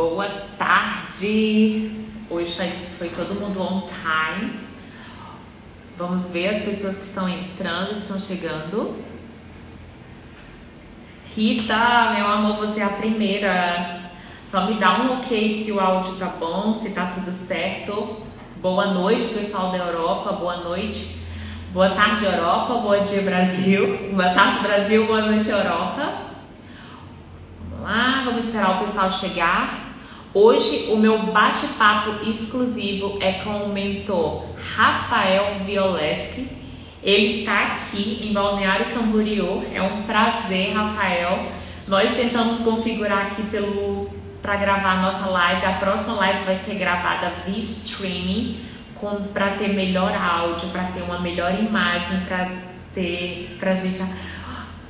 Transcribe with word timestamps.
Boa 0.00 0.26
tarde! 0.56 1.90
Hoje 2.30 2.56
foi, 2.56 2.70
foi 2.98 3.08
todo 3.10 3.38
mundo 3.38 3.60
on 3.60 3.82
time. 3.82 4.58
Vamos 5.98 6.26
ver 6.30 6.48
as 6.48 6.62
pessoas 6.62 6.96
que 6.96 7.02
estão 7.02 7.28
entrando, 7.28 7.90
que 7.90 7.96
estão 7.96 8.18
chegando. 8.18 8.96
Rita, 11.36 12.14
meu 12.16 12.26
amor, 12.26 12.56
você 12.56 12.80
é 12.80 12.84
a 12.84 12.88
primeira. 12.88 14.10
Só 14.42 14.64
me 14.64 14.80
dá 14.80 15.02
um 15.02 15.18
ok 15.18 15.62
se 15.62 15.70
o 15.70 15.78
áudio 15.78 16.14
tá 16.14 16.28
bom, 16.28 16.72
se 16.72 16.94
tá 16.94 17.12
tudo 17.14 17.30
certo. 17.30 18.22
Boa 18.56 18.94
noite, 18.94 19.34
pessoal 19.34 19.70
da 19.70 19.76
Europa. 19.76 20.32
Boa 20.32 20.56
noite. 20.64 21.18
Boa 21.74 21.90
tarde, 21.90 22.24
Europa. 22.24 22.72
Boa 22.76 23.00
dia, 23.00 23.20
Brasil. 23.20 24.12
Boa 24.16 24.30
tarde, 24.30 24.60
Brasil. 24.60 25.06
Boa 25.06 25.20
noite, 25.20 25.50
Europa. 25.50 26.22
Vamos 27.68 27.84
lá, 27.84 28.22
vamos 28.24 28.46
esperar 28.46 28.80
o 28.80 28.86
pessoal 28.86 29.10
chegar. 29.10 29.79
Hoje 30.32 30.90
o 30.92 30.96
meu 30.96 31.24
bate-papo 31.24 32.24
exclusivo 32.24 33.18
é 33.20 33.32
com 33.44 33.64
o 33.64 33.72
mentor 33.72 34.44
Rafael 34.76 35.56
Violeski. 35.64 36.46
Ele 37.02 37.40
está 37.40 37.62
aqui 37.62 38.20
em 38.22 38.32
Balneário 38.32 38.94
Camboriú. 38.94 39.64
É 39.74 39.82
um 39.82 40.02
prazer, 40.02 40.72
Rafael. 40.72 41.50
Nós 41.88 42.14
tentamos 42.14 42.60
configurar 42.60 43.26
aqui 43.26 43.42
pelo 43.44 44.08
para 44.40 44.54
gravar 44.54 44.98
a 44.98 45.02
nossa 45.02 45.26
live. 45.26 45.66
A 45.66 45.72
próxima 45.72 46.14
live 46.14 46.44
vai 46.44 46.54
ser 46.54 46.76
gravada 46.76 47.32
via 47.44 47.58
streaming 47.58 48.60
para 49.32 49.50
ter 49.50 49.70
melhor 49.70 50.14
áudio, 50.14 50.68
para 50.68 50.84
ter 50.84 51.02
uma 51.02 51.18
melhor 51.18 51.58
imagem, 51.58 52.20
para 52.28 52.50
ter 52.94 53.56
pra 53.58 53.74
gente 53.74 54.00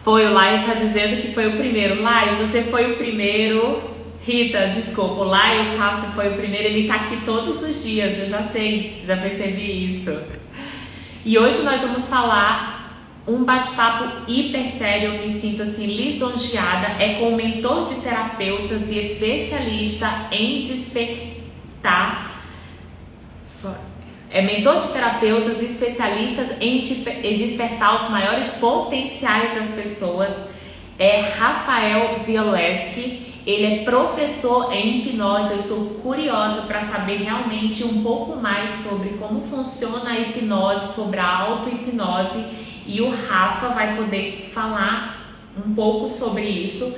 foi 0.03 0.27
o 0.27 0.33
Lai 0.33 0.65
tá 0.67 0.75
dizendo 0.75 1.21
que 1.21 1.33
foi 1.35 1.47
o 1.47 1.57
primeiro. 1.57 2.03
Lai, 2.03 2.37
você 2.37 2.63
foi 2.63 2.93
o 2.93 2.97
primeiro 2.97 4.00
Rita, 4.23 4.69
desculpa, 4.69 5.23
o 5.23 5.25
Laio 5.25 5.79
Castro 5.79 6.13
foi 6.13 6.29
o 6.29 6.37
primeiro, 6.37 6.69
ele 6.69 6.87
tá 6.87 6.97
aqui 6.97 7.19
todos 7.25 7.63
os 7.63 7.83
dias, 7.83 8.19
eu 8.19 8.27
já 8.27 8.43
sei, 8.43 9.03
já 9.07 9.17
percebi 9.17 9.97
isso. 9.97 10.15
E 11.25 11.39
hoje 11.39 11.63
nós 11.63 11.81
vamos 11.81 12.07
falar 12.07 12.81
um 13.27 13.45
bate-papo 13.45 14.31
hiper 14.31 14.69
sério, 14.69 15.15
eu 15.15 15.27
me 15.27 15.41
sinto 15.41 15.63
assim 15.63 15.87
lisonjeada, 15.87 17.03
é 17.03 17.15
com 17.15 17.31
o 17.31 17.37
mentor 17.37 17.87
de 17.87 17.95
terapeutas 18.03 18.91
e 18.91 18.99
especialista 18.99 20.29
em 20.31 20.63
despertar. 20.63 22.29
É 24.31 24.43
mentor 24.43 24.83
de 24.83 24.89
terapeutas 24.93 25.61
e 25.61 25.65
especialistas 25.65 26.61
em 26.61 26.83
despertar 27.37 27.97
os 27.97 28.11
maiores 28.11 28.49
potenciais 28.49 29.55
das 29.55 29.69
pessoas. 29.69 30.29
É 30.99 31.21
Rafael 31.21 32.21
Violeski 32.25 33.30
ele 33.47 33.67
é 33.67 33.85
professor 33.85 34.73
em 34.73 34.99
hipnose. 34.99 35.53
Eu 35.53 35.59
estou 35.59 35.85
curiosa 36.03 36.63
para 36.63 36.81
saber 36.81 37.23
realmente 37.23 37.83
um 37.85 38.03
pouco 38.03 38.37
mais 38.37 38.71
sobre 38.71 39.11
como 39.11 39.41
funciona 39.41 40.11
a 40.11 40.19
hipnose, 40.19 40.95
sobre 40.95 41.19
a 41.19 41.39
auto-hipnose. 41.39 42.45
E 42.87 43.01
o 43.01 43.11
Rafa 43.11 43.69
vai 43.69 43.97
poder 43.97 44.51
falar 44.53 45.37
um 45.57 45.75
pouco 45.75 46.07
sobre 46.07 46.45
isso. 46.45 46.95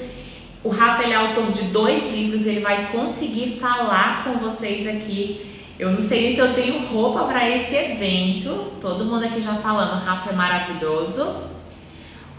O 0.65 0.69
Rafa 0.69 1.03
é 1.03 1.15
autor 1.15 1.51
de 1.51 1.63
dois 1.65 2.13
livros, 2.13 2.47
ele 2.47 2.61
vai 2.61 2.93
conseguir 2.93 3.59
falar 3.59 4.25
com 4.25 4.39
vocês 4.39 4.87
aqui. 4.87 5.47
Eu 5.79 5.91
não 5.91 6.01
sei 6.01 6.35
se 6.35 6.39
eu 6.39 6.55
tenho 6.55 6.87
roupa 6.87 7.25
para 7.25 7.49
esse 7.49 7.75
evento. 7.75 8.73
Todo 8.81 9.05
mundo 9.05 9.25
aqui 9.25 9.41
já 9.41 9.55
falando, 9.55 10.05
Rafa 10.05 10.31
é 10.31 10.33
maravilhoso. 10.33 11.51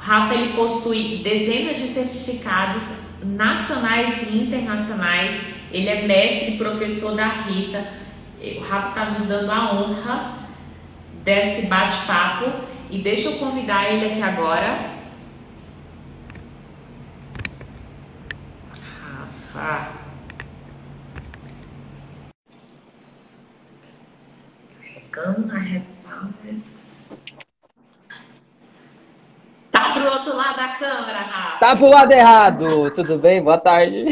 Rafa 0.04 0.34
ele 0.34 0.54
possui 0.54 1.23
dezenas 1.23 1.78
de 1.78 1.88
certificados 1.88 2.84
nacionais 3.23 4.30
e 4.30 4.44
internacionais. 4.44 5.41
Ele 5.72 5.88
é 5.88 6.06
mestre 6.06 6.56
e 6.56 6.58
professor 6.58 7.16
da 7.16 7.25
Rita. 7.25 7.88
O 8.42 8.59
Rafa 8.59 8.88
está 8.90 9.06
nos 9.12 9.28
dando 9.28 9.50
a 9.50 9.74
honra 9.74 10.40
desse 11.24 11.68
bate-papo. 11.68 12.52
E 12.92 12.97
deixa 12.97 13.30
eu 13.30 13.38
convidar 13.38 13.90
ele 13.94 14.12
aqui 14.12 14.22
agora. 14.22 14.92
Rafa. 19.56 20.03
I 25.16 25.59
have 25.59 25.86
found 26.03 26.34
it. 26.44 26.72
Tá 29.73 29.91
pro 29.91 30.06
outro 30.06 30.38
lado 30.38 30.56
da 30.56 30.67
câmera, 30.75 31.17
Rafa. 31.17 31.57
Tá 31.57 31.75
pro 31.75 31.89
lado 31.89 32.11
errado. 32.11 32.91
Tudo 32.94 33.17
bem? 33.17 33.44
Boa 33.44 33.57
tarde. 33.57 34.03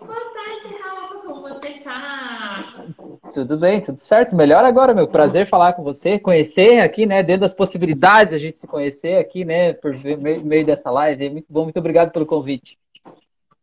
Boa 0.00 0.20
tarde, 0.34 0.76
Rafa. 0.82 1.14
Como 1.26 1.40
você 1.40 1.70
tá? 1.82 2.84
Tudo 3.32 3.56
bem, 3.56 3.80
tudo 3.80 3.96
certo. 3.96 4.36
Melhor 4.36 4.66
agora, 4.66 4.92
meu. 4.92 5.08
Prazer 5.08 5.48
falar 5.48 5.72
com 5.72 5.82
você, 5.82 6.18
conhecer 6.18 6.80
aqui, 6.80 7.06
né? 7.06 7.22
Dentro 7.22 7.40
das 7.40 7.54
possibilidades 7.54 8.34
a 8.34 8.38
gente 8.38 8.58
se 8.58 8.66
conhecer 8.66 9.16
aqui, 9.16 9.46
né? 9.46 9.72
Por 9.72 9.94
meio 10.44 10.66
dessa 10.66 10.90
live. 10.90 11.30
Muito 11.30 11.46
bom, 11.48 11.64
muito 11.64 11.78
obrigado 11.78 12.12
pelo 12.12 12.26
convite. 12.26 12.76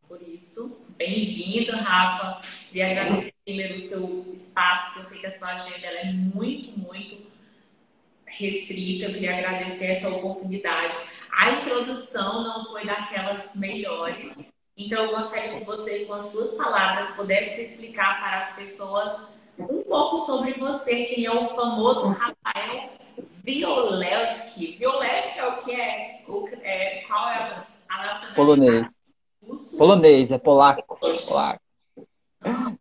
Por 0.08 0.20
isso, 0.24 0.84
bem-vindo, 0.98 1.74
Rafa. 1.78 2.42
Queria 2.72 2.90
agradecer 2.90 3.32
primeiro 3.46 3.76
o 3.76 3.80
seu 3.80 4.26
espaço, 4.34 4.96
que 4.96 5.00
eu 5.00 5.04
sei 5.04 5.20
que 5.20 5.28
a 5.28 5.32
sua 5.32 5.50
agenda 5.50 5.86
é 5.86 6.06
muito, 6.12 6.72
muito 6.80 7.30
restrita, 8.30 9.06
eu 9.06 9.14
queria 9.14 9.38
agradecer 9.38 9.86
essa 9.88 10.10
oportunidade. 10.10 10.98
A 11.32 11.52
introdução 11.52 12.44
não 12.44 12.66
foi 12.66 12.86
daquelas 12.86 13.56
melhores, 13.56 14.36
então 14.78 15.06
eu 15.06 15.12
gostaria 15.12 15.60
que 15.60 15.66
você, 15.66 16.06
com 16.06 16.14
as 16.14 16.26
suas 16.26 16.52
palavras, 16.52 17.12
pudesse 17.16 17.62
explicar 17.62 18.20
para 18.22 18.38
as 18.38 18.56
pessoas 18.56 19.28
um 19.58 19.84
pouco 19.84 20.18
sobre 20.18 20.54
você, 20.54 21.06
quem 21.06 21.26
é 21.26 21.32
o 21.32 21.50
famoso 21.50 22.08
Rafael 22.08 22.90
Violewski. 23.44 24.78
Violewski 24.78 25.40
é 25.40 25.48
o 25.48 25.58
que 25.58 25.72
é? 25.72 26.24
O, 26.28 26.48
é 26.62 27.04
qual 27.08 27.30
é 27.30 27.66
a 27.90 27.98
nacionalidade? 27.98 28.36
Polonês. 28.36 28.88
Polonês, 29.78 30.32
é 30.32 30.38
polaco. 30.38 30.98
polaco. 30.98 31.62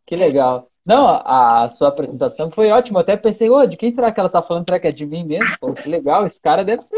Que 0.07 0.15
legal. 0.15 0.71
Não, 0.89 1.07
a 1.07 1.69
sua 1.69 1.89
apresentação 1.89 2.51
foi 2.51 2.71
ótima. 2.71 2.99
Eu 2.99 3.03
até 3.03 3.15
pensei, 3.15 3.51
oh, 3.51 3.67
de 3.67 3.77
quem 3.77 3.91
será 3.91 4.11
que 4.11 4.19
ela 4.19 4.29
está 4.29 4.41
falando? 4.41 4.65
Será 4.67 4.81
que 4.81 4.89
é 4.89 4.93
de 4.93 5.05
mim 5.05 5.23
mesmo? 5.23 5.55
Pô, 5.61 5.75
que 5.75 5.87
legal, 5.87 6.27
esse 6.27 6.41
cara 6.41 6.65
deve 6.65 6.83
ser 6.83 6.97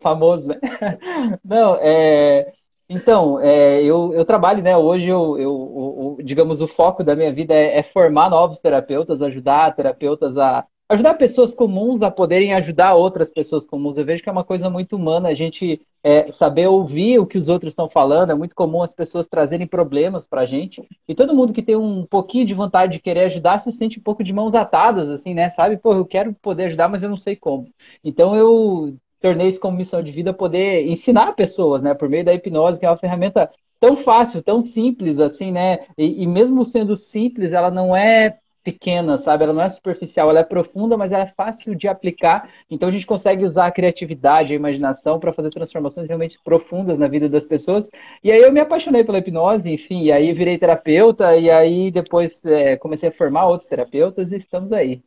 famoso, 0.00 0.48
né? 0.48 0.58
Não, 1.44 1.76
é... 1.76 2.50
Então, 2.88 3.38
é, 3.40 3.82
eu, 3.82 4.14
eu 4.14 4.24
trabalho, 4.24 4.62
né? 4.62 4.74
Hoje, 4.74 5.08
eu, 5.08 5.38
eu, 5.38 6.16
eu, 6.18 6.24
digamos, 6.24 6.62
o 6.62 6.66
foco 6.66 7.04
da 7.04 7.14
minha 7.14 7.30
vida 7.30 7.52
é, 7.52 7.80
é 7.80 7.82
formar 7.82 8.30
novos 8.30 8.60
terapeutas, 8.60 9.20
ajudar 9.20 9.76
terapeutas 9.76 10.38
a, 10.38 10.64
ajudar 10.88 11.12
pessoas 11.14 11.54
comuns 11.54 12.02
a 12.02 12.10
poderem 12.10 12.54
ajudar 12.54 12.94
outras 12.94 13.30
pessoas 13.30 13.66
comuns. 13.66 13.98
Eu 13.98 14.06
vejo 14.06 14.22
que 14.22 14.28
é 14.30 14.32
uma 14.32 14.42
coisa 14.44 14.70
muito 14.70 14.96
humana 14.96 15.28
a 15.28 15.34
gente 15.34 15.82
é, 16.02 16.30
saber 16.30 16.66
ouvir 16.68 17.18
o 17.18 17.26
que 17.26 17.38
os 17.38 17.48
outros 17.48 17.72
estão 17.72 17.88
falando. 17.88 18.30
É 18.30 18.34
muito 18.34 18.54
comum 18.54 18.82
as 18.82 18.94
pessoas 18.94 19.26
trazerem 19.26 19.66
problemas 19.66 20.26
para 20.26 20.42
a 20.42 20.46
gente. 20.46 20.86
E 21.06 21.14
todo 21.14 21.34
mundo 21.34 21.52
que 21.52 21.62
tem 21.62 21.76
um 21.76 22.06
pouquinho 22.06 22.46
de 22.46 22.54
vontade 22.54 22.92
de 22.92 22.98
querer 23.00 23.24
ajudar 23.26 23.58
se 23.58 23.72
sente 23.72 23.98
um 23.98 24.02
pouco 24.02 24.22
de 24.24 24.32
mãos 24.32 24.54
atadas, 24.54 25.10
assim, 25.10 25.34
né? 25.34 25.48
Sabe? 25.48 25.76
Pô, 25.76 25.92
eu 25.94 26.06
quero 26.06 26.34
poder 26.34 26.64
ajudar, 26.64 26.88
mas 26.88 27.02
eu 27.02 27.08
não 27.08 27.16
sei 27.16 27.36
como. 27.36 27.68
Então 28.04 28.34
eu 28.36 28.96
tornei 29.20 29.48
isso 29.48 29.60
como 29.60 29.76
missão 29.76 30.02
de 30.02 30.12
vida 30.12 30.32
poder 30.32 30.86
ensinar 30.86 31.32
pessoas, 31.34 31.82
né? 31.82 31.94
Por 31.94 32.08
meio 32.08 32.24
da 32.24 32.34
hipnose, 32.34 32.78
que 32.78 32.86
é 32.86 32.90
uma 32.90 32.96
ferramenta 32.96 33.50
tão 33.80 33.96
fácil, 33.96 34.42
tão 34.42 34.62
simples, 34.62 35.18
assim, 35.20 35.52
né? 35.52 35.86
E, 35.96 36.22
e 36.22 36.26
mesmo 36.26 36.64
sendo 36.64 36.96
simples, 36.96 37.52
ela 37.52 37.70
não 37.70 37.94
é 37.96 38.38
pequena, 38.70 39.16
sabe? 39.16 39.44
Ela 39.44 39.54
não 39.54 39.62
é 39.62 39.68
superficial, 39.68 40.28
ela 40.28 40.40
é 40.40 40.44
profunda, 40.44 40.94
mas 40.94 41.10
ela 41.10 41.22
é 41.22 41.32
fácil 41.34 41.74
de 41.74 41.88
aplicar. 41.88 42.50
Então 42.70 42.88
a 42.88 42.92
gente 42.92 43.06
consegue 43.06 43.44
usar 43.44 43.66
a 43.66 43.72
criatividade, 43.72 44.52
a 44.52 44.56
imaginação 44.56 45.18
para 45.18 45.32
fazer 45.32 45.48
transformações 45.48 46.06
realmente 46.06 46.38
profundas 46.44 46.98
na 46.98 47.08
vida 47.08 47.28
das 47.28 47.46
pessoas. 47.46 47.90
E 48.22 48.30
aí 48.30 48.42
eu 48.42 48.52
me 48.52 48.60
apaixonei 48.60 49.02
pela 49.04 49.18
hipnose, 49.18 49.72
enfim, 49.72 50.02
e 50.02 50.12
aí 50.12 50.34
virei 50.34 50.58
terapeuta 50.58 51.34
e 51.36 51.50
aí 51.50 51.90
depois 51.90 52.44
é, 52.44 52.76
comecei 52.76 53.08
a 53.08 53.12
formar 53.12 53.46
outros 53.46 53.66
terapeutas 53.66 54.32
e 54.32 54.36
estamos 54.36 54.70
aí. 54.70 55.00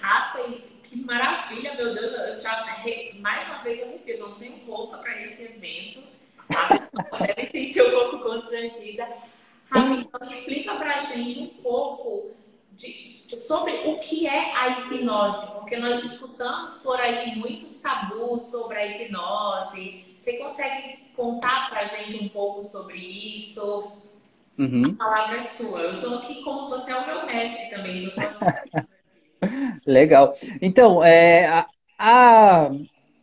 Rapaz, 0.00 0.64
que 0.84 0.96
maravilha, 1.04 1.74
meu 1.74 1.94
Deus! 1.94 2.12
Eu 2.12 2.40
já, 2.40 2.64
mais 3.20 3.46
uma 3.46 3.62
vez 3.62 3.80
eu 3.80 3.92
repito, 3.92 4.22
eu 4.22 4.28
não 4.28 4.36
tenho 4.36 4.56
roupa 4.66 4.98
para 4.98 5.20
esse 5.20 5.44
evento. 5.44 6.00
Tá? 6.48 6.88
me 7.36 7.46
sentir 7.50 7.82
um 7.82 7.90
pouco 7.90 8.18
constrangida. 8.20 9.06
Então 9.68 10.30
explica 10.30 10.76
pra 10.76 11.00
gente 11.00 11.40
um 11.40 11.62
pouco 11.62 12.30
de, 12.76 13.36
sobre 13.36 13.72
o 13.84 13.98
que 13.98 14.26
é 14.26 14.54
a 14.54 14.68
hipnose, 14.80 15.52
porque 15.52 15.76
nós 15.76 16.04
escutamos 16.04 16.82
por 16.82 17.00
aí 17.00 17.36
muitos 17.36 17.80
tabus 17.80 18.42
sobre 18.42 18.76
a 18.76 18.86
hipnose. 18.86 20.04
Você 20.18 20.38
consegue 20.38 20.98
contar 21.16 21.70
para 21.70 21.80
a 21.80 21.84
gente 21.86 22.24
um 22.24 22.28
pouco 22.28 22.62
sobre 22.62 22.98
isso? 22.98 23.92
Uhum. 24.58 24.96
A 24.98 25.04
palavra 25.04 25.36
é 25.36 25.40
sua. 25.40 25.80
Eu 25.80 25.94
estou 25.94 26.18
aqui 26.18 26.42
como 26.42 26.68
você 26.68 26.90
é 26.90 26.96
o 26.96 27.06
meu 27.06 27.26
mestre 27.26 27.70
também. 27.70 28.08
Você 28.08 28.20
é 28.20 28.86
Legal. 29.86 30.36
Então, 30.60 31.04
é, 31.04 31.46
a, 31.46 31.66
a, 31.98 32.70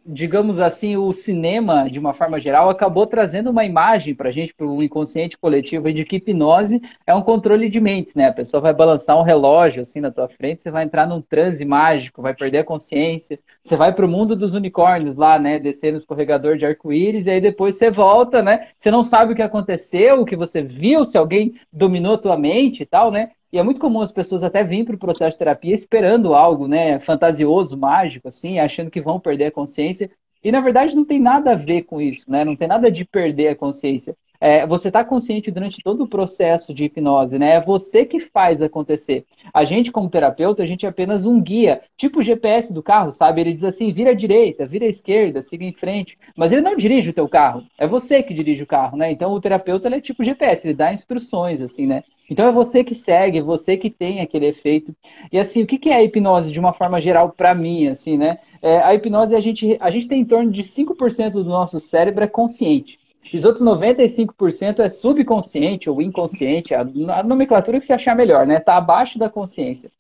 digamos 0.06 0.60
assim, 0.60 0.98
o 0.98 1.14
cinema, 1.14 1.90
de 1.90 1.98
uma 1.98 2.14
forma 2.14 2.40
geral, 2.40 2.70
acabou 2.70 3.08
trazendo 3.08 3.50
uma 3.50 3.64
imagem 3.64 4.14
para 4.14 4.30
a 4.30 4.32
gente, 4.32 4.54
para 4.54 4.68
o 4.68 4.84
inconsciente 4.84 5.38
coletivo, 5.38 5.92
de 5.94 6.04
que 6.06 6.18
hipnose 6.18 6.82
é 7.08 7.14
um 7.16 7.22
controle 7.22 7.70
de 7.70 7.80
mentes, 7.80 8.14
né? 8.16 8.28
A 8.28 8.34
pessoa 8.34 8.60
vai 8.60 8.74
balançar 8.74 9.18
um 9.18 9.24
relógio 9.24 9.82
assim 9.82 10.02
na 10.02 10.12
tua 10.12 10.28
frente, 10.28 10.62
você 10.62 10.72
vai 10.72 10.84
entrar 10.84 11.08
num 11.08 11.22
transe 11.22 11.64
mágico, 11.64 12.22
vai 12.22 12.34
perder 12.34 12.60
a 12.60 12.64
consciência, 12.64 13.40
você 13.64 13.76
vai 13.76 13.94
para 13.94 14.06
o 14.06 14.10
mundo 14.10 14.36
dos 14.36 14.54
unicórnios 14.54 15.16
lá, 15.16 15.40
né? 15.40 15.60
Descer 15.60 15.92
no 15.92 15.98
escorregador 15.98 16.58
de 16.58 16.66
arco-íris, 16.66 17.26
e 17.26 17.32
aí 17.32 17.42
depois 17.42 17.78
você 17.78 17.90
volta, 17.90 18.42
né? 18.42 18.68
Você 18.78 18.92
não 18.92 19.06
sabe 19.06 19.34
o 19.34 19.36
que 19.36 19.42
aconteceu, 19.42 20.22
o 20.22 20.26
que 20.26 20.36
você 20.36 20.62
viu, 20.62 21.06
se 21.06 21.18
alguém 21.18 21.54
dominou 21.72 22.18
tua 22.18 22.38
mente 22.38 22.84
e 22.84 22.86
tal, 22.86 23.12
né? 23.12 23.32
E 23.54 23.60
é 23.60 23.64
muito 23.64 23.80
comum 23.80 24.02
as 24.02 24.12
pessoas 24.12 24.44
até 24.44 24.64
virem 24.64 24.84
para 24.84 24.96
o 24.96 25.00
processo 25.00 25.34
de 25.34 25.38
terapia 25.38 25.76
esperando 25.76 26.34
algo, 26.34 26.68
né, 26.68 27.00
fantasioso, 27.00 27.78
mágico, 27.78 28.28
assim, 28.28 28.58
achando 28.58 28.90
que 28.90 29.00
vão 29.00 29.20
perder 29.20 29.46
a 29.46 29.52
consciência. 29.52 30.10
E 30.44 30.52
na 30.52 30.60
verdade 30.60 30.96
não 30.96 31.06
tem 31.06 31.20
nada 31.20 31.52
a 31.52 31.56
ver 31.56 31.84
com 31.84 32.02
isso, 32.02 32.30
né? 32.30 32.44
Não 32.44 32.56
tem 32.56 32.68
nada 32.68 32.90
de 32.92 33.06
perder 33.06 33.50
a 33.50 33.56
consciência 33.56 34.18
é, 34.44 34.68
você 34.68 34.90
está 34.90 35.06
consciente 35.06 35.50
durante 35.50 35.82
todo 35.82 36.04
o 36.04 36.08
processo 36.08 36.74
de 36.74 36.84
hipnose, 36.84 37.40
né? 37.40 37.56
É 37.56 37.62
você 37.62 38.06
que 38.06 38.20
faz 38.20 38.62
acontecer. 38.62 39.24
A 39.54 39.64
gente, 39.64 39.90
como 39.90 40.10
terapeuta, 40.10 40.62
a 40.62 40.66
gente 40.66 40.86
é 40.86 40.90
apenas 40.90 41.26
um 41.26 41.42
guia, 41.42 41.82
tipo 41.96 42.20
o 42.20 42.22
GPS 42.22 42.74
do 42.74 42.84
carro, 42.84 43.14
sabe? 43.14 43.40
Ele 43.40 43.54
diz 43.54 43.64
assim, 43.64 43.94
vira 43.94 44.10
à 44.10 44.14
direita, 44.14 44.66
vira 44.66 44.86
à 44.86 44.90
esquerda, 44.90 45.42
siga 45.42 45.64
em 45.64 45.72
frente. 45.72 46.18
Mas 46.36 46.52
ele 46.52 46.60
não 46.60 46.76
dirige 46.76 47.12
o 47.12 47.14
teu 47.14 47.30
carro, 47.30 47.64
é 47.78 47.88
você 47.88 48.22
que 48.22 48.34
dirige 48.34 48.64
o 48.64 48.68
carro, 48.68 48.98
né? 48.98 49.10
Então 49.10 49.32
o 49.32 49.40
terapeuta 49.40 49.88
é 49.88 50.02
tipo 50.02 50.26
GPS, 50.26 50.68
ele 50.68 50.74
dá 50.74 50.92
instruções, 50.92 51.62
assim, 51.62 51.88
né? 51.88 52.04
Então 52.30 52.46
é 52.46 52.52
você 52.52 52.84
que 52.84 52.96
segue, 52.96 53.38
é 53.38 53.42
você 53.42 53.78
que 53.78 53.90
tem 53.90 54.20
aquele 54.20 54.48
efeito. 54.48 54.94
E 55.32 55.40
assim, 55.40 55.64
o 55.64 55.66
que 55.66 55.90
é 55.90 55.96
a 55.96 56.04
hipnose 56.04 56.52
de 56.52 56.60
uma 56.60 56.74
forma 56.74 57.00
geral 57.00 57.30
para 57.30 57.56
mim, 57.56 57.88
assim, 57.88 58.18
né? 58.18 58.40
É, 58.62 58.80
a 58.80 58.94
hipnose, 58.94 59.36
a 59.36 59.40
gente, 59.40 59.78
a 59.80 59.90
gente 59.90 60.10
tem 60.10 60.20
em 60.20 60.26
torno 60.26 60.52
de 60.52 60.64
5% 60.64 61.32
do 61.32 61.46
nosso 61.46 61.80
cérebro 61.80 62.26
é 62.26 62.28
consciente. 62.28 63.00
Os 63.34 63.46
outros 63.46 63.64
95% 63.64 64.80
é 64.80 64.90
subconsciente 64.90 65.90
ou 65.90 66.02
inconsciente, 66.02 66.74
a, 66.74 66.84
nomenclatura 67.24 67.80
que 67.80 67.86
você 67.86 67.94
achar 67.94 68.16
melhor, 68.16 68.46
né? 68.46 68.58
Está 68.58 68.78
abaixo 68.78 69.20
da 69.20 69.30
consciência. 69.30 69.92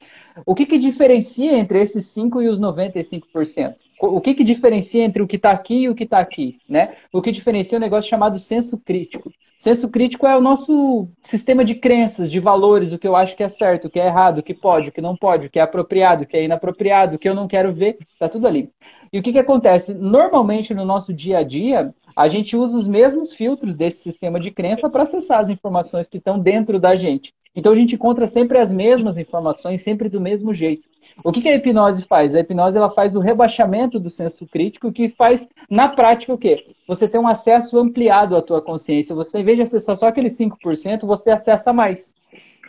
O 0.46 0.56
que, 0.56 0.66
que 0.66 0.78
diferencia 0.78 1.58
entre 1.58 1.82
esses 1.82 2.06
5% 2.16 2.44
e 2.44 2.48
os 2.48 2.60
95%? 2.60 3.76
O 4.06 4.20
que, 4.20 4.34
que 4.34 4.44
diferencia 4.44 5.02
entre 5.02 5.24
o 5.24 5.28
que 5.28 5.38
está 5.38 5.52
aqui 5.52 5.84
e 5.84 5.90
o 5.90 5.96
que 5.96 6.04
está 6.04 6.20
aqui? 6.20 6.60
Né? 6.68 6.94
O 7.12 7.22
que 7.22 7.32
diferencia 7.32 7.78
é 7.78 7.80
um 7.80 7.82
negócio 7.82 8.10
chamado 8.10 8.38
senso 8.38 8.78
crítico. 8.78 9.32
Senso 9.58 9.88
crítico 9.88 10.28
é 10.28 10.36
o 10.36 10.42
nosso 10.42 11.08
sistema 11.22 11.64
de 11.64 11.76
crenças, 11.76 12.30
de 12.30 12.38
valores, 12.38 12.92
o 12.92 13.00
que 13.00 13.08
eu 13.08 13.16
acho 13.16 13.34
que 13.34 13.44
é 13.44 13.48
certo, 13.48 13.86
o 13.86 13.90
que 13.90 14.02
é 14.02 14.08
errado, 14.08 14.40
o 14.40 14.44
que 14.44 14.54
pode, 14.54 14.90
o 14.90 14.92
que 14.92 15.00
não 15.00 15.16
pode, 15.16 15.48
o 15.48 15.50
que 15.50 15.58
é 15.58 15.62
apropriado, 15.62 16.24
o 16.24 16.26
que 16.28 16.36
é 16.36 16.44
inapropriado, 16.44 17.16
o 17.16 17.20
que 17.20 17.30
eu 17.30 17.34
não 17.34 17.48
quero 17.48 17.72
ver, 17.74 17.98
está 18.10 18.28
tudo 18.28 18.46
ali. 18.46 18.70
E 19.14 19.20
o 19.20 19.24
que, 19.24 19.32
que 19.32 19.40
acontece? 19.40 19.94
Normalmente 19.94 20.74
no 20.74 20.84
nosso 20.84 21.14
dia 21.14 21.38
a 21.38 21.44
dia, 21.44 21.96
a 22.14 22.28
gente 22.28 22.58
usa 22.58 22.78
os 22.78 22.90
mesmos 22.90 23.32
filtros 23.32 23.74
desse 23.74 24.00
sistema 24.00 24.38
de 24.38 24.52
crença 24.52 24.90
para 24.90 25.04
acessar 25.04 25.40
as 25.40 25.50
informações 25.50 26.10
que 26.10 26.18
estão 26.18 26.38
dentro 26.38 26.78
da 26.78 26.94
gente. 26.94 27.34
Então 27.56 27.72
a 27.72 27.76
gente 27.76 27.96
encontra 27.96 28.28
sempre 28.28 28.58
as 28.58 28.74
mesmas 28.74 29.18
informações, 29.18 29.82
sempre 29.82 30.10
do 30.10 30.20
mesmo 30.20 30.54
jeito. 30.54 30.92
O 31.24 31.32
que, 31.32 31.42
que 31.42 31.50
a 31.50 31.56
hipnose 31.56 32.04
faz? 32.04 32.34
A 32.36 32.40
hipnose 32.40 32.78
ela 32.78 32.90
faz 32.90 33.16
o 33.16 33.20
rebaixamento 33.20 34.00
do 34.00 34.10
senso 34.10 34.46
crítico, 34.48 34.92
que 34.92 35.10
faz, 35.10 35.48
na 35.70 35.88
prática, 35.90 36.34
o 36.34 36.38
quê? 36.38 36.66
Você 36.88 37.08
tem 37.08 37.20
um 37.20 37.28
acesso 37.28 37.78
ampliado 37.78 38.36
à 38.36 38.42
tua 38.42 38.62
consciência. 38.62 39.16
Você, 39.16 39.40
em 39.40 39.44
vez 39.44 39.58
de 39.58 39.64
acessar 39.64 39.96
só 39.96 40.08
aqueles 40.08 40.38
5%, 40.38 41.06
você 41.06 41.30
acessa 41.32 41.72
mais. 41.72 42.14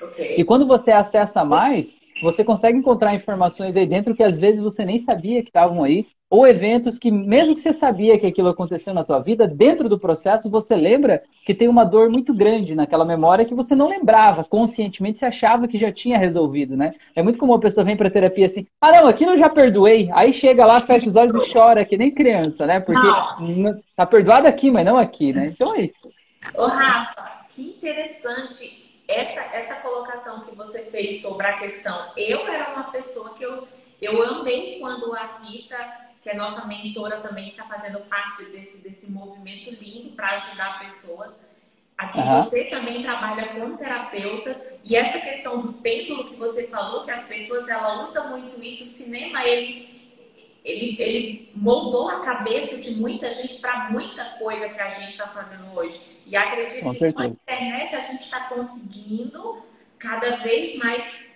Okay. 0.01 0.37
E 0.39 0.45
quando 0.45 0.67
você 0.67 0.91
acessa 0.91 1.45
mais, 1.45 1.97
você 2.23 2.45
consegue 2.45 2.79
encontrar 2.79 3.15
informações 3.15 3.77
aí 3.77 3.87
dentro 3.87 4.15
que 4.15 4.23
às 4.23 4.39
vezes 4.39 4.61
você 4.61 4.85
nem 4.85 4.99
sabia 4.99 5.43
que 5.43 5.49
estavam 5.49 5.83
aí, 5.83 6.07
ou 6.31 6.47
eventos 6.47 6.99
que, 6.99 7.11
mesmo 7.11 7.55
que 7.55 7.61
você 7.61 7.73
sabia 7.73 8.19
que 8.19 8.27
aquilo 8.27 8.49
aconteceu 8.49 8.93
na 8.93 9.05
tua 9.05 9.21
vida, 9.21 9.47
dentro 9.47 9.89
do 9.89 9.99
processo 9.99 10.51
você 10.51 10.75
lembra 10.75 11.23
que 11.45 11.55
tem 11.55 11.69
uma 11.69 11.85
dor 11.85 12.11
muito 12.11 12.35
grande 12.35 12.75
naquela 12.75 13.05
memória 13.05 13.45
que 13.45 13.55
você 13.55 13.75
não 13.75 13.89
lembrava, 13.89 14.43
conscientemente 14.43 15.19
você 15.19 15.27
achava 15.27 15.69
que 15.69 15.79
já 15.79 15.93
tinha 15.93 16.19
resolvido, 16.19 16.77
né? 16.77 16.95
É 17.15 17.23
muito 17.23 17.39
comum 17.39 17.55
a 17.55 17.61
pessoa 17.61 17.85
vem 17.85 17.97
para 17.97 18.11
terapia 18.11 18.47
assim, 18.47 18.67
ah 18.81 18.91
não, 18.93 19.07
aquilo 19.07 19.33
eu 19.33 19.39
já 19.39 19.49
perdoei, 19.49 20.11
aí 20.13 20.33
chega 20.33 20.67
lá, 20.67 20.81
fecha 20.81 21.09
os 21.09 21.17
olhos 21.17 21.35
e 21.35 21.53
chora, 21.53 21.85
que 21.85 21.97
nem 21.97 22.13
criança, 22.13 22.67
né? 22.67 22.81
Porque 22.81 23.07
não. 23.41 23.81
tá 23.95 24.07
perdoado 24.07 24.49
aqui, 24.49 24.71
mas 24.71 24.85
não 24.85 24.97
aqui, 24.97 25.33
né? 25.33 25.53
Então 25.55 25.75
é 25.77 25.83
isso. 25.83 26.13
Ô 26.55 26.67
Rafa, 26.67 27.47
que 27.55 27.63
interessante 27.63 28.85
essa, 29.07 29.41
essa 29.55 29.75
colocação 29.77 30.41
que 30.41 30.55
você 30.57 30.81
fez 30.81 31.21
sobre 31.21 31.47
a 31.47 31.59
questão. 31.59 32.11
Eu 32.17 32.47
era 32.49 32.73
uma 32.73 32.85
pessoa 32.85 33.35
que 33.35 33.45
eu, 33.45 33.69
eu 34.01 34.23
amei 34.23 34.79
quando 34.81 35.15
a 35.15 35.39
Rita 35.43 36.04
que 36.25 36.31
é 36.31 36.35
nossa 36.35 36.67
mentora 36.67 37.19
também, 37.19 37.51
que 37.51 37.61
está 37.61 37.65
fazendo 37.65 38.01
parte 38.01 38.47
desse, 38.47 38.83
desse 38.83 39.13
movimento 39.13 39.71
lindo 39.71 40.17
para 40.17 40.31
ajudar 40.31 40.81
pessoas. 40.81 41.33
Aqui 41.99 42.19
uhum. 42.19 42.43
você 42.43 42.65
também 42.65 43.03
trabalha 43.03 43.49
com 43.49 43.77
terapeutas 43.77 44.57
e 44.83 44.97
essa 44.97 45.21
questão 45.21 45.61
do 45.61 45.75
pêndulo 45.75 46.25
que 46.25 46.35
você 46.35 46.67
falou, 46.67 47.05
que 47.05 47.11
as 47.11 47.29
pessoas 47.29 47.69
ela 47.69 48.03
usa 48.03 48.27
muito 48.29 48.61
isso, 48.61 48.85
o 48.85 48.87
cinema 48.87 49.45
ele 49.45 49.93
ele, 50.65 50.97
ele 50.99 51.53
moldou 51.55 52.09
a 52.09 52.21
cabeça 52.21 52.79
de 52.79 52.93
muita 52.93 53.31
gente 53.31 53.61
para 53.61 53.91
muita 53.91 54.25
coisa 54.39 54.67
que 54.71 54.81
a 54.81 54.89
gente 54.89 55.11
está 55.11 55.29
fazendo 55.29 55.71
hoje. 55.77 56.01
E 56.27 56.35
acredito 56.35 56.83
com 56.83 56.95
que 56.95 57.13
com 57.13 57.21
a 57.21 57.27
internet 57.27 57.95
a 57.95 58.01
gente 58.01 58.23
está 58.23 58.49
conseguindo 58.49 59.63
cada 59.99 60.37
vez 60.37 60.79
mais 60.79 61.27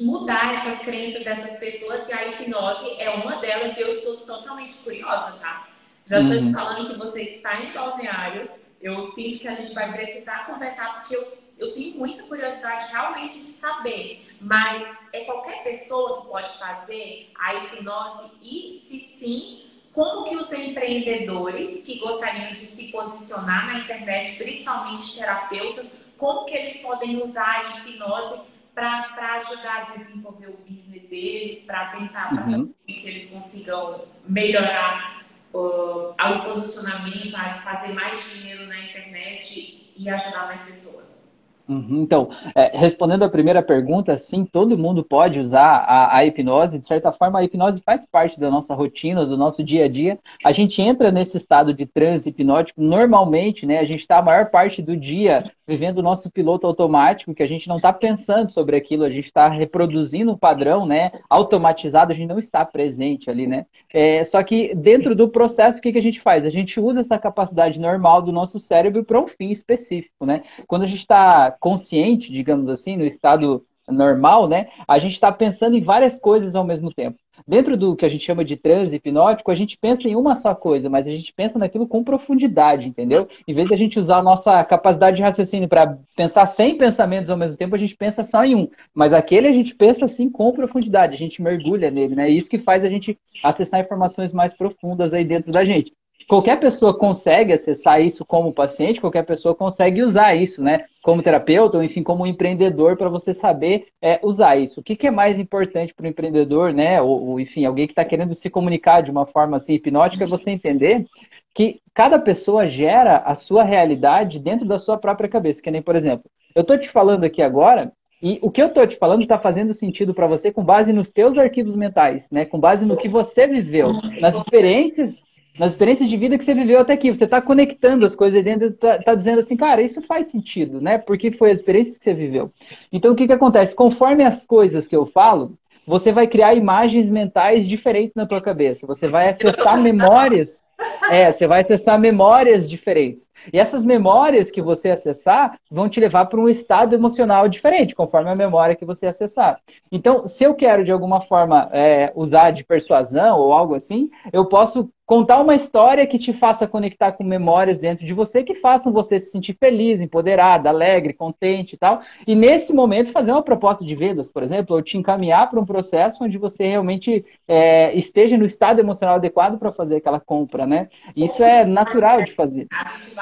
mudar 0.00 0.54
essas 0.54 0.80
crenças 0.80 1.24
dessas 1.24 1.58
pessoas 1.58 2.08
e 2.08 2.12
a 2.12 2.26
hipnose 2.26 2.96
é 2.98 3.10
uma 3.10 3.36
delas 3.36 3.76
e 3.76 3.80
eu 3.80 3.90
estou 3.90 4.18
totalmente 4.18 4.74
curiosa, 4.76 5.32
tá? 5.32 5.68
Já 6.06 6.20
estou 6.20 6.38
uhum. 6.38 6.52
falando 6.52 6.90
que 6.90 6.98
você 6.98 7.22
está 7.22 7.60
em 7.62 7.72
balneário, 7.72 8.48
eu 8.80 9.02
sinto 9.12 9.40
que 9.40 9.48
a 9.48 9.54
gente 9.54 9.74
vai 9.74 9.92
precisar 9.92 10.46
conversar 10.46 10.94
porque 10.96 11.16
eu, 11.16 11.38
eu 11.58 11.74
tenho 11.74 11.96
muita 11.96 12.22
curiosidade 12.24 12.92
realmente 12.92 13.40
de 13.40 13.50
saber, 13.50 14.26
mas 14.40 14.96
é 15.12 15.24
qualquer 15.24 15.64
pessoa 15.64 16.22
que 16.22 16.28
pode 16.28 16.58
fazer 16.58 17.30
a 17.38 17.54
hipnose 17.54 18.30
e 18.42 18.80
se 18.84 19.00
sim, 19.00 19.62
como 19.92 20.24
que 20.24 20.36
os 20.36 20.52
empreendedores 20.52 21.82
que 21.84 21.98
gostariam 21.98 22.52
de 22.52 22.66
se 22.66 22.88
posicionar 22.88 23.66
na 23.66 23.78
internet, 23.80 24.36
principalmente 24.36 25.16
terapeutas, 25.16 25.96
como 26.16 26.44
que 26.44 26.54
eles 26.54 26.80
podem 26.82 27.20
usar 27.20 27.60
a 27.60 27.88
hipnose 27.88 28.40
para 28.76 29.36
ajudar 29.36 29.86
a 29.88 29.96
desenvolver 29.96 30.48
o 30.48 30.58
business 30.68 31.08
deles, 31.08 31.64
para 31.64 31.92
tentar 31.92 32.46
uhum. 32.46 32.74
que 32.86 33.06
eles 33.06 33.30
consigam 33.30 34.04
melhorar 34.28 35.24
uh, 35.54 36.10
o 36.10 36.44
posicionamento, 36.44 37.34
fazer 37.64 37.94
mais 37.94 38.22
dinheiro 38.34 38.66
na 38.66 38.78
internet 38.78 39.92
e 39.96 40.10
ajudar 40.10 40.46
mais 40.48 40.60
pessoas. 40.60 41.25
Uhum. 41.68 42.02
Então, 42.02 42.28
é, 42.54 42.78
respondendo 42.78 43.24
a 43.24 43.28
primeira 43.28 43.60
pergunta, 43.60 44.16
sim, 44.16 44.44
todo 44.44 44.78
mundo 44.78 45.02
pode 45.02 45.40
usar 45.40 45.78
a, 45.78 46.16
a, 46.16 46.24
hipnose. 46.24 46.78
De 46.78 46.86
certa 46.86 47.12
forma, 47.12 47.40
a 47.40 47.44
hipnose 47.44 47.80
faz 47.80 48.06
parte 48.06 48.38
da 48.38 48.50
nossa 48.50 48.74
rotina, 48.74 49.26
do 49.26 49.36
nosso 49.36 49.64
dia 49.64 49.86
a 49.86 49.88
dia. 49.88 50.18
A 50.44 50.52
gente 50.52 50.80
entra 50.80 51.10
nesse 51.10 51.36
estado 51.36 51.74
de 51.74 51.84
transe 51.84 52.28
hipnótico 52.28 52.80
normalmente, 52.80 53.66
né? 53.66 53.78
A 53.78 53.84
gente 53.84 54.00
está 54.00 54.18
a 54.18 54.22
maior 54.22 54.50
parte 54.50 54.80
do 54.80 54.96
dia 54.96 55.38
vivendo 55.66 55.98
o 55.98 56.02
nosso 56.02 56.30
piloto 56.30 56.66
automático, 56.66 57.34
que 57.34 57.42
a 57.42 57.48
gente 57.48 57.66
não 57.66 57.74
está 57.74 57.92
pensando 57.92 58.48
sobre 58.48 58.76
aquilo, 58.76 59.02
a 59.02 59.10
gente 59.10 59.26
está 59.26 59.48
reproduzindo 59.48 60.30
um 60.30 60.38
padrão, 60.38 60.86
né? 60.86 61.10
Automatizado, 61.28 62.12
a 62.12 62.14
gente 62.14 62.28
não 62.28 62.38
está 62.38 62.64
presente 62.64 63.28
ali, 63.28 63.46
né? 63.46 63.66
É, 63.92 64.22
só 64.22 64.42
que 64.44 64.74
dentro 64.74 65.14
do 65.14 65.28
processo, 65.28 65.78
o 65.78 65.82
que, 65.82 65.92
que 65.92 65.98
a 65.98 66.02
gente 66.02 66.20
faz? 66.20 66.46
A 66.46 66.50
gente 66.50 66.78
usa 66.78 67.00
essa 67.00 67.18
capacidade 67.18 67.80
normal 67.80 68.22
do 68.22 68.30
nosso 68.30 68.60
cérebro 68.60 69.04
para 69.04 69.20
um 69.20 69.26
fim 69.26 69.50
específico, 69.50 70.24
né? 70.24 70.42
Quando 70.68 70.82
a 70.82 70.86
gente 70.86 71.00
está 71.00 71.55
consciente, 71.60 72.32
digamos 72.32 72.68
assim, 72.68 72.96
no 72.96 73.04
estado 73.04 73.64
normal, 73.88 74.48
né? 74.48 74.68
A 74.86 74.98
gente 74.98 75.14
está 75.14 75.30
pensando 75.30 75.76
em 75.76 75.82
várias 75.82 76.18
coisas 76.18 76.54
ao 76.54 76.64
mesmo 76.64 76.92
tempo. 76.92 77.18
Dentro 77.46 77.76
do 77.76 77.94
que 77.94 78.04
a 78.04 78.08
gente 78.08 78.24
chama 78.24 78.44
de 78.44 78.56
transe 78.56 78.96
hipnótico, 78.96 79.50
a 79.50 79.54
gente 79.54 79.76
pensa 79.76 80.08
em 80.08 80.16
uma 80.16 80.34
só 80.34 80.54
coisa, 80.54 80.88
mas 80.88 81.06
a 81.06 81.10
gente 81.10 81.32
pensa 81.32 81.58
naquilo 81.58 81.86
com 81.86 82.02
profundidade, 82.02 82.88
entendeu? 82.88 83.28
Em 83.46 83.54
vez 83.54 83.68
de 83.68 83.74
a 83.74 83.76
gente 83.76 84.00
usar 84.00 84.18
a 84.18 84.22
nossa 84.22 84.64
capacidade 84.64 85.16
de 85.16 85.22
raciocínio 85.22 85.68
para 85.68 85.98
pensar 86.16 86.46
100 86.46 86.78
pensamentos 86.78 87.30
ao 87.30 87.36
mesmo 87.36 87.56
tempo, 87.56 87.74
a 87.74 87.78
gente 87.78 87.94
pensa 87.94 88.24
só 88.24 88.44
em 88.44 88.54
um. 88.54 88.68
Mas 88.94 89.12
aquele 89.12 89.48
a 89.48 89.52
gente 89.52 89.74
pensa 89.74 90.06
assim 90.06 90.30
com 90.30 90.52
profundidade, 90.52 91.14
a 91.14 91.18
gente 91.18 91.42
mergulha 91.42 91.90
nele, 91.90 92.14
né? 92.14 92.28
Isso 92.28 92.50
que 92.50 92.58
faz 92.58 92.84
a 92.84 92.88
gente 92.88 93.18
acessar 93.42 93.80
informações 93.80 94.32
mais 94.32 94.54
profundas 94.54 95.12
aí 95.12 95.24
dentro 95.24 95.52
da 95.52 95.64
gente 95.64 95.92
qualquer 96.28 96.58
pessoa 96.58 96.96
consegue 96.96 97.52
acessar 97.52 98.00
isso 98.00 98.24
como 98.24 98.52
paciente, 98.52 99.00
qualquer 99.00 99.24
pessoa 99.24 99.54
consegue 99.54 100.02
usar 100.02 100.34
isso, 100.34 100.62
né? 100.62 100.84
Como 101.02 101.22
terapeuta, 101.22 101.76
ou 101.76 101.84
enfim, 101.84 102.02
como 102.02 102.26
empreendedor, 102.26 102.96
para 102.96 103.08
você 103.08 103.32
saber 103.32 103.86
é, 104.02 104.18
usar 104.22 104.56
isso. 104.56 104.80
O 104.80 104.82
que, 104.82 104.96
que 104.96 105.06
é 105.06 105.10
mais 105.10 105.38
importante 105.38 105.94
para 105.94 106.04
o 106.04 106.08
empreendedor, 106.08 106.72
né? 106.72 107.00
Ou, 107.00 107.28
ou, 107.28 107.40
enfim, 107.40 107.64
alguém 107.64 107.86
que 107.86 107.92
está 107.92 108.04
querendo 108.04 108.34
se 108.34 108.50
comunicar 108.50 109.02
de 109.02 109.10
uma 109.10 109.26
forma 109.26 109.56
assim 109.56 109.74
hipnótica, 109.74 110.24
é 110.24 110.26
você 110.26 110.50
entender 110.50 111.06
que 111.54 111.80
cada 111.94 112.18
pessoa 112.18 112.66
gera 112.66 113.18
a 113.18 113.34
sua 113.34 113.62
realidade 113.62 114.38
dentro 114.38 114.66
da 114.66 114.78
sua 114.78 114.98
própria 114.98 115.28
cabeça. 115.28 115.62
Que 115.62 115.70
nem, 115.70 115.80
por 115.80 115.96
exemplo, 115.96 116.30
eu 116.54 116.62
estou 116.62 116.78
te 116.78 116.88
falando 116.88 117.24
aqui 117.24 117.40
agora 117.40 117.92
E 118.22 118.38
o 118.42 118.50
que 118.50 118.62
eu 118.62 118.66
estou 118.66 118.86
te 118.86 118.96
falando 118.96 119.22
está 119.22 119.38
fazendo 119.38 119.74
sentido 119.74 120.14
para 120.14 120.26
você 120.26 120.50
com 120.50 120.64
base 120.64 120.92
nos 120.92 121.10
teus 121.10 121.38
arquivos 121.38 121.76
mentais, 121.76 122.28
né? 122.30 122.44
Com 122.44 122.58
base 122.58 122.84
no 122.84 122.96
que 122.96 123.08
você 123.08 123.46
viveu, 123.46 123.92
nas 124.20 124.34
experiências, 124.34 125.20
nas 125.58 125.72
experiências 125.72 126.08
de 126.08 126.16
vida 126.16 126.36
que 126.36 126.44
você 126.44 126.54
viveu 126.54 126.80
até 126.80 126.92
aqui. 126.92 127.10
Você 127.10 127.24
está 127.24 127.40
conectando 127.40 128.04
as 128.04 128.14
coisas 128.14 128.42
dentro, 128.42 128.68
está 128.68 128.98
tá 128.98 129.14
dizendo 129.14 129.40
assim, 129.40 129.56
cara, 129.56 129.82
isso 129.82 130.02
faz 130.02 130.28
sentido, 130.28 130.80
né? 130.80 130.98
Porque 130.98 131.30
foi 131.30 131.50
a 131.50 131.52
experiência 131.52 131.98
que 131.98 132.04
você 132.04 132.14
viveu. 132.14 132.50
Então, 132.92 133.12
o 133.12 133.16
que, 133.16 133.26
que 133.26 133.32
acontece? 133.32 133.74
Conforme 133.74 134.24
as 134.24 134.44
coisas 134.44 134.86
que 134.86 134.96
eu 134.96 135.06
falo, 135.06 135.56
você 135.86 136.12
vai 136.12 136.26
criar 136.26 136.54
imagens 136.54 137.08
mentais 137.08 137.66
diferentes 137.66 138.14
na 138.14 138.26
tua 138.26 138.40
cabeça. 138.40 138.86
Você 138.86 139.08
vai 139.08 139.28
acessar 139.28 139.78
memórias 139.82 140.64
é, 141.10 141.32
você 141.32 141.46
vai 141.46 141.62
acessar 141.62 141.98
memórias 141.98 142.68
diferentes. 142.68 143.30
E 143.52 143.58
essas 143.58 143.84
memórias 143.84 144.50
que 144.50 144.62
você 144.62 144.90
acessar 144.90 145.58
vão 145.70 145.88
te 145.88 146.00
levar 146.00 146.26
para 146.26 146.40
um 146.40 146.48
estado 146.48 146.94
emocional 146.94 147.48
diferente, 147.48 147.94
conforme 147.94 148.30
a 148.30 148.36
memória 148.36 148.76
que 148.76 148.84
você 148.84 149.06
acessar. 149.06 149.60
Então, 149.90 150.26
se 150.26 150.44
eu 150.44 150.54
quero 150.54 150.84
de 150.84 150.92
alguma 150.92 151.20
forma 151.20 151.68
é, 151.72 152.12
usar 152.14 152.50
de 152.50 152.64
persuasão 152.64 153.38
ou 153.38 153.52
algo 153.52 153.74
assim, 153.74 154.10
eu 154.32 154.46
posso 154.46 154.90
contar 155.06 155.40
uma 155.40 155.54
história 155.54 156.06
que 156.06 156.18
te 156.18 156.32
faça 156.32 156.66
conectar 156.66 157.12
com 157.12 157.22
memórias 157.22 157.78
dentro 157.78 158.04
de 158.04 158.12
você 158.12 158.42
que 158.42 158.56
façam 158.56 158.92
você 158.92 159.20
se 159.20 159.30
sentir 159.30 159.56
feliz, 159.58 160.00
empoderada, 160.00 160.68
alegre, 160.68 161.14
contente 161.14 161.74
e 161.74 161.78
tal. 161.78 162.00
E 162.26 162.34
nesse 162.34 162.72
momento 162.72 163.12
fazer 163.12 163.30
uma 163.30 163.42
proposta 163.42 163.84
de 163.84 163.94
vendas, 163.94 164.28
por 164.28 164.42
exemplo, 164.42 164.74
ou 164.74 164.82
te 164.82 164.98
encaminhar 164.98 165.48
para 165.48 165.60
um 165.60 165.64
processo 165.64 166.24
onde 166.24 166.36
você 166.36 166.66
realmente 166.66 167.24
é, 167.46 167.94
esteja 167.94 168.36
no 168.36 168.44
estado 168.44 168.80
emocional 168.80 169.14
adequado 169.14 169.58
para 169.58 169.70
fazer 169.70 169.96
aquela 169.96 170.18
compra, 170.18 170.66
né? 170.66 170.88
Isso 171.14 171.40
é 171.40 171.64
natural 171.64 172.22
de 172.22 172.32
fazer. 172.32 172.66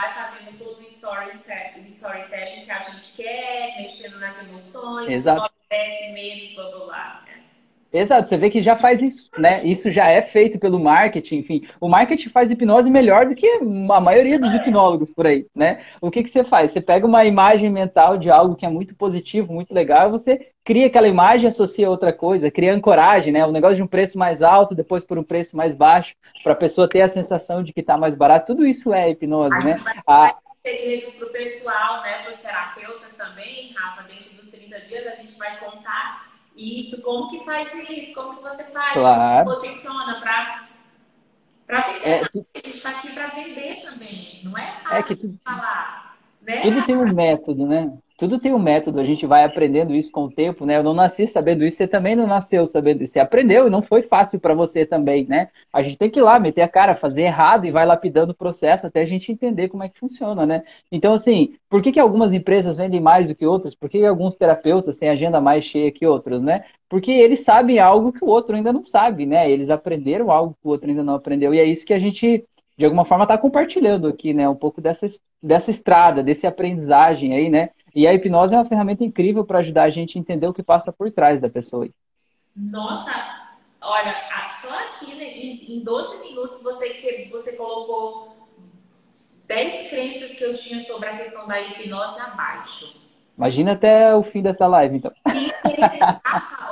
Vai 0.04 0.12
fazendo 0.12 0.58
todo 0.58 0.80
o 0.80 0.88
storytelling, 0.88 1.86
storytelling 1.86 2.66
que 2.66 2.70
a 2.70 2.78
gente 2.78 3.16
quer, 3.16 3.80
mexendo 3.80 4.20
nas 4.20 4.38
emoções, 4.38 5.08
Exato. 5.08 5.50
medos, 6.12 6.54
blá 6.54 6.70
blá 6.70 6.84
blá. 6.84 7.24
Exato, 7.94 8.28
você 8.28 8.36
vê 8.36 8.50
que 8.50 8.60
já 8.60 8.74
faz 8.74 9.00
isso, 9.00 9.30
né? 9.38 9.60
Isso 9.62 9.88
já 9.88 10.10
é 10.10 10.20
feito 10.20 10.58
pelo 10.58 10.80
marketing, 10.80 11.36
enfim. 11.36 11.68
O 11.80 11.88
marketing 11.88 12.28
faz 12.28 12.50
hipnose 12.50 12.90
melhor 12.90 13.26
do 13.26 13.36
que 13.36 13.46
a 13.48 14.00
maioria 14.00 14.36
dos 14.36 14.52
hipnólogos 14.52 15.12
por 15.12 15.28
aí, 15.28 15.46
né? 15.54 15.80
O 16.00 16.10
que, 16.10 16.24
que 16.24 16.28
você 16.28 16.42
faz? 16.42 16.72
Você 16.72 16.80
pega 16.80 17.06
uma 17.06 17.24
imagem 17.24 17.70
mental 17.70 18.18
de 18.18 18.28
algo 18.28 18.56
que 18.56 18.66
é 18.66 18.68
muito 18.68 18.96
positivo, 18.96 19.52
muito 19.52 19.72
legal, 19.72 20.08
e 20.08 20.10
você 20.10 20.48
cria 20.64 20.88
aquela 20.88 21.06
imagem 21.06 21.44
e 21.44 21.48
associa 21.48 21.86
a 21.86 21.90
outra 21.90 22.12
coisa, 22.12 22.50
cria 22.50 22.74
ancoragem, 22.74 23.32
né? 23.32 23.46
O 23.46 23.52
negócio 23.52 23.76
de 23.76 23.82
um 23.84 23.86
preço 23.86 24.18
mais 24.18 24.42
alto, 24.42 24.74
depois 24.74 25.04
por 25.04 25.16
um 25.16 25.22
preço 25.22 25.56
mais 25.56 25.72
baixo, 25.72 26.16
para 26.42 26.54
a 26.54 26.56
pessoa 26.56 26.88
ter 26.88 27.00
a 27.00 27.08
sensação 27.08 27.62
de 27.62 27.72
que 27.72 27.78
está 27.78 27.96
mais 27.96 28.16
barato. 28.16 28.46
Tudo 28.46 28.66
isso 28.66 28.92
é 28.92 29.08
hipnose, 29.08 29.64
né? 29.64 29.80
A... 30.04 30.34
Segredos 30.66 31.14
para 31.14 31.26
o 31.28 31.30
pessoal, 31.30 32.02
né? 32.02 32.22
Para 32.24 32.32
os 32.32 32.38
terapeutas 32.38 33.16
também, 33.16 33.72
Rafa, 33.72 34.02
dentro 34.02 34.34
dos 34.34 34.50
30 34.50 34.80
dias 34.80 35.06
a 35.06 35.14
gente 35.14 35.38
vai 35.38 35.56
contar 35.58 35.83
isso, 36.56 37.02
como 37.02 37.28
que 37.30 37.44
faz 37.44 37.72
isso? 37.88 38.14
Como 38.14 38.36
que 38.36 38.42
você 38.42 38.64
faz? 38.64 38.92
Claro. 38.94 39.44
Como 39.44 39.60
posiciona 39.60 40.20
para 40.20 40.68
para 41.66 41.80
vender? 41.80 42.08
É, 42.08 42.28
tu... 42.28 42.46
A 42.54 42.58
gente 42.58 42.76
está 42.76 42.90
aqui 42.90 43.12
para 43.12 43.28
vender 43.28 43.82
também. 43.82 44.40
Não 44.44 44.56
é 44.56 44.72
fácil 44.82 44.96
é 44.96 45.02
que 45.02 45.16
tu... 45.16 45.34
falar. 45.44 46.18
Né? 46.42 46.60
Tudo 46.60 46.86
tem 46.86 46.96
um 46.96 47.08
método, 47.12 47.66
né? 47.66 47.92
Tudo 48.24 48.38
tem 48.38 48.54
um 48.54 48.58
método, 48.58 49.00
a 49.00 49.04
gente 49.04 49.26
vai 49.26 49.44
aprendendo 49.44 49.94
isso 49.94 50.10
com 50.10 50.24
o 50.24 50.30
tempo, 50.32 50.64
né? 50.64 50.78
Eu 50.78 50.82
não 50.82 50.94
nasci 50.94 51.26
sabendo 51.26 51.62
isso, 51.62 51.76
você 51.76 51.86
também 51.86 52.16
não 52.16 52.26
nasceu 52.26 52.66
sabendo 52.66 53.04
isso. 53.04 53.12
Você 53.12 53.20
aprendeu 53.20 53.66
e 53.66 53.70
não 53.70 53.82
foi 53.82 54.00
fácil 54.00 54.40
para 54.40 54.54
você 54.54 54.86
também, 54.86 55.26
né? 55.26 55.50
A 55.70 55.82
gente 55.82 55.98
tem 55.98 56.10
que 56.10 56.20
ir 56.20 56.22
lá, 56.22 56.40
meter 56.40 56.62
a 56.62 56.68
cara, 56.68 56.96
fazer 56.96 57.24
errado 57.24 57.66
e 57.66 57.70
vai 57.70 57.84
lapidando 57.84 58.32
o 58.32 58.34
processo 58.34 58.86
até 58.86 59.02
a 59.02 59.04
gente 59.04 59.30
entender 59.30 59.68
como 59.68 59.82
é 59.82 59.90
que 59.90 60.00
funciona, 60.00 60.46
né? 60.46 60.64
Então, 60.90 61.12
assim, 61.12 61.54
por 61.68 61.82
que, 61.82 61.92
que 61.92 62.00
algumas 62.00 62.32
empresas 62.32 62.78
vendem 62.78 62.98
mais 62.98 63.28
do 63.28 63.34
que 63.34 63.44
outras? 63.44 63.74
Por 63.74 63.90
que, 63.90 63.98
que 63.98 64.06
alguns 64.06 64.36
terapeutas 64.36 64.96
têm 64.96 65.10
agenda 65.10 65.38
mais 65.38 65.62
cheia 65.66 65.92
que 65.92 66.06
outros, 66.06 66.40
né? 66.40 66.64
Porque 66.88 67.12
eles 67.12 67.40
sabem 67.40 67.78
algo 67.78 68.10
que 68.10 68.24
o 68.24 68.28
outro 68.28 68.56
ainda 68.56 68.72
não 68.72 68.86
sabe, 68.86 69.26
né? 69.26 69.50
Eles 69.50 69.68
aprenderam 69.68 70.30
algo 70.30 70.54
que 70.54 70.66
o 70.66 70.70
outro 70.70 70.88
ainda 70.88 71.02
não 71.02 71.14
aprendeu. 71.16 71.52
E 71.52 71.58
é 71.58 71.64
isso 71.66 71.84
que 71.84 71.92
a 71.92 71.98
gente 71.98 72.42
de 72.76 72.84
alguma 72.84 73.04
forma 73.04 73.24
está 73.24 73.36
compartilhando 73.36 74.08
aqui, 74.08 74.32
né? 74.32 74.48
Um 74.48 74.56
pouco 74.56 74.80
dessa, 74.80 75.06
dessa 75.42 75.70
estrada, 75.70 76.22
desse 76.22 76.46
aprendizagem 76.46 77.34
aí, 77.34 77.50
né? 77.50 77.68
E 77.94 78.06
a 78.08 78.12
hipnose 78.12 78.54
é 78.54 78.58
uma 78.58 78.64
ferramenta 78.64 79.04
incrível 79.04 79.44
para 79.44 79.60
ajudar 79.60 79.84
a 79.84 79.90
gente 79.90 80.18
a 80.18 80.20
entender 80.20 80.48
o 80.48 80.54
que 80.54 80.62
passa 80.62 80.92
por 80.92 81.10
trás 81.12 81.40
da 81.40 81.48
pessoa. 81.48 81.88
Nossa, 82.56 83.12
olha, 83.80 84.14
só 84.60 84.76
aqui 84.78 85.14
né, 85.14 85.24
em, 85.24 85.82
12 85.84 86.20
minutos 86.20 86.62
você, 86.62 86.90
que, 86.90 87.28
você 87.30 87.52
colocou 87.52 88.48
10 89.46 89.90
crenças 89.90 90.36
que 90.36 90.42
eu 90.42 90.56
tinha 90.56 90.80
sobre 90.80 91.08
a 91.08 91.16
questão 91.16 91.46
da 91.46 91.60
hipnose 91.60 92.20
abaixo. 92.20 93.00
Imagina 93.36 93.72
até 93.72 94.14
o 94.14 94.22
fim 94.22 94.42
dessa 94.42 94.66
live, 94.66 94.96
então. 94.96 95.12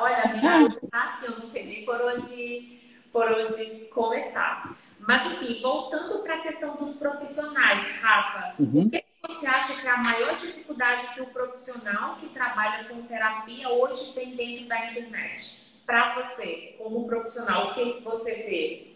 olha, 0.00 0.23
a 0.23 0.29
minha 0.29 0.71
tá 0.91 1.05
assim, 1.05 1.26
eu 1.26 1.38
não 1.38 1.45
sei 1.45 1.67
nem 1.67 1.85
por 1.85 2.00
onde, 2.00 2.81
por 3.12 3.31
onde 3.33 3.64
começar. 3.93 4.76
Mas, 5.00 5.26
assim, 5.26 5.61
voltando 5.61 6.23
para 6.23 6.37
a 6.37 6.41
questão 6.41 6.76
dos 6.76 6.95
profissionais, 6.95 7.85
Rafa, 8.00 8.55
uhum. 8.61 8.87
o 8.87 8.91
que 8.91 9.05
você 9.29 9.47
acha 9.47 9.81
que 9.81 9.87
é 9.87 9.91
a 9.91 9.99
maior 9.99 10.35
dificuldade 10.35 11.14
que 11.14 11.21
o 11.21 11.26
profissional 11.26 12.17
que 12.17 12.29
trabalha 12.31 12.85
com 12.85 13.02
terapia 13.02 13.69
hoje 13.69 14.12
tem 14.14 14.35
dentro 14.35 14.69
da 14.69 14.91
internet? 14.91 15.62
Para 15.87 16.14
você, 16.14 16.75
como 16.79 17.07
profissional, 17.07 17.71
o 17.71 17.75
que, 17.75 18.00
você 18.02 18.35
vê? 18.43 18.87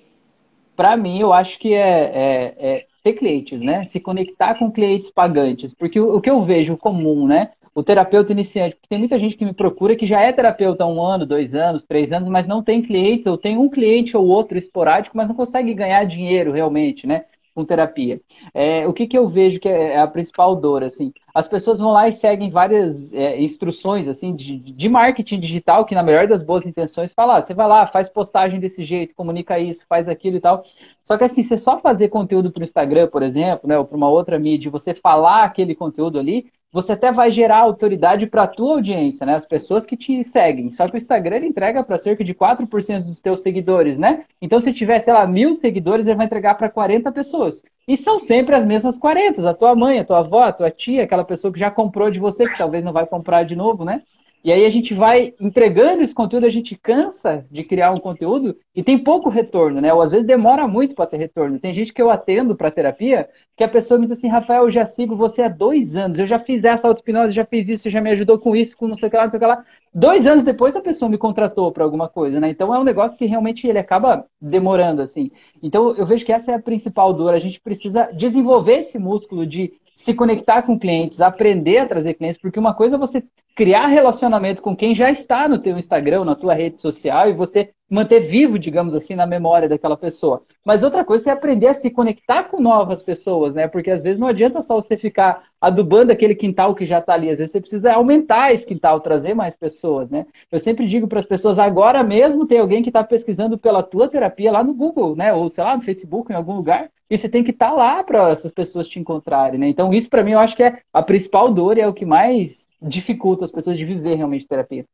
Para 0.75 0.97
mim, 0.97 1.21
eu 1.21 1.33
acho 1.33 1.59
que 1.59 1.75
é, 1.75 1.79
é, 1.81 2.55
é, 2.59 2.87
ter 3.03 3.15
clientes, 3.15 3.61
né? 3.63 3.85
Se 3.85 4.01
conectar 4.01 4.57
com 4.57 4.71
clientes 4.71 5.11
pagantes. 5.11 5.73
Porque 5.73 5.99
o, 5.99 6.17
o 6.17 6.21
que 6.21 6.31
eu 6.31 6.45
vejo 6.45 6.77
comum, 6.77 7.27
né? 7.27 7.53
o 7.77 7.83
terapeuta 7.83 8.33
iniciante, 8.33 8.75
porque 8.75 8.89
tem 8.89 8.99
muita 8.99 9.19
gente 9.19 9.37
que 9.37 9.45
me 9.45 9.53
procura 9.53 9.95
que 9.95 10.07
já 10.07 10.23
é 10.23 10.33
terapeuta 10.33 10.83
há 10.83 10.87
um 10.87 10.99
ano, 10.99 11.27
dois 11.27 11.55
anos, 11.55 11.85
três 11.85 12.11
anos, 12.11 12.27
mas 12.27 12.47
não 12.47 12.63
tem 12.63 12.81
clientes, 12.81 13.27
ou 13.27 13.37
tem 13.37 13.59
um 13.59 13.69
cliente 13.69 14.17
ou 14.17 14.27
outro 14.27 14.57
esporádico, 14.57 15.15
mas 15.15 15.29
não 15.29 15.35
consegue 15.35 15.75
ganhar 15.75 16.03
dinheiro 16.05 16.53
realmente, 16.53 17.07
né? 17.07 17.27
Com 17.57 17.65
terapia. 17.65 18.21
É, 18.53 18.87
o 18.87 18.93
que, 18.93 19.07
que 19.07 19.17
eu 19.17 19.31
vejo 19.31 19.59
que 19.59 19.67
é 19.67 19.99
a 19.99 20.07
principal 20.07 20.55
dor, 20.55 20.85
assim? 20.85 21.11
As 21.35 21.49
pessoas 21.49 21.79
vão 21.79 21.91
lá 21.91 22.07
e 22.07 22.13
seguem 22.13 22.51
várias 22.51 23.11
é, 23.15 23.41
instruções, 23.41 24.09
assim, 24.09 24.37
de, 24.37 24.59
de, 24.59 24.89
marketing 24.91 25.41
digital, 25.41 25.87
que 25.87 25.95
na 25.95 26.03
melhor 26.03 26.27
das 26.27 26.43
boas 26.43 26.67
intenções 26.67 27.15
fala, 27.15 27.39
ah, 27.39 27.41
você 27.41 27.55
vai 27.55 27.67
lá, 27.67 27.87
faz 27.87 28.11
postagem 28.11 28.61
desse 28.61 28.85
jeito, 28.85 29.15
comunica 29.15 29.59
isso, 29.59 29.87
faz 29.89 30.07
aquilo 30.07 30.37
e 30.37 30.41
tal. 30.41 30.65
Só 31.03 31.17
que 31.17 31.25
assim, 31.25 31.43
você 31.43 31.57
só 31.57 31.81
fazer 31.81 32.09
conteúdo 32.11 32.51
para 32.51 32.61
o 32.61 32.65
Instagram, 32.65 33.09
por 33.09 33.23
exemplo, 33.23 33.67
né, 33.67 33.79
ou 33.79 33.87
para 33.87 33.97
uma 33.97 34.11
outra 34.11 34.39
mídia, 34.39 34.71
você 34.71 34.93
falar 34.93 35.45
aquele 35.45 35.75
conteúdo 35.75 36.19
ali, 36.19 36.53
você 36.73 36.93
até 36.93 37.11
vai 37.11 37.31
gerar 37.31 37.59
autoridade 37.59 38.27
para 38.27 38.43
a 38.43 38.47
tua 38.47 38.75
audiência, 38.75 39.25
né? 39.25 39.35
As 39.35 39.47
pessoas 39.47 39.87
que 39.87 39.97
te 39.97 40.23
seguem. 40.25 40.71
Só 40.71 40.87
que 40.89 40.95
o 40.95 40.99
Instagram 40.99 41.39
entrega 41.39 41.83
para 41.83 41.99
cerca 41.99 42.23
de 42.23 42.35
4% 42.35 43.05
dos 43.05 43.21
teus 43.21 43.41
seguidores, 43.41 43.99
né? 43.99 44.25
Então, 44.43 44.61
se 44.61 44.73
tiver, 44.73 45.01
sei 45.01 45.13
lá, 45.13 45.27
mil 45.27 45.55
seguidores, 45.55 46.07
ele 46.07 46.17
vai 46.17 46.27
entregar 46.27 46.55
para 46.55 46.69
40 46.69 47.11
pessoas. 47.13 47.63
E 47.89 47.97
são 47.97 48.21
sempre 48.21 48.55
as 48.55 48.67
mesmas 48.67 48.99
40. 48.99 49.49
A 49.49 49.55
tua 49.55 49.75
mãe, 49.75 49.99
a 49.99 50.05
tua 50.05 50.19
avó, 50.19 50.43
a 50.43 50.53
tua 50.53 50.71
tia, 50.71 51.05
aquela 51.05 51.25
pessoa 51.25 51.53
que 51.53 51.61
já 51.61 51.71
comprou 51.71 52.11
de 52.11 52.19
você, 52.19 52.49
que 52.49 52.59
talvez 52.59 52.85
não 52.85 52.93
vai 52.93 53.07
comprar 53.07 53.45
de 53.45 53.57
novo, 53.57 53.85
né? 53.85 54.03
E 54.47 54.53
aí 54.53 54.65
a 54.65 54.71
gente 54.71 54.95
vai 54.95 55.35
entregando 55.41 56.05
esse 56.05 56.15
conteúdo, 56.15 56.47
a 56.47 56.51
gente 56.51 56.77
cansa 56.77 57.45
de 57.51 57.65
criar 57.65 57.91
um 57.91 57.99
conteúdo 57.99 58.57
e 58.77 58.81
tem 58.81 58.97
pouco 58.97 59.29
retorno, 59.29 59.81
né? 59.81 59.93
Ou 59.93 60.01
às 60.01 60.13
vezes 60.13 60.25
demora 60.25 60.69
muito 60.69 60.95
para 60.95 61.05
ter 61.05 61.17
retorno. 61.17 61.59
Tem 61.59 61.75
gente 61.75 61.93
que 61.93 62.01
eu 62.01 62.09
atendo 62.09 62.55
para 62.55 62.71
terapia 62.71 63.29
que 63.57 63.65
a 63.65 63.69
pessoa 63.69 63.99
me 63.99 64.07
diz 64.07 64.19
assim, 64.19 64.29
Rafael, 64.29 64.63
eu 64.63 64.71
já 64.71 64.87
sigo 64.87 65.17
você 65.17 65.43
há 65.43 65.49
dois 65.49 65.97
anos, 65.97 66.17
eu 66.17 66.27
já 66.27 66.39
fiz 66.39 66.63
essa 66.65 66.87
auto-hipnose, 66.87 67.35
já 67.35 67.45
fiz 67.45 67.69
isso, 67.69 67.91
já 67.91 68.01
me 68.01 68.09
ajudou 68.11 68.39
com 68.39 68.55
isso, 68.55 68.77
com 68.77 68.87
não 68.87 68.95
sei 68.95 69.09
o 69.09 69.11
que 69.11 69.17
lá, 69.17 69.25
não 69.25 69.31
sei 69.31 69.39
o 69.39 69.41
que 69.41 69.47
lá. 69.47 69.65
Dois 69.93 70.25
anos 70.29 70.45
depois 70.45 70.77
a 70.77 70.81
pessoa 70.81 71.09
me 71.09 71.19
contratou 71.19 71.73
para 71.73 71.83
alguma 71.83 72.09
coisa, 72.09 72.39
né? 72.39 72.49
Então 72.49 72.73
é 72.73 72.79
um 72.79 72.85
negócio 72.85 73.19
que 73.19 73.27
realmente 73.27 73.67
ele 73.67 73.81
acaba 73.81 74.27
demorando, 74.41 75.03
assim. 75.03 75.29
Então 75.61 75.97
eu 75.97 76.07
vejo 76.07 76.25
que 76.25 76.33
essa 76.33 76.53
é 76.53 76.55
a 76.55 76.63
principal 76.63 77.13
dor. 77.13 77.35
A 77.35 77.41
gente 77.41 77.61
precisa 77.61 78.13
desenvolver 78.13 78.79
esse 78.79 78.97
músculo 78.97 79.45
de 79.45 79.73
se 79.97 80.15
conectar 80.15 80.63
com 80.63 80.79
clientes, 80.79 81.21
aprender 81.23 81.79
a 81.79 81.89
trazer 81.89 82.15
clientes, 82.15 82.41
porque 82.41 82.61
uma 82.61 82.75
coisa 82.75 82.95
é 82.95 82.99
você 82.99 83.25
criar 83.57 83.87
relacionamento 83.87 84.61
com 84.61 84.77
quem 84.77 84.95
já 84.95 85.11
está 85.11 85.49
no 85.49 85.59
teu 85.59 85.79
Instagram, 85.79 86.25
na 86.25 86.37
tua 86.37 86.53
rede 86.53 86.81
social, 86.81 87.31
e 87.31 87.33
você 87.33 87.73
manter 87.89 88.21
vivo, 88.21 88.59
digamos 88.59 88.95
assim, 88.95 89.15
na 89.15 89.27
memória 89.27 89.69
daquela 89.69 89.97
pessoa. 89.97 90.43
Mas 90.65 90.83
outra 90.83 91.05
coisa 91.05 91.31
é 91.31 91.33
aprender 91.33 91.69
a 91.69 91.75
se 91.75 91.89
conectar 91.91 92.45
com 92.45 92.61
novas 92.61 93.03
pessoas, 93.03 93.55
né? 93.55 93.69
Porque 93.69 93.91
às 93.91 94.03
vezes 94.03 94.19
não 94.19 94.27
adianta 94.27 94.61
só 94.63 94.75
você 94.75 94.97
ficar 94.97 95.45
adubando 95.61 96.11
aquele 96.13 96.35
quintal 96.35 96.75
que 96.75 96.85
já 96.85 96.99
está 96.99 97.15
ali. 97.15 97.31
Às 97.31 97.39
vezes 97.39 97.53
você 97.53 97.61
precisa 97.61 97.93
aumentar 97.93 98.53
esse 98.53 98.67
quintal, 98.67 99.01
trazer 99.01 99.35
mais 99.35 99.57
pessoas, 99.57 100.11
né? 100.11 100.27
Eu 100.51 100.59
sempre 100.59 100.87
digo 100.87 101.07
para 101.07 101.21
as 101.21 101.27
pessoas, 101.27 101.59
agora 101.59 102.03
mesmo 102.03 102.47
tem 102.47 102.59
alguém 102.59 102.83
que 102.83 102.89
está 102.89 103.05
pesquisando 103.05 103.57
pela 103.57 103.83
tua 103.83 104.09
terapia 104.09 104.51
lá 104.51 104.65
no 104.65 104.75
Google, 104.75 105.15
né? 105.15 105.33
Ou 105.33 105.49
sei 105.49 105.63
lá, 105.63 105.77
no 105.77 105.83
Facebook, 105.83 106.33
em 106.33 106.37
algum 106.37 106.57
lugar. 106.57 106.91
E 107.09 107.17
você 107.17 107.29
tem 107.29 107.45
que 107.45 107.53
estar 107.53 107.71
tá 107.71 107.75
lá 107.75 108.03
para 108.03 108.31
essas 108.31 108.51
pessoas 108.51 108.89
te 108.89 108.99
encontrarem, 108.99 109.61
né? 109.61 109.69
Então 109.69 109.95
isso 109.95 110.11
para 110.11 110.25
mim 110.25 110.33
eu 110.33 110.41
acho 110.41 110.57
que 110.57 110.63
é 110.65 110.81
a 110.93 111.03
principal 111.03 111.53
dor 111.53 111.79
e 111.79 111.81
é 111.81 111.87
o 111.87 111.95
que 111.95 112.05
mais 112.05 112.67
dificulta 112.83 113.45
as 113.45 113.53
pessoas 113.53 113.79
de 113.79 113.85
viver 113.85 114.17
realmente 114.17 114.47
terapia. 114.49 114.85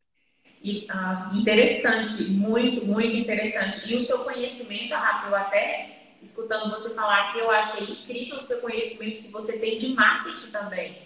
E, 0.63 0.87
ah, 0.91 1.31
interessante, 1.35 2.23
muito, 2.25 2.87
muito 2.87 3.17
interessante. 3.17 3.93
E 3.93 3.97
o 3.97 4.05
seu 4.05 4.21
conhecimento, 4.21 4.95
Rafa, 4.95 5.29
eu 5.29 5.35
até 5.35 6.03
escutando 6.23 6.71
você 6.71 6.95
falar 6.95 7.31
aqui, 7.31 7.41
eu 7.41 7.51
achei 7.51 7.85
incrível 7.85 8.37
o 8.37 8.41
seu 8.41 8.61
conhecimento 8.61 9.23
que 9.23 9.29
você 9.29 9.59
tem 9.59 9.77
de 9.77 9.89
marketing 9.93 10.51
também. 10.53 10.99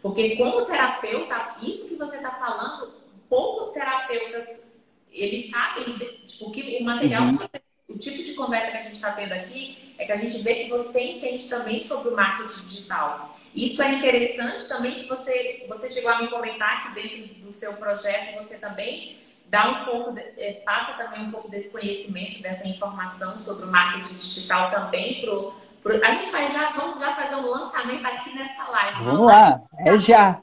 Porque 0.00 0.36
como 0.36 0.64
terapeuta, 0.64 1.56
isso 1.62 1.88
que 1.88 1.96
você 1.96 2.16
está 2.16 2.30
falando, 2.30 2.94
poucos 3.28 3.72
terapeutas, 3.72 4.82
eles 5.10 5.50
sabem, 5.50 5.98
tipo, 6.26 6.50
que 6.50 6.78
o 6.80 6.84
material 6.84 7.24
uhum. 7.24 7.36
que 7.36 7.44
você 7.44 7.62
o 7.88 7.98
tipo 7.98 8.22
de 8.22 8.32
conversa 8.32 8.70
que 8.70 8.76
a 8.78 8.82
gente 8.84 8.94
está 8.94 9.12
tendo 9.12 9.32
aqui 9.32 9.94
é 9.98 10.06
que 10.06 10.12
a 10.12 10.16
gente 10.16 10.38
vê 10.38 10.64
que 10.64 10.70
você 10.70 11.00
entende 11.00 11.46
também 11.48 11.78
sobre 11.78 12.08
o 12.08 12.16
marketing 12.16 12.64
digital. 12.64 13.38
Isso 13.54 13.82
é 13.82 13.92
interessante 13.92 14.66
também 14.68 15.02
que 15.02 15.08
você, 15.08 15.64
você 15.68 15.90
chegou 15.90 16.10
a 16.10 16.22
me 16.22 16.28
comentar 16.28 16.94
que 16.94 17.00
dentro 17.00 17.34
do 17.34 17.52
seu 17.52 17.74
projeto 17.74 18.34
você 18.34 18.58
também 18.58 19.18
dá 19.46 19.70
um 19.70 19.84
pouco, 19.84 20.18
é, 20.38 20.62
passa 20.64 21.02
também 21.02 21.26
um 21.26 21.30
pouco 21.30 21.50
desse 21.50 21.70
conhecimento, 21.70 22.40
dessa 22.40 22.66
informação 22.66 23.38
sobre 23.38 23.66
o 23.66 23.68
marketing 23.68 24.16
digital 24.16 24.70
também 24.70 25.20
pro, 25.20 25.52
pro 25.82 26.02
a 26.02 26.14
gente 26.14 26.30
vai 26.30 26.50
já, 26.50 26.70
vamos 26.70 26.98
já 26.98 27.14
fazer 27.14 27.36
um 27.36 27.50
lançamento 27.50 28.06
aqui 28.06 28.34
nessa 28.34 28.70
live. 28.70 29.04
Vamos 29.04 29.26
lá, 29.26 29.60
é 29.78 29.98
já. 29.98 30.40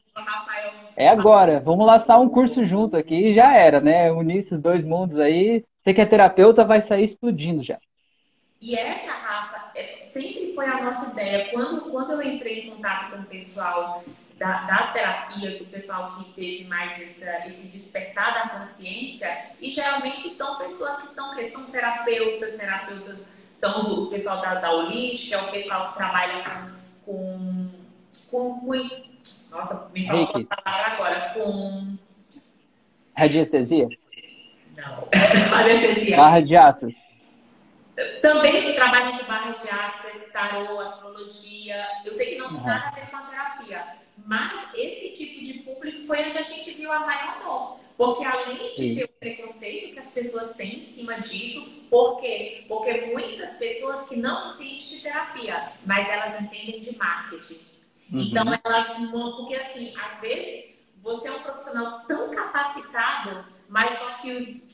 É 0.95 1.07
agora, 1.07 1.59
vamos 1.59 1.87
lançar 1.87 2.19
um 2.19 2.29
curso 2.29 2.63
junto 2.65 2.95
aqui 2.95 3.29
e 3.29 3.33
já 3.33 3.53
era, 3.53 3.79
né? 3.79 4.11
Unir 4.11 4.37
esses 4.37 4.59
dois 4.59 4.85
mundos 4.85 5.17
aí. 5.17 5.63
Você 5.81 5.93
que 5.93 6.01
é 6.01 6.05
terapeuta 6.05 6.63
vai 6.63 6.81
sair 6.81 7.05
explodindo 7.05 7.63
já. 7.63 7.79
E 8.61 8.75
essa, 8.75 9.11
Rafa, 9.11 9.58
sempre 9.85 10.53
foi 10.53 10.65
a 10.65 10.83
nossa 10.83 11.11
ideia. 11.11 11.49
Quando, 11.51 11.89
quando 11.91 12.13
eu 12.13 12.21
entrei 12.21 12.67
em 12.67 12.71
contato 12.71 13.11
com 13.11 13.21
o 13.21 13.25
pessoal 13.25 14.03
da, 14.37 14.61
das 14.61 14.93
terapias, 14.93 15.59
do 15.59 15.65
pessoal 15.65 16.17
que 16.17 16.33
teve 16.33 16.63
mais 16.65 16.99
essa, 17.01 17.45
esse 17.45 17.67
despertar 17.67 18.33
da 18.33 18.57
consciência, 18.57 19.29
e 19.59 19.69
geralmente 19.69 20.29
são 20.29 20.57
pessoas 20.57 21.01
que 21.01 21.07
são, 21.07 21.35
que 21.35 21.43
são 21.45 21.65
terapeutas, 21.65 22.55
terapeutas 22.55 23.29
são 23.53 24.03
o 24.03 24.07
pessoal 24.07 24.41
da, 24.41 24.55
da 24.55 24.71
holística, 24.71 25.35
é 25.35 25.41
o 25.41 25.51
pessoal 25.51 25.89
que 25.89 25.97
trabalha 25.97 26.71
com, 27.05 27.69
com, 28.31 28.59
com 28.59 28.89
nossa, 29.51 29.89
me 29.93 30.05
falou 30.07 30.29
a 30.49 30.61
palavra 30.61 30.93
agora, 30.93 31.33
com 31.33 31.97
radiestesia? 33.15 33.89
Não, 34.77 35.07
radiestesia. 35.49 36.15
Barra 36.15 36.39
de 36.39 36.55
atos. 36.55 37.08
Também 38.21 38.75
trabalham 38.75 39.17
com 39.17 39.25
barras 39.25 39.61
de 39.61 39.69
axis, 39.69 40.31
tarô, 40.31 40.79
astrologia. 40.79 41.85
Eu 42.05 42.13
sei 42.13 42.31
que 42.31 42.37
não 42.37 42.49
tem 42.55 42.65
nada 42.65 42.87
a 42.87 42.91
ver 42.91 43.09
com 43.09 43.17
a 43.17 43.21
terapia, 43.21 43.85
mas 44.25 44.73
esse 44.73 45.09
tipo 45.17 45.43
de 45.43 45.59
público 45.59 46.05
foi 46.05 46.25
onde 46.27 46.37
a 46.37 46.43
gente 46.43 46.71
viu 46.71 46.91
a 46.91 46.99
maior 46.99 47.39
dor. 47.43 47.79
Porque 47.97 48.23
além 48.23 48.75
de 48.75 48.95
ter 48.95 49.03
o 49.03 49.09
preconceito 49.19 49.93
que 49.93 49.99
as 49.99 50.13
pessoas 50.13 50.55
têm 50.55 50.79
em 50.79 50.83
cima 50.83 51.19
disso, 51.19 51.69
por 51.89 52.21
quê? 52.21 52.63
Porque 52.67 53.07
muitas 53.07 53.57
pessoas 53.57 54.07
que 54.07 54.15
não 54.15 54.53
entendem 54.53 54.95
de 54.95 55.01
terapia, 55.01 55.73
mas 55.85 56.07
elas 56.07 56.41
entendem 56.41 56.79
de 56.79 56.95
marketing. 56.97 57.59
Uhum. 58.09 58.21
Então 58.21 58.45
elas 58.63 58.97
porque 59.35 59.55
assim, 59.55 59.93
às 59.97 60.21
vezes 60.21 60.75
você 61.01 61.27
é 61.27 61.31
um 61.31 61.41
profissional 61.41 62.05
tão 62.07 62.33
capacitado, 62.33 63.45
mas 63.67 63.97
só 63.99 64.05
que 64.21 64.31
os 64.31 64.68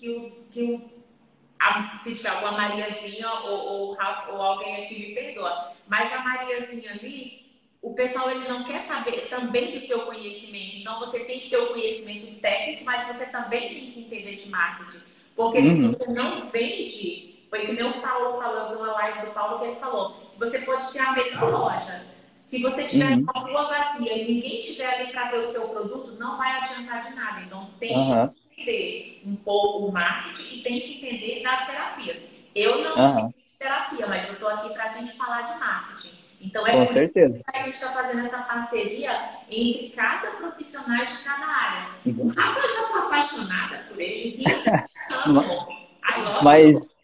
se 2.05 2.15
tiver 2.15 2.29
alguma 2.29 2.51
Mariazinha 2.51 3.27
ou, 3.27 3.57
ou, 3.59 3.97
ou, 4.29 4.41
alguém 4.41 4.83
aqui 4.83 4.99
me 4.99 5.15
perdoa, 5.15 5.71
mas 5.87 6.13
a 6.13 6.19
Mariazinha 6.19 6.91
ali, 6.91 7.45
o 7.81 7.95
pessoal 7.95 8.29
ele 8.29 8.47
não 8.47 8.63
quer 8.63 8.81
saber 8.81 9.27
também 9.27 9.71
do 9.71 9.79
seu 9.79 10.01
conhecimento. 10.01 10.77
Então 10.77 10.99
você 10.99 11.21
tem 11.21 11.39
que 11.39 11.49
ter 11.49 11.57
o 11.57 11.69
conhecimento 11.69 12.39
técnico, 12.39 12.85
mas 12.85 13.07
você 13.07 13.25
também 13.25 13.73
tem 13.73 13.91
que 13.91 14.01
entender 14.01 14.35
de 14.35 14.49
marketing. 14.49 15.01
Porque 15.35 15.57
uhum. 15.57 15.93
se 15.93 15.97
você 15.97 16.11
não 16.11 16.41
vende, 16.45 17.47
foi 17.49 17.65
que 17.65 17.71
nem 17.73 17.83
o 17.83 18.01
Paulo 18.01 18.37
falou, 18.37 18.57
eu 18.57 18.69
vi 18.69 18.75
uma 18.75 18.93
live 18.93 19.25
do 19.25 19.33
Paulo 19.33 19.59
que 19.59 19.65
ele 19.65 19.75
falou, 19.77 20.31
você 20.37 20.59
pode 20.59 20.93
ter 20.93 20.99
a 20.99 21.11
melhor 21.11 21.51
loja. 21.51 22.05
Se 22.35 22.61
você 22.61 22.83
tiver 22.83 23.13
uhum. 23.13 23.23
uma 23.23 23.33
rua 23.33 23.67
vazia 23.67 24.13
e 24.15 24.31
ninguém 24.31 24.61
tiver 24.61 24.85
ali 24.85 25.11
para 25.11 25.31
ver 25.31 25.39
o 25.39 25.47
seu 25.47 25.67
produto, 25.69 26.11
não 26.19 26.37
vai 26.37 26.51
adiantar 26.59 27.01
de 27.01 27.15
nada. 27.15 27.41
Então 27.41 27.71
tem 27.79 27.97
uhum 27.97 28.29
entender 28.57 29.21
um 29.25 29.35
pouco 29.35 29.87
o 29.87 29.91
marketing 29.91 30.59
e 30.59 30.63
tem 30.63 30.79
que 30.79 30.97
entender 30.97 31.43
das 31.43 31.67
terapias. 31.67 32.21
Eu 32.53 32.83
não 32.83 32.97
uhum. 32.97 33.33
terapia, 33.59 34.07
mas 34.07 34.27
eu 34.27 34.33
estou 34.33 34.49
aqui 34.49 34.73
para 34.73 34.85
a 34.85 34.89
gente 34.89 35.11
falar 35.13 35.53
de 35.53 35.59
marketing. 35.59 36.15
Então 36.41 36.67
é 36.67 36.71
Com 36.71 36.85
certeza. 36.85 37.41
que 37.51 37.57
a 37.57 37.63
gente 37.63 37.73
está 37.73 37.91
fazendo 37.91 38.19
essa 38.19 38.43
parceria 38.43 39.11
entre 39.49 39.89
cada 39.89 40.31
profissional 40.31 41.05
de 41.05 41.17
cada 41.19 41.45
área. 41.45 41.89
Uhum. 42.05 42.27
O 42.27 42.29
Rafa 42.29 42.59
eu 42.59 42.69
já 42.69 42.81
estou 42.81 43.01
apaixonada 43.03 43.85
por 43.89 43.99
ele, 43.99 44.43
Mas 46.43 46.94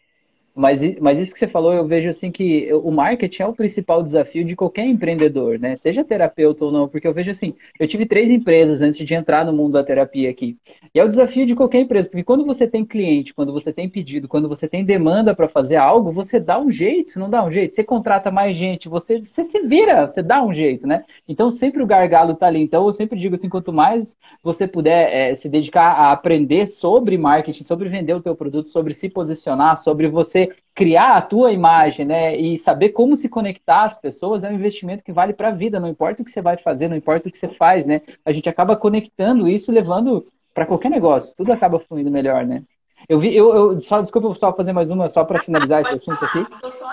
mas, 0.54 0.80
mas 1.00 1.18
isso 1.18 1.32
que 1.32 1.38
você 1.38 1.46
falou, 1.46 1.72
eu 1.72 1.86
vejo 1.86 2.08
assim 2.08 2.30
que 2.30 2.72
o 2.74 2.90
marketing 2.90 3.42
é 3.42 3.46
o 3.46 3.54
principal 3.54 4.02
desafio 4.02 4.44
de 4.44 4.54
qualquer 4.54 4.84
empreendedor, 4.84 5.58
né? 5.58 5.76
Seja 5.76 6.04
terapeuta 6.04 6.66
ou 6.66 6.70
não, 6.70 6.86
porque 6.88 7.08
eu 7.08 7.14
vejo 7.14 7.30
assim, 7.30 7.54
eu 7.80 7.88
tive 7.88 8.04
três 8.04 8.30
empresas 8.30 8.82
antes 8.82 9.06
de 9.06 9.14
entrar 9.14 9.46
no 9.46 9.52
mundo 9.52 9.72
da 9.72 9.84
terapia 9.84 10.28
aqui. 10.28 10.58
E 10.94 11.00
é 11.00 11.04
o 11.04 11.08
desafio 11.08 11.46
de 11.46 11.54
qualquer 11.54 11.80
empresa, 11.80 12.08
porque 12.08 12.22
quando 12.22 12.44
você 12.44 12.66
tem 12.66 12.84
cliente, 12.84 13.32
quando 13.32 13.52
você 13.52 13.72
tem 13.72 13.88
pedido, 13.88 14.28
quando 14.28 14.46
você 14.48 14.68
tem 14.68 14.84
demanda 14.84 15.34
para 15.34 15.48
fazer 15.48 15.76
algo, 15.76 16.12
você 16.12 16.38
dá 16.38 16.60
um 16.60 16.70
jeito, 16.70 17.18
não 17.18 17.30
dá 17.30 17.42
um 17.44 17.50
jeito. 17.50 17.74
Você 17.74 17.82
contrata 17.82 18.30
mais 18.30 18.54
gente, 18.54 18.88
você, 18.88 19.20
você 19.20 19.44
se 19.44 19.66
vira, 19.66 20.06
você 20.06 20.22
dá 20.22 20.44
um 20.44 20.52
jeito, 20.52 20.86
né? 20.86 21.04
Então 21.26 21.50
sempre 21.50 21.82
o 21.82 21.86
gargalo 21.86 22.34
tá 22.34 22.46
ali. 22.46 22.60
Então 22.60 22.84
eu 22.84 22.92
sempre 22.92 23.18
digo 23.18 23.36
assim, 23.36 23.48
quanto 23.48 23.72
mais 23.72 24.16
você 24.42 24.68
puder 24.68 25.12
é, 25.12 25.34
se 25.34 25.48
dedicar 25.48 25.92
a 25.92 26.12
aprender 26.12 26.66
sobre 26.66 27.16
marketing, 27.16 27.64
sobre 27.64 27.88
vender 27.88 28.14
o 28.14 28.20
teu 28.20 28.36
produto, 28.36 28.68
sobre 28.68 28.92
se 28.92 29.08
posicionar, 29.08 29.78
sobre 29.78 30.08
você 30.08 30.41
criar 30.74 31.16
a 31.16 31.22
tua 31.22 31.52
imagem, 31.52 32.06
né? 32.06 32.36
E 32.36 32.58
saber 32.58 32.90
como 32.90 33.16
se 33.16 33.28
conectar 33.28 33.84
às 33.84 34.00
pessoas 34.00 34.42
é 34.42 34.48
um 34.48 34.54
investimento 34.54 35.04
que 35.04 35.12
vale 35.12 35.32
para 35.32 35.48
a 35.48 35.52
vida. 35.52 35.78
Não 35.78 35.88
importa 35.88 36.22
o 36.22 36.24
que 36.24 36.30
você 36.30 36.40
vai 36.40 36.56
fazer, 36.56 36.88
não 36.88 36.96
importa 36.96 37.28
o 37.28 37.32
que 37.32 37.38
você 37.38 37.48
faz, 37.48 37.86
né? 37.86 38.00
A 38.24 38.32
gente 38.32 38.48
acaba 38.48 38.76
conectando 38.76 39.48
isso, 39.48 39.70
levando 39.70 40.24
para 40.54 40.66
qualquer 40.66 40.90
negócio. 40.90 41.34
Tudo 41.36 41.52
acaba 41.52 41.78
fluindo 41.78 42.10
melhor, 42.10 42.46
né? 42.46 42.62
Eu 43.08 43.18
vi, 43.18 43.34
eu, 43.34 43.54
eu 43.54 43.80
só 43.80 44.00
desculpa 44.00 44.34
só 44.34 44.52
fazer 44.54 44.72
mais 44.72 44.90
uma 44.90 45.08
só 45.08 45.24
para 45.24 45.40
finalizar 45.40 45.82
esse 45.82 45.94
assunto 45.94 46.24
aqui. 46.24 46.46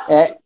É, 0.10 0.38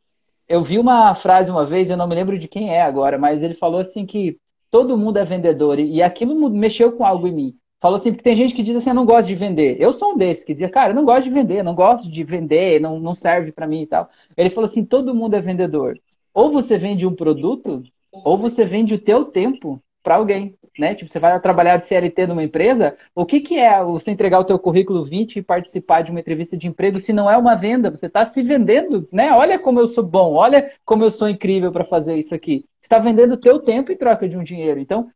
eu 0.48 0.64
vi 0.64 0.78
uma 0.78 1.16
frase 1.16 1.50
uma 1.50 1.66
vez, 1.66 1.90
eu 1.90 1.98
não 1.98 2.08
me 2.08 2.16
lembro 2.16 2.38
de 2.38 2.48
quem 2.48 2.74
é 2.74 2.82
agora, 2.82 3.18
mas 3.18 3.42
ele 3.42 3.54
falou 3.54 3.80
assim 3.80 4.06
que 4.06 4.38
todo 4.70 4.98
mundo 4.98 5.18
é 5.18 5.26
vendedor 5.26 5.80
e 5.80 6.04
aquilo 6.04 6.50
mexeu 6.50 6.92
com 6.92 7.06
algo 7.06 7.28
em 7.28 7.32
mim 7.32 7.56
falou 7.84 7.98
assim, 7.98 8.14
porque 8.14 8.24
tem 8.24 8.38
gente 8.38 8.56
que 8.56 8.64
diz 8.64 8.78
assim, 8.78 8.92
eu 8.92 8.96
não 8.96 9.06
gosto 9.06 9.28
de 9.28 9.36
vender. 9.36 9.76
Eu 9.78 9.92
sou 9.92 10.14
um 10.14 10.18
desses 10.18 10.46
que 10.46 10.54
dizia, 10.54 10.70
cara, 10.70 10.92
eu 10.92 10.96
não 10.96 11.04
gosto 11.04 11.26
de 11.26 11.30
vender, 11.30 11.62
não 11.64 11.76
gosto 11.76 12.10
de 12.10 12.24
vender, 12.24 12.80
não, 12.80 12.98
não 12.98 13.14
serve 13.14 13.52
para 13.52 13.68
mim 13.68 13.82
e 13.82 13.88
tal. 13.88 14.10
Ele 14.38 14.50
falou 14.50 14.70
assim, 14.70 14.86
todo 14.86 15.14
mundo 15.14 15.36
é 15.36 15.42
vendedor. 15.42 16.00
Ou 16.34 16.50
você 16.50 16.78
vende 16.78 17.06
um 17.06 17.14
produto, 17.14 17.84
ou 18.10 18.38
você 18.38 18.64
vende 18.64 18.94
o 18.94 19.00
teu 19.00 19.26
tempo 19.26 19.84
para 20.02 20.16
alguém, 20.16 20.58
né? 20.80 20.96
Tipo, 20.96 21.12
você 21.12 21.20
vai 21.20 21.38
trabalhar 21.42 21.76
de 21.76 21.86
CLT 21.86 22.26
numa 22.26 22.44
empresa, 22.44 22.96
o 23.14 23.26
que, 23.26 23.42
que 23.42 23.58
é 23.58 23.84
você 23.84 24.12
entregar 24.12 24.40
o 24.40 24.46
teu 24.46 24.58
currículo 24.58 25.04
20 25.04 25.36
e 25.36 25.42
participar 25.42 26.04
de 26.04 26.12
uma 26.12 26.22
entrevista 26.22 26.56
de 26.56 26.70
emprego 26.70 27.02
se 27.02 27.12
não 27.12 27.30
é 27.30 27.36
uma 27.36 27.56
venda? 27.56 27.92
Você 27.92 28.06
está 28.06 28.24
se 28.24 28.42
vendendo, 28.42 29.10
né? 29.12 29.34
Olha 29.34 29.60
como 29.60 29.82
eu 29.82 29.88
sou 29.88 30.06
bom, 30.06 30.36
olha 30.36 30.72
como 30.86 31.04
eu 31.04 31.12
sou 31.12 31.28
incrível 31.28 31.70
para 31.70 31.84
fazer 31.84 32.16
isso 32.16 32.34
aqui. 32.34 32.66
Você 32.80 32.86
está 32.86 32.98
vendendo 32.98 33.34
o 33.34 33.38
teu 33.38 33.60
tempo 33.60 33.92
em 33.92 33.98
troca 33.98 34.28
de 34.28 34.38
um 34.38 34.44
dinheiro. 34.44 34.80
Então, 34.80 35.10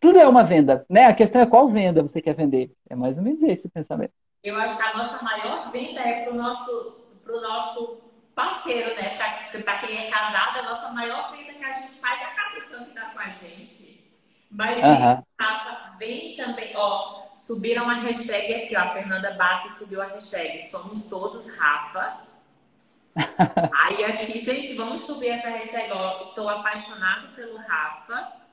tudo 0.00 0.18
é 0.18 0.26
uma 0.26 0.44
venda, 0.44 0.84
né? 0.88 1.06
A 1.06 1.14
questão 1.14 1.40
é 1.40 1.46
qual 1.46 1.68
venda 1.68 2.02
você 2.02 2.20
quer 2.20 2.34
vender. 2.34 2.72
É 2.88 2.94
mais 2.94 3.18
ou 3.18 3.24
menos 3.24 3.42
esse 3.42 3.66
o 3.66 3.70
pensamento. 3.70 4.12
Eu 4.42 4.56
acho 4.56 4.76
que 4.76 4.82
a 4.82 4.96
nossa 4.96 5.24
maior 5.24 5.70
venda 5.72 6.00
é 6.00 6.24
para 6.24 6.32
o 6.32 6.36
nosso, 6.36 6.96
pro 7.24 7.40
nosso 7.40 8.04
parceiro, 8.34 8.94
né? 8.94 9.16
Para 9.50 9.78
quem 9.78 9.96
é 9.96 10.10
casado, 10.10 10.58
a 10.58 10.62
nossa 10.62 10.92
maior 10.92 11.32
venda 11.32 11.52
que 11.54 11.64
a 11.64 11.72
gente 11.72 11.94
faz 11.94 12.20
é 12.20 12.24
a 12.24 12.34
cabeça 12.34 12.84
que 12.84 12.94
dá 12.94 13.06
com 13.06 13.20
a 13.20 13.28
gente. 13.30 14.04
Mas 14.50 14.76
uhum. 14.76 15.22
Rafa, 15.40 15.96
vem 15.98 16.36
também, 16.36 16.76
ó, 16.76 17.28
subiram 17.34 17.88
a 17.88 17.94
hashtag 17.94 18.54
aqui, 18.54 18.76
ó, 18.76 18.80
a 18.80 18.90
Fernanda 18.90 19.32
Bassi 19.32 19.78
subiu 19.78 20.00
a 20.00 20.06
hashtag 20.06 20.60
Somos 20.62 21.08
Todos 21.08 21.56
Rafa. 21.56 22.18
Aí 23.82 24.04
aqui, 24.04 24.40
gente, 24.40 24.74
vamos 24.74 25.02
subir 25.02 25.28
essa 25.28 25.48
hashtag, 25.48 25.90
ó, 25.92 26.20
estou 26.20 26.48
apaixonado 26.48 27.34
pelo 27.34 27.56
Rafa. 27.56 28.43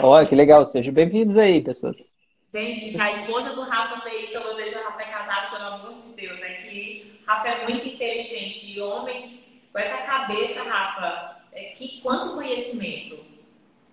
Olha, 0.00 0.26
que 0.26 0.34
legal. 0.34 0.66
Sejam 0.66 0.92
bem-vindos 0.92 1.36
aí, 1.36 1.62
pessoas. 1.62 2.10
Gente, 2.52 3.00
a 3.00 3.12
esposa 3.12 3.54
do 3.54 3.62
Rafa 3.62 4.00
fez 4.02 4.28
isso, 4.28 4.36
eu 4.36 4.56
vejo 4.56 4.78
o 4.78 4.82
Rafa 4.82 5.02
é 5.02 5.04
casado, 5.06 5.50
pelo 5.50 5.64
amor 5.64 6.02
de 6.02 6.08
Deus. 6.14 6.40
É 6.42 6.52
que 6.54 7.20
Rafa 7.26 7.48
é 7.48 7.68
muito 7.68 7.88
inteligente. 7.88 8.72
E 8.72 8.80
homem 8.80 9.40
com 9.72 9.78
essa 9.78 9.98
cabeça, 9.98 10.62
Rafa, 10.62 11.42
é 11.52 11.64
que 11.70 12.00
quanto 12.02 12.34
conhecimento. 12.34 13.16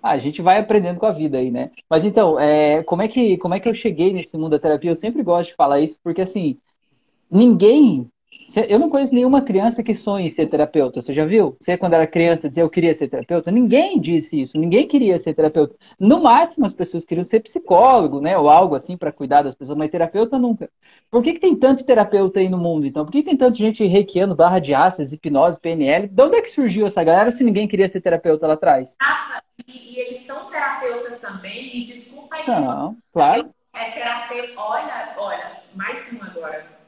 Ah, 0.01 0.11
a 0.11 0.17
gente 0.17 0.41
vai 0.41 0.59
aprendendo 0.59 0.99
com 0.99 1.05
a 1.05 1.11
vida 1.11 1.37
aí, 1.37 1.51
né? 1.51 1.71
Mas 1.89 2.05
então, 2.05 2.39
é, 2.39 2.83
como, 2.83 3.01
é 3.01 3.07
que, 3.07 3.37
como 3.37 3.53
é 3.53 3.59
que 3.59 3.67
eu 3.67 3.73
cheguei 3.73 4.13
nesse 4.13 4.37
mundo 4.37 4.51
da 4.51 4.59
terapia? 4.59 4.91
Eu 4.91 4.95
sempre 4.95 5.23
gosto 5.23 5.49
de 5.49 5.55
falar 5.55 5.81
isso, 5.81 5.99
porque 6.03 6.21
assim, 6.21 6.57
ninguém 7.29 8.09
eu 8.67 8.79
não 8.79 8.89
conheço 8.89 9.13
nenhuma 9.13 9.43
criança 9.43 9.83
que 9.83 9.93
sonhe 9.93 10.27
em 10.27 10.29
ser 10.29 10.47
terapeuta. 10.47 11.01
Você 11.01 11.13
já 11.13 11.25
viu? 11.25 11.55
Você, 11.59 11.77
quando 11.77 11.93
era 11.93 12.07
criança, 12.07 12.49
dizia 12.49 12.63
eu 12.63 12.69
queria 12.69 12.93
ser 12.95 13.07
terapeuta? 13.07 13.51
Ninguém 13.51 13.99
disse 13.99 14.41
isso. 14.41 14.57
Ninguém 14.57 14.87
queria 14.87 15.19
ser 15.19 15.35
terapeuta. 15.35 15.75
No 15.99 16.23
máximo, 16.23 16.65
as 16.65 16.73
pessoas 16.73 17.05
queriam 17.05 17.23
ser 17.23 17.41
psicólogo, 17.41 18.19
né? 18.19 18.37
Ou 18.37 18.49
algo 18.49 18.75
assim 18.75 18.97
para 18.97 19.11
cuidar 19.11 19.43
das 19.43 19.53
pessoas, 19.53 19.77
mas 19.77 19.91
terapeuta 19.91 20.39
nunca. 20.39 20.69
Por 21.11 21.21
que, 21.21 21.33
que 21.33 21.39
tem 21.39 21.55
tanto 21.55 21.85
terapeuta 21.85 22.39
aí 22.39 22.49
no 22.49 22.57
mundo, 22.57 22.87
então? 22.87 23.05
Por 23.05 23.11
que, 23.11 23.19
que 23.19 23.29
tem 23.29 23.37
tanta 23.37 23.55
gente 23.55 23.85
reikiando, 23.85 24.35
barra 24.35 24.59
de 24.59 24.73
ácidos, 24.73 25.13
hipnose, 25.13 25.59
PNL? 25.59 26.07
De 26.07 26.23
onde 26.23 26.37
é 26.37 26.41
que 26.41 26.49
surgiu 26.49 26.87
essa 26.87 27.03
galera 27.03 27.31
se 27.31 27.43
ninguém 27.43 27.67
queria 27.67 27.87
ser 27.87 28.01
terapeuta 28.01 28.47
lá 28.47 28.53
atrás? 28.53 28.95
Ah, 28.99 29.41
e, 29.67 29.95
e, 29.95 29.99
eles 29.99 30.19
são 30.19 30.49
terapeutas 30.49 31.19
também, 31.19 31.77
e 31.77 31.85
desculpa 31.85 32.35
aí. 32.35 32.43
São, 32.43 32.97
claro. 33.13 33.49
É 33.75 33.91
terapeuta, 33.91 34.53
olha, 34.59 35.13
olha, 35.17 35.51
mais 35.75 36.11
um 36.13 36.23
agora. 36.23 36.78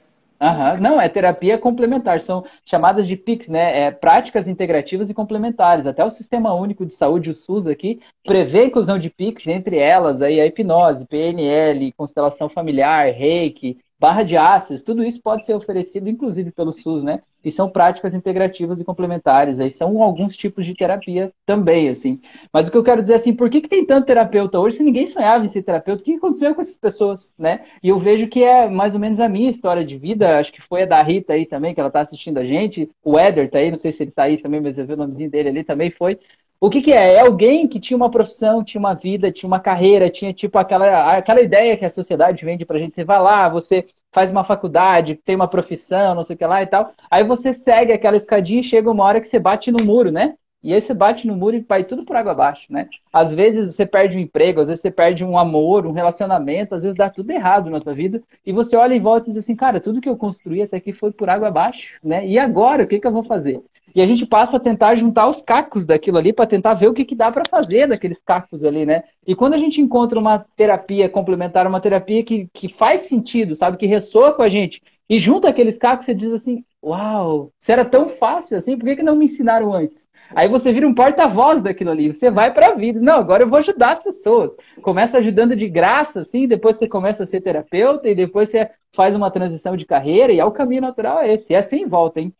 Uhum. 0.41 0.81
Não, 0.81 0.99
é 0.99 1.07
terapia 1.07 1.55
complementar, 1.55 2.19
são 2.19 2.43
chamadas 2.65 3.07
de 3.07 3.15
PICs, 3.15 3.47
né? 3.47 3.83
É 3.83 3.91
práticas 3.91 4.47
integrativas 4.47 5.07
e 5.07 5.13
complementares. 5.13 5.85
Até 5.85 6.03
o 6.03 6.09
Sistema 6.09 6.51
Único 6.53 6.83
de 6.83 6.95
Saúde, 6.95 7.29
o 7.29 7.35
SUS 7.35 7.67
aqui, 7.67 8.01
prevê 8.25 8.61
a 8.61 8.65
inclusão 8.65 8.97
de 8.97 9.09
PICs, 9.11 9.45
entre 9.47 9.77
elas 9.77 10.19
aí 10.19 10.41
a 10.41 10.45
hipnose, 10.47 11.05
PNL, 11.05 11.91
constelação 11.93 12.49
familiar, 12.49 13.11
reiki, 13.13 13.77
barra 14.01 14.23
de 14.23 14.35
ácidos, 14.35 14.81
tudo 14.81 15.03
isso 15.03 15.21
pode 15.21 15.45
ser 15.45 15.53
oferecido, 15.53 16.09
inclusive, 16.09 16.51
pelo 16.51 16.73
SUS, 16.73 17.03
né? 17.03 17.21
E 17.45 17.51
são 17.51 17.69
práticas 17.69 18.15
integrativas 18.15 18.79
e 18.79 18.83
complementares. 18.83 19.59
Aí 19.59 19.69
são 19.69 20.01
alguns 20.01 20.35
tipos 20.35 20.65
de 20.65 20.73
terapia 20.73 21.31
também, 21.45 21.87
assim. 21.87 22.19
Mas 22.51 22.67
o 22.67 22.71
que 22.71 22.77
eu 22.77 22.83
quero 22.83 23.01
dizer 23.03 23.13
assim, 23.13 23.33
por 23.35 23.47
que, 23.47 23.61
que 23.61 23.67
tem 23.69 23.85
tanto 23.85 24.07
terapeuta 24.07 24.59
hoje 24.59 24.77
se 24.77 24.83
ninguém 24.83 25.05
sonhava 25.05 25.45
em 25.45 25.47
ser 25.47 25.61
terapeuta? 25.61 26.01
O 26.01 26.05
que 26.05 26.15
aconteceu 26.15 26.55
com 26.55 26.61
essas 26.61 26.79
pessoas, 26.79 27.35
né? 27.37 27.63
E 27.83 27.89
eu 27.89 27.99
vejo 27.99 28.27
que 28.27 28.43
é 28.43 28.67
mais 28.67 28.95
ou 28.95 28.99
menos 28.99 29.19
a 29.19 29.29
minha 29.29 29.49
história 29.49 29.85
de 29.85 29.97
vida, 29.97 30.39
acho 30.39 30.51
que 30.51 30.61
foi 30.61 30.83
a 30.83 30.85
da 30.87 31.01
Rita 31.03 31.33
aí 31.33 31.45
também, 31.45 31.73
que 31.75 31.79
ela 31.79 31.91
tá 31.91 32.01
assistindo 32.01 32.39
a 32.39 32.45
gente. 32.45 32.89
O 33.03 33.19
Éder 33.19 33.49
tá 33.51 33.59
aí, 33.59 33.69
não 33.69 33.77
sei 33.77 33.91
se 33.91 34.03
ele 34.03 34.11
tá 34.11 34.23
aí 34.23 34.37
também, 34.39 34.59
mas 34.61 34.77
eu 34.79 34.85
vi 34.87 34.93
o 34.93 34.97
nomezinho 34.97 35.29
dele 35.29 35.49
ali 35.49 35.63
também, 35.63 35.91
foi. 35.91 36.17
O 36.63 36.69
que, 36.69 36.79
que 36.79 36.93
é? 36.93 37.15
É 37.15 37.19
alguém 37.21 37.67
que 37.67 37.79
tinha 37.79 37.97
uma 37.97 38.11
profissão, 38.11 38.63
tinha 38.63 38.79
uma 38.79 38.93
vida, 38.93 39.31
tinha 39.31 39.47
uma 39.47 39.59
carreira, 39.59 40.11
tinha 40.11 40.31
tipo 40.31 40.59
aquela, 40.59 41.17
aquela 41.17 41.41
ideia 41.41 41.75
que 41.75 41.83
a 41.83 41.89
sociedade 41.89 42.45
vende 42.45 42.65
pra 42.67 42.77
gente. 42.77 42.93
Você 42.93 43.03
vai 43.03 43.19
lá, 43.19 43.49
você 43.49 43.83
faz 44.11 44.29
uma 44.29 44.43
faculdade, 44.43 45.15
tem 45.15 45.35
uma 45.35 45.47
profissão, 45.47 46.13
não 46.13 46.23
sei 46.23 46.35
o 46.35 46.37
que 46.37 46.45
lá 46.45 46.61
e 46.61 46.67
tal. 46.67 46.93
Aí 47.09 47.23
você 47.23 47.51
segue 47.51 47.91
aquela 47.91 48.15
escadinha 48.15 48.61
e 48.61 48.63
chega 48.63 48.91
uma 48.91 49.03
hora 49.03 49.19
que 49.19 49.27
você 49.27 49.39
bate 49.39 49.71
no 49.71 49.83
muro, 49.83 50.11
né? 50.11 50.35
E 50.63 50.71
aí 50.71 50.79
você 50.79 50.93
bate 50.93 51.25
no 51.25 51.35
muro 51.35 51.55
e 51.55 51.61
vai 51.61 51.83
tudo 51.83 52.05
por 52.05 52.15
água 52.15 52.33
abaixo, 52.33 52.71
né? 52.71 52.87
Às 53.11 53.31
vezes 53.31 53.73
você 53.75 53.83
perde 53.83 54.15
um 54.15 54.19
emprego, 54.19 54.61
às 54.61 54.67
vezes 54.67 54.83
você 54.83 54.91
perde 54.91 55.25
um 55.25 55.39
amor, 55.39 55.87
um 55.87 55.91
relacionamento, 55.91 56.75
às 56.75 56.83
vezes 56.83 56.95
dá 56.95 57.09
tudo 57.09 57.31
errado 57.31 57.71
na 57.71 57.81
tua 57.81 57.95
vida. 57.95 58.21
E 58.45 58.53
você 58.53 58.75
olha 58.75 58.93
em 58.93 58.99
volta 58.99 59.27
e 59.27 59.33
diz 59.33 59.43
assim, 59.43 59.55
cara, 59.55 59.81
tudo 59.81 59.99
que 59.99 60.07
eu 60.07 60.15
construí 60.15 60.61
até 60.61 60.77
aqui 60.77 60.93
foi 60.93 61.11
por 61.11 61.27
água 61.27 61.47
abaixo, 61.47 61.95
né? 62.03 62.27
E 62.27 62.37
agora, 62.37 62.83
o 62.83 62.87
que, 62.87 62.99
que 62.99 63.07
eu 63.07 63.11
vou 63.11 63.23
fazer? 63.23 63.63
E 63.93 64.01
a 64.01 64.05
gente 64.05 64.25
passa 64.25 64.57
a 64.57 64.59
tentar 64.59 64.95
juntar 64.95 65.27
os 65.27 65.41
cacos 65.41 65.85
daquilo 65.85 66.17
ali 66.17 66.31
para 66.31 66.47
tentar 66.47 66.73
ver 66.73 66.87
o 66.87 66.93
que, 66.93 67.05
que 67.05 67.15
dá 67.15 67.31
para 67.31 67.43
fazer 67.49 67.87
daqueles 67.87 68.21
cacos 68.23 68.63
ali, 68.63 68.85
né? 68.85 69.03
E 69.25 69.35
quando 69.35 69.53
a 69.53 69.57
gente 69.57 69.81
encontra 69.81 70.19
uma 70.19 70.45
terapia 70.55 71.09
complementar, 71.09 71.67
uma 71.67 71.81
terapia 71.81 72.23
que, 72.23 72.47
que 72.53 72.69
faz 72.69 73.01
sentido, 73.01 73.55
sabe? 73.55 73.77
Que 73.77 73.85
ressoa 73.85 74.33
com 74.33 74.41
a 74.41 74.49
gente, 74.49 74.81
e 75.09 75.19
junta 75.19 75.49
aqueles 75.49 75.77
cacos, 75.77 76.05
você 76.05 76.15
diz 76.15 76.31
assim: 76.31 76.63
Uau, 76.81 77.51
se 77.59 77.71
era 77.71 77.83
tão 77.83 78.09
fácil 78.09 78.55
assim, 78.55 78.77
por 78.77 78.85
que, 78.85 78.95
que 78.95 79.03
não 79.03 79.15
me 79.15 79.25
ensinaram 79.25 79.73
antes? 79.73 80.09
Aí 80.33 80.47
você 80.47 80.71
vira 80.71 80.87
um 80.87 80.93
porta-voz 80.93 81.61
daquilo 81.61 81.91
ali, 81.91 82.13
você 82.13 82.31
vai 82.31 82.53
para 82.53 82.67
a 82.67 82.75
vida. 82.75 82.99
Não, 82.99 83.15
agora 83.15 83.43
eu 83.43 83.49
vou 83.49 83.59
ajudar 83.59 83.91
as 83.91 84.01
pessoas. 84.01 84.55
Começa 84.81 85.17
ajudando 85.17 85.53
de 85.55 85.67
graça, 85.67 86.21
assim, 86.21 86.47
depois 86.47 86.77
você 86.77 86.87
começa 86.87 87.23
a 87.23 87.27
ser 87.27 87.41
terapeuta 87.41 88.07
e 88.07 88.15
depois 88.15 88.49
você 88.49 88.69
faz 88.93 89.13
uma 89.13 89.29
transição 89.29 89.75
de 89.75 89.85
carreira 89.85 90.31
e 90.31 90.39
é 90.39 90.45
o 90.45 90.51
caminho 90.51 90.81
natural 90.81 91.19
é 91.19 91.33
esse. 91.33 91.53
É 91.53 91.57
assim 91.57 91.85
volta, 91.85 92.21
hein? 92.21 92.33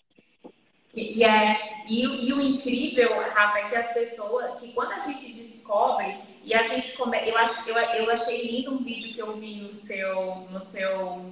E, 0.93 1.23
é, 1.23 1.84
e, 1.88 2.04
e, 2.04 2.34
o 2.34 2.41
incrível, 2.41 3.17
Rafa, 3.34 3.60
é 3.60 3.69
que 3.69 3.75
as 3.75 3.93
pessoas, 3.93 4.60
que 4.60 4.73
quando 4.73 4.91
a 4.91 4.99
gente 4.99 5.32
descobre, 5.32 6.17
e 6.43 6.54
a 6.54 6.63
gente 6.63 6.97
come, 6.97 7.17
eu, 7.25 7.38
ach, 7.38 7.65
eu, 7.67 7.75
eu 7.75 8.12
achei 8.12 8.45
lindo 8.45 8.73
um 8.73 8.84
vídeo 8.84 9.13
que 9.13 9.19
eu 9.19 9.34
vi 9.38 9.62
no 9.62 9.71
seu, 9.71 10.47
no 10.51 10.60
seu 10.60 11.32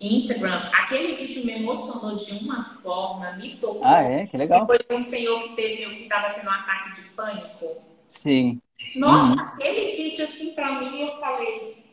Instagram, 0.00 0.70
aquele 0.72 1.14
vídeo 1.14 1.44
me 1.44 1.52
emocionou 1.52 2.16
de 2.16 2.32
uma 2.32 2.64
forma, 2.64 3.32
me 3.34 3.56
tocou. 3.56 3.84
Ah, 3.84 4.02
é? 4.02 4.26
Que 4.26 4.36
legal. 4.36 4.66
Foi 4.66 4.78
um 4.90 4.98
senhor 4.98 5.42
que 5.42 5.50
teve, 5.50 5.84
que 5.94 6.02
estava 6.02 6.34
tendo 6.34 6.46
um 6.46 6.52
ataque 6.52 7.00
de 7.00 7.08
pânico. 7.10 7.76
Sim. 8.08 8.60
Nossa, 8.96 9.34
uhum. 9.34 9.48
aquele 9.48 9.96
vídeo, 9.96 10.24
assim, 10.24 10.52
pra 10.52 10.80
mim, 10.80 11.02
eu 11.02 11.20
falei, 11.20 11.84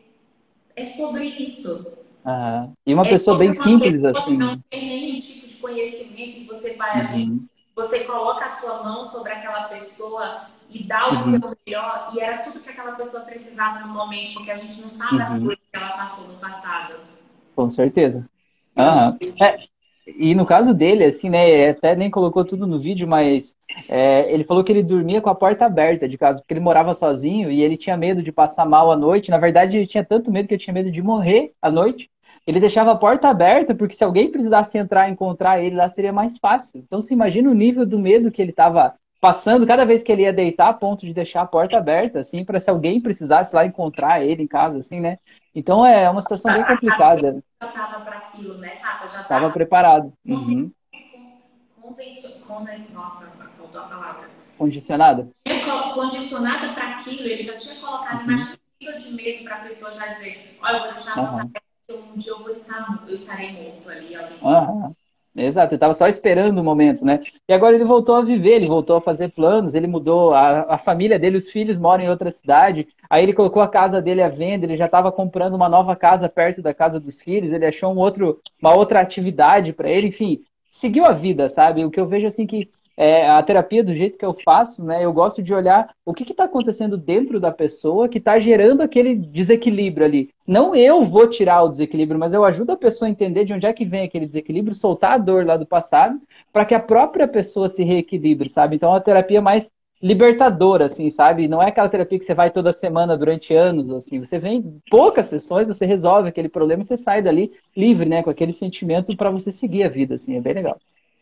é 0.75 0.83
sobre 0.83 1.25
isso. 1.25 1.97
Uhum. 2.25 2.73
E 2.85 2.93
uma 2.93 3.05
é 3.05 3.09
pessoa 3.09 3.37
bem 3.37 3.53
simples, 3.53 4.01
pessoa 4.01 4.23
assim. 4.23 4.37
não 4.37 4.57
tem 4.69 4.96
conhecimento 5.77 6.39
e 6.39 6.45
você 6.45 6.73
vai 6.73 6.99
uhum. 6.99 7.07
ali, 7.07 7.41
você 7.75 7.99
coloca 8.01 8.45
a 8.45 8.49
sua 8.49 8.83
mão 8.83 9.05
sobre 9.05 9.31
aquela 9.31 9.63
pessoa 9.63 10.47
e 10.69 10.83
dá 10.83 11.07
o 11.07 11.09
uhum. 11.11 11.39
seu 11.39 11.57
melhor, 11.65 12.11
e 12.13 12.19
era 12.19 12.39
tudo 12.39 12.59
que 12.59 12.69
aquela 12.69 12.93
pessoa 12.93 13.23
precisava 13.23 13.79
no 13.85 13.93
momento, 13.93 14.33
porque 14.33 14.51
a 14.51 14.57
gente 14.57 14.81
não 14.81 14.89
sabe 14.89 15.15
uhum. 15.15 15.21
as 15.21 15.29
coisas 15.29 15.57
que 15.71 15.77
ela 15.77 15.89
passou 15.89 16.27
no 16.27 16.33
passado. 16.39 16.95
Com 17.55 17.69
certeza. 17.69 18.27
Uhum. 18.75 19.17
É, 19.41 19.59
e 20.07 20.35
no 20.35 20.45
caso 20.45 20.73
dele, 20.73 21.03
assim, 21.03 21.29
né, 21.29 21.69
até 21.69 21.95
nem 21.95 22.09
colocou 22.09 22.43
tudo 22.43 22.67
no 22.67 22.79
vídeo, 22.79 23.07
mas 23.07 23.55
é, 23.87 24.31
ele 24.33 24.43
falou 24.43 24.63
que 24.63 24.71
ele 24.71 24.83
dormia 24.83 25.21
com 25.21 25.29
a 25.29 25.35
porta 25.35 25.65
aberta 25.65 26.07
de 26.07 26.17
casa, 26.17 26.41
porque 26.41 26.53
ele 26.53 26.61
morava 26.61 26.93
sozinho 26.93 27.51
e 27.51 27.61
ele 27.61 27.77
tinha 27.77 27.97
medo 27.97 28.21
de 28.21 28.31
passar 28.31 28.65
mal 28.65 28.91
à 28.91 28.95
noite. 28.95 29.31
Na 29.31 29.37
verdade, 29.37 29.77
ele 29.77 29.87
tinha 29.87 30.03
tanto 30.03 30.31
medo 30.31 30.47
que 30.47 30.53
ele 30.53 30.61
tinha 30.61 30.73
medo 30.73 30.91
de 30.91 31.01
morrer 31.01 31.53
à 31.61 31.69
noite 31.71 32.09
ele 32.47 32.61
deixava 32.61 32.93
a 32.93 32.95
porta 32.95 33.27
aberta, 33.27 33.75
porque 33.75 33.93
se 33.93 34.05
alguém 34.05 34.31
precisasse 34.31 34.77
entrar 34.77 35.09
e 35.09 35.11
encontrar 35.11 35.61
ele 35.61 35.75
lá, 35.75 35.89
seria 35.89 36.13
mais 36.13 36.37
fácil. 36.37 36.79
Então, 36.79 37.01
você 37.01 37.13
imagina 37.13 37.51
o 37.51 37.53
nível 37.53 37.85
do 37.85 37.99
medo 37.99 38.31
que 38.31 38.41
ele 38.41 38.51
estava 38.51 38.95
passando 39.19 39.67
cada 39.67 39.83
vez 39.83 40.01
que 40.01 40.09
ele 40.09 40.21
ia 40.21 40.31
deitar, 40.31 40.69
a 40.69 40.73
ponto 40.73 41.05
de 41.05 41.13
deixar 41.13 41.41
a 41.41 41.45
porta 41.45 41.77
aberta, 41.77 42.19
assim, 42.19 42.45
para 42.45 42.61
se 42.61 42.69
alguém 42.69 43.01
precisasse 43.01 43.53
lá 43.53 43.65
encontrar 43.65 44.23
ele 44.23 44.43
em 44.43 44.47
casa, 44.47 44.77
assim, 44.77 45.01
né? 45.01 45.17
Então, 45.53 45.85
é 45.85 46.09
uma 46.09 46.21
situação 46.21 46.53
bem 46.53 46.63
complicada. 46.63 47.43
Já 47.61 47.67
estava 47.67 48.05
para 48.05 48.17
aquilo, 48.17 48.57
né, 48.59 48.77
Rafa? 48.81 49.09
Já 49.09 49.21
estava 49.21 49.49
preparado. 49.49 50.13
Uhum. 50.25 50.71
Nossa, 52.93 53.45
faltou 53.57 53.81
a 53.81 53.85
palavra. 53.85 54.29
Condicionada? 54.57 55.27
Condicionada 55.93 56.73
para 56.73 56.91
aquilo, 56.91 57.27
ele 57.27 57.43
já 57.43 57.57
tinha 57.57 57.75
colocado 57.75 58.21
uhum. 58.21 58.27
mais 58.27 58.57
de 58.79 59.11
medo 59.11 59.43
para 59.43 59.55
a 59.55 59.59
pessoa 59.59 59.91
já 59.93 60.05
dizer, 60.13 60.57
olha, 60.61 60.77
eu 60.77 60.83
vou 60.83 60.93
deixar 60.93 61.21
a 61.21 61.27
porta 61.27 61.66
um 61.89 62.17
dia 62.17 62.31
eu 62.31 62.39
vou 62.39 62.49
estar, 62.49 63.03
eu 63.07 63.15
estarei 63.15 63.51
morto 63.53 63.89
ali. 63.89 64.15
Alguém... 64.15 64.37
Uhum. 64.41 64.93
Exato, 65.35 65.67
ele 65.73 65.75
estava 65.75 65.93
só 65.93 66.07
esperando 66.07 66.57
o 66.57 66.63
momento, 66.63 67.05
né? 67.05 67.21
E 67.47 67.53
agora 67.53 67.75
ele 67.75 67.85
voltou 67.85 68.15
a 68.15 68.23
viver, 68.23 68.53
ele 68.55 68.67
voltou 68.67 68.97
a 68.97 69.01
fazer 69.01 69.29
planos, 69.29 69.75
ele 69.75 69.85
mudou, 69.85 70.33
a, 70.33 70.61
a 70.73 70.77
família 70.79 71.19
dele, 71.19 71.37
os 71.37 71.51
filhos 71.51 71.77
moram 71.77 72.03
em 72.03 72.09
outra 72.09 72.31
cidade, 72.31 72.87
aí 73.07 73.21
ele 73.21 73.33
colocou 73.33 73.61
a 73.61 73.67
casa 73.67 74.01
dele 74.01 74.23
à 74.23 74.29
venda, 74.29 74.65
ele 74.65 74.75
já 74.75 74.85
estava 74.87 75.11
comprando 75.11 75.53
uma 75.53 75.69
nova 75.69 75.95
casa 75.95 76.27
perto 76.27 76.59
da 76.61 76.73
casa 76.73 76.99
dos 76.99 77.21
filhos, 77.21 77.51
ele 77.51 77.67
achou 77.67 77.93
um 77.93 77.99
outro, 77.99 78.41
uma 78.59 78.73
outra 78.73 78.99
atividade 78.99 79.73
para 79.73 79.89
ele, 79.89 80.07
enfim, 80.07 80.41
seguiu 80.71 81.05
a 81.05 81.11
vida, 81.13 81.47
sabe? 81.47 81.85
O 81.85 81.91
que 81.91 81.99
eu 81.99 82.07
vejo 82.07 82.25
assim 82.25 82.47
que 82.47 82.71
é, 82.97 83.29
a 83.29 83.43
terapia 83.43 83.83
do 83.83 83.93
jeito 83.93 84.17
que 84.17 84.25
eu 84.25 84.35
faço, 84.43 84.83
né? 84.83 85.05
Eu 85.05 85.13
gosto 85.13 85.43
de 85.43 85.53
olhar 85.53 85.93
o 86.03 86.15
que 86.15 86.23
está 86.23 86.45
acontecendo 86.45 86.97
dentro 86.97 87.39
da 87.39 87.51
pessoa 87.51 88.09
que 88.09 88.17
está 88.17 88.39
gerando 88.39 88.81
aquele 88.81 89.13
desequilíbrio 89.13 90.03
ali. 90.03 90.31
Não 90.47 90.75
eu 90.75 91.05
vou 91.05 91.29
tirar 91.29 91.61
o 91.61 91.69
desequilíbrio, 91.69 92.19
mas 92.19 92.33
eu 92.33 92.43
ajudo 92.43 92.71
a 92.71 92.77
pessoa 92.77 93.07
a 93.07 93.11
entender 93.11 93.45
de 93.45 93.53
onde 93.53 93.67
é 93.67 93.73
que 93.73 93.85
vem 93.85 94.03
aquele 94.03 94.25
desequilíbrio, 94.25 94.73
soltar 94.73 95.11
a 95.11 95.17
dor 95.19 95.45
lá 95.45 95.55
do 95.55 95.65
passado, 95.65 96.19
para 96.51 96.65
que 96.65 96.73
a 96.73 96.79
própria 96.79 97.27
pessoa 97.27 97.69
se 97.69 97.83
reequilibre, 97.83 98.49
sabe? 98.49 98.75
Então, 98.75 98.89
é 98.89 98.93
uma 98.93 99.01
terapia 99.01 99.41
mais 99.41 99.69
libertadora, 100.01 100.85
assim, 100.85 101.09
sabe? 101.11 101.47
Não 101.47 101.61
é 101.61 101.67
aquela 101.67 101.89
terapia 101.89 102.17
que 102.17 102.25
você 102.25 102.33
vai 102.33 102.49
toda 102.49 102.71
semana 102.71 103.15
durante 103.17 103.53
anos, 103.53 103.91
assim. 103.91 104.19
Você 104.19 104.39
vem 104.39 104.79
poucas 104.89 105.27
sessões, 105.27 105.67
você 105.67 105.85
resolve 105.85 106.29
aquele 106.29 106.49
problema 106.49 106.81
e 106.81 106.85
você 106.85 106.97
sai 106.97 107.21
dali 107.21 107.51
livre, 107.75 108.07
né? 108.09 108.23
Com 108.23 108.29
aquele 108.29 108.53
sentimento 108.53 109.15
para 109.15 109.31
você 109.31 109.51
seguir 109.51 109.83
a 109.83 109.89
vida, 109.89 110.15
assim. 110.15 110.35
É 110.35 110.41
bem 110.41 110.53
legal 110.53 110.77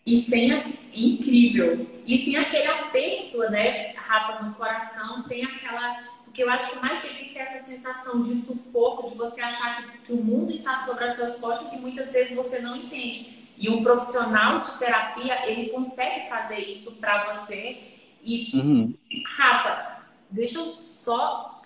e 0.05 0.21
sem 0.23 0.77
incrível 0.93 1.87
e 2.05 2.17
sem 2.17 2.37
aquele 2.37 2.67
aperto, 2.67 3.39
né, 3.49 3.93
Rafa, 3.93 4.43
no 4.43 4.53
coração, 4.53 5.17
sem 5.19 5.43
aquela 5.43 6.15
porque 6.35 6.43
eu 6.43 6.49
acho 6.49 6.69
que 6.69 6.77
o 6.77 6.81
mais 6.81 7.01
difícil 7.01 7.39
é 7.39 7.43
essa 7.43 7.65
sensação 7.65 8.21
de 8.21 8.35
sufoco, 8.35 9.09
de 9.09 9.15
você 9.15 9.39
achar 9.39 9.89
que, 9.89 9.99
que 9.99 10.11
o 10.11 10.21
mundo 10.21 10.51
está 10.51 10.75
sobre 10.83 11.05
as 11.05 11.15
suas 11.15 11.39
costas 11.39 11.71
e 11.71 11.77
muitas 11.77 12.11
vezes 12.11 12.35
você 12.35 12.59
não 12.59 12.75
entende. 12.75 13.47
E 13.57 13.69
um 13.69 13.81
profissional 13.81 14.59
de 14.59 14.77
terapia, 14.77 15.49
ele 15.49 15.69
consegue 15.69 16.27
fazer 16.27 16.59
isso 16.59 16.97
para 16.97 17.33
você. 17.33 17.77
E, 18.21 18.51
uhum. 18.53 18.93
Rafa, 19.37 20.01
deixa 20.29 20.59
eu 20.59 20.83
só. 20.83 21.61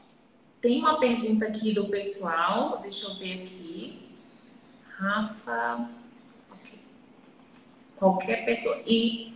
Tem 0.62 0.80
uma 0.80 1.00
pergunta 1.00 1.48
aqui 1.48 1.74
do 1.74 1.86
pessoal, 1.86 2.78
deixa 2.84 3.08
eu 3.08 3.16
ver 3.16 3.46
aqui. 3.46 4.00
Rafa 5.00 5.90
qualquer 8.00 8.46
pessoa. 8.46 8.82
E, 8.88 9.34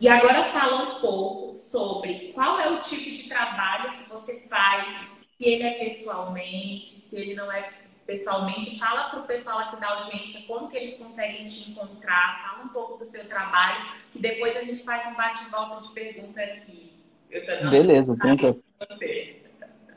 e 0.00 0.08
agora 0.08 0.50
fala 0.50 0.96
um 0.96 1.00
pouco 1.00 1.54
sobre 1.54 2.32
qual 2.34 2.58
é 2.58 2.70
o 2.70 2.80
tipo 2.80 3.10
de 3.10 3.28
trabalho 3.28 3.98
que 3.98 4.08
você 4.08 4.48
faz, 4.48 4.88
se 5.20 5.48
ele 5.48 5.62
é 5.62 5.84
pessoalmente, 5.84 6.88
se 6.88 7.16
ele 7.16 7.34
não 7.34 7.52
é 7.52 7.70
pessoalmente. 8.06 8.78
Fala 8.78 9.10
para 9.10 9.20
o 9.20 9.26
pessoal 9.26 9.58
aqui 9.60 9.76
da 9.80 9.88
audiência 9.88 10.42
como 10.46 10.68
que 10.68 10.76
eles 10.76 10.98
conseguem 10.98 11.44
te 11.46 11.70
encontrar, 11.70 12.42
fala 12.42 12.64
um 12.64 12.68
pouco 12.68 12.98
do 12.98 13.04
seu 13.04 13.24
trabalho, 13.28 13.84
que 14.12 14.18
depois 14.18 14.56
a 14.56 14.62
gente 14.62 14.82
faz 14.82 15.06
um 15.06 15.14
bate-volta 15.14 15.86
de 15.86 15.92
pergunta 15.92 16.40
aqui. 16.40 16.92
Beleza, 17.70 18.16
tranquilo. 18.16 18.62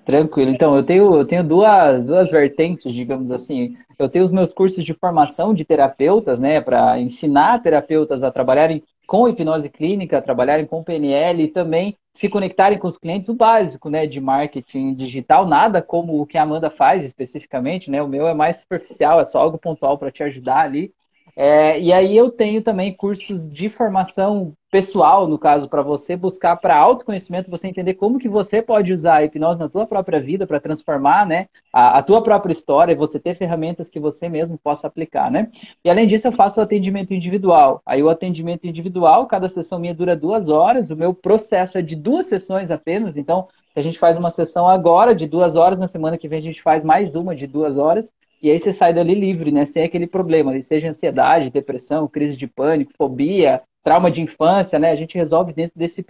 Tranquilo. 0.08 0.52
Então, 0.52 0.74
eu 0.74 0.84
tenho, 0.84 1.16
eu 1.18 1.26
tenho 1.26 1.44
duas, 1.44 2.06
duas 2.06 2.32
vertentes, 2.32 2.94
digamos 2.94 3.30
assim. 3.30 3.76
Eu 4.00 4.08
tenho 4.08 4.24
os 4.24 4.32
meus 4.32 4.54
cursos 4.54 4.82
de 4.86 4.94
formação 4.94 5.54
de 5.54 5.66
terapeutas, 5.66 6.40
né, 6.40 6.62
para 6.62 6.98
ensinar 6.98 7.62
terapeutas 7.62 8.24
a 8.24 8.32
trabalharem 8.32 8.82
com 9.06 9.28
hipnose 9.28 9.68
clínica, 9.70 10.22
trabalharem 10.22 10.66
com 10.66 10.82
PNL 10.82 11.44
e 11.44 11.48
também 11.50 11.98
se 12.14 12.30
conectarem 12.30 12.80
com 12.80 12.88
os 12.88 12.98
clientes, 12.98 13.28
o 13.28 13.34
básico, 13.34 13.90
né, 13.90 14.08
de 14.08 14.22
marketing 14.22 14.94
digital, 14.94 15.46
nada 15.46 15.82
como 15.82 16.22
o 16.22 16.26
que 16.26 16.38
a 16.38 16.44
Amanda 16.44 16.70
faz 16.70 17.04
especificamente, 17.04 17.92
né? 17.92 18.02
O 18.02 18.08
meu 18.08 18.30
é 18.30 18.34
mais 18.34 18.62
superficial, 18.62 19.20
é 19.20 19.26
só 19.26 19.42
algo 19.42 19.58
pontual 19.58 19.98
para 19.98 20.10
te 20.10 20.24
ajudar 20.24 20.60
ali. 20.60 20.94
É, 21.36 21.80
e 21.82 21.92
aí 21.92 22.16
eu 22.16 22.32
tenho 22.32 22.62
também 22.62 22.94
cursos 22.94 23.48
de 23.50 23.70
formação 23.70 24.54
pessoal, 24.70 25.28
no 25.28 25.40
caso, 25.40 25.70
para 25.70 25.82
você 25.82 26.16
buscar 26.16 26.58
para 26.58 26.78
autoconhecimento, 26.78 27.50
você 27.50 27.68
entender 27.68 27.94
como 27.94 28.20
que 28.20 28.28
você 28.28 28.62
pode 28.62 28.92
usar 28.92 29.18
a 29.18 29.24
hipnose 29.24 29.60
na 29.60 29.70
tua 29.70 29.88
própria 29.88 30.20
vida 30.20 30.46
para 30.46 30.60
transformar, 30.60 31.26
né, 31.26 31.48
a, 31.72 32.00
a, 32.00 32.04
tua 32.04 32.22
própria 32.22 32.52
história 32.52 32.92
e 32.92 32.96
você 32.96 33.20
ter 33.20 33.36
ferramentas 33.36 33.90
que 33.90 34.00
você 34.00 34.28
mesmo 34.28 34.58
possa 34.58 34.88
aplicar, 34.88 35.32
né? 35.32 35.50
E 35.84 35.90
além 35.90 36.06
disso, 36.06 36.28
eu 36.28 36.32
faço 36.32 36.60
o 36.60 36.64
atendimento 36.64 37.14
individual. 37.14 37.82
Aí 37.86 38.04
o 38.04 38.10
atendimento 38.10 38.68
individual, 38.68 39.26
cada 39.26 39.48
sessão 39.48 39.80
minha 39.80 39.94
dura 39.94 40.16
duas 40.16 40.50
horas, 40.50 40.90
o 40.90 40.96
meu 40.96 41.14
processo 41.14 41.78
é 41.78 41.82
de 41.82 41.96
duas 41.96 42.26
sessões 42.26 42.70
apenas, 42.70 43.16
então 43.16 43.48
se 43.74 43.80
a 43.80 43.84
gente 43.84 44.00
faz 44.00 44.18
uma 44.18 44.32
sessão 44.32 44.68
agora 44.68 45.16
de 45.16 45.28
duas 45.28 45.56
horas, 45.56 45.80
na 45.80 45.88
semana 45.88 46.18
que 46.18 46.28
vem 46.28 46.40
a 46.40 46.42
gente 46.42 46.62
faz 46.62 46.84
mais 46.84 47.16
uma 47.16 47.36
de 47.36 47.48
duas 47.48 47.78
horas, 47.78 48.12
e 48.42 48.52
aí 48.52 48.60
você 48.60 48.72
sai 48.72 48.94
dali 48.94 49.16
livre, 49.16 49.52
né? 49.52 49.66
Sem 49.66 49.84
aquele 49.84 50.08
problema, 50.08 50.62
seja 50.62 50.90
ansiedade, 50.90 51.50
depressão, 51.50 52.08
crise 52.08 52.36
de 52.36 52.48
pânico, 52.48 52.92
fobia, 52.98 53.62
trauma 53.88 54.12
de 54.12 54.22
infância, 54.22 54.78
né? 54.78 54.92
A 54.92 54.98
gente 54.98 55.18
resolve 55.18 55.54
dentro 55.54 55.80
desse, 55.80 56.06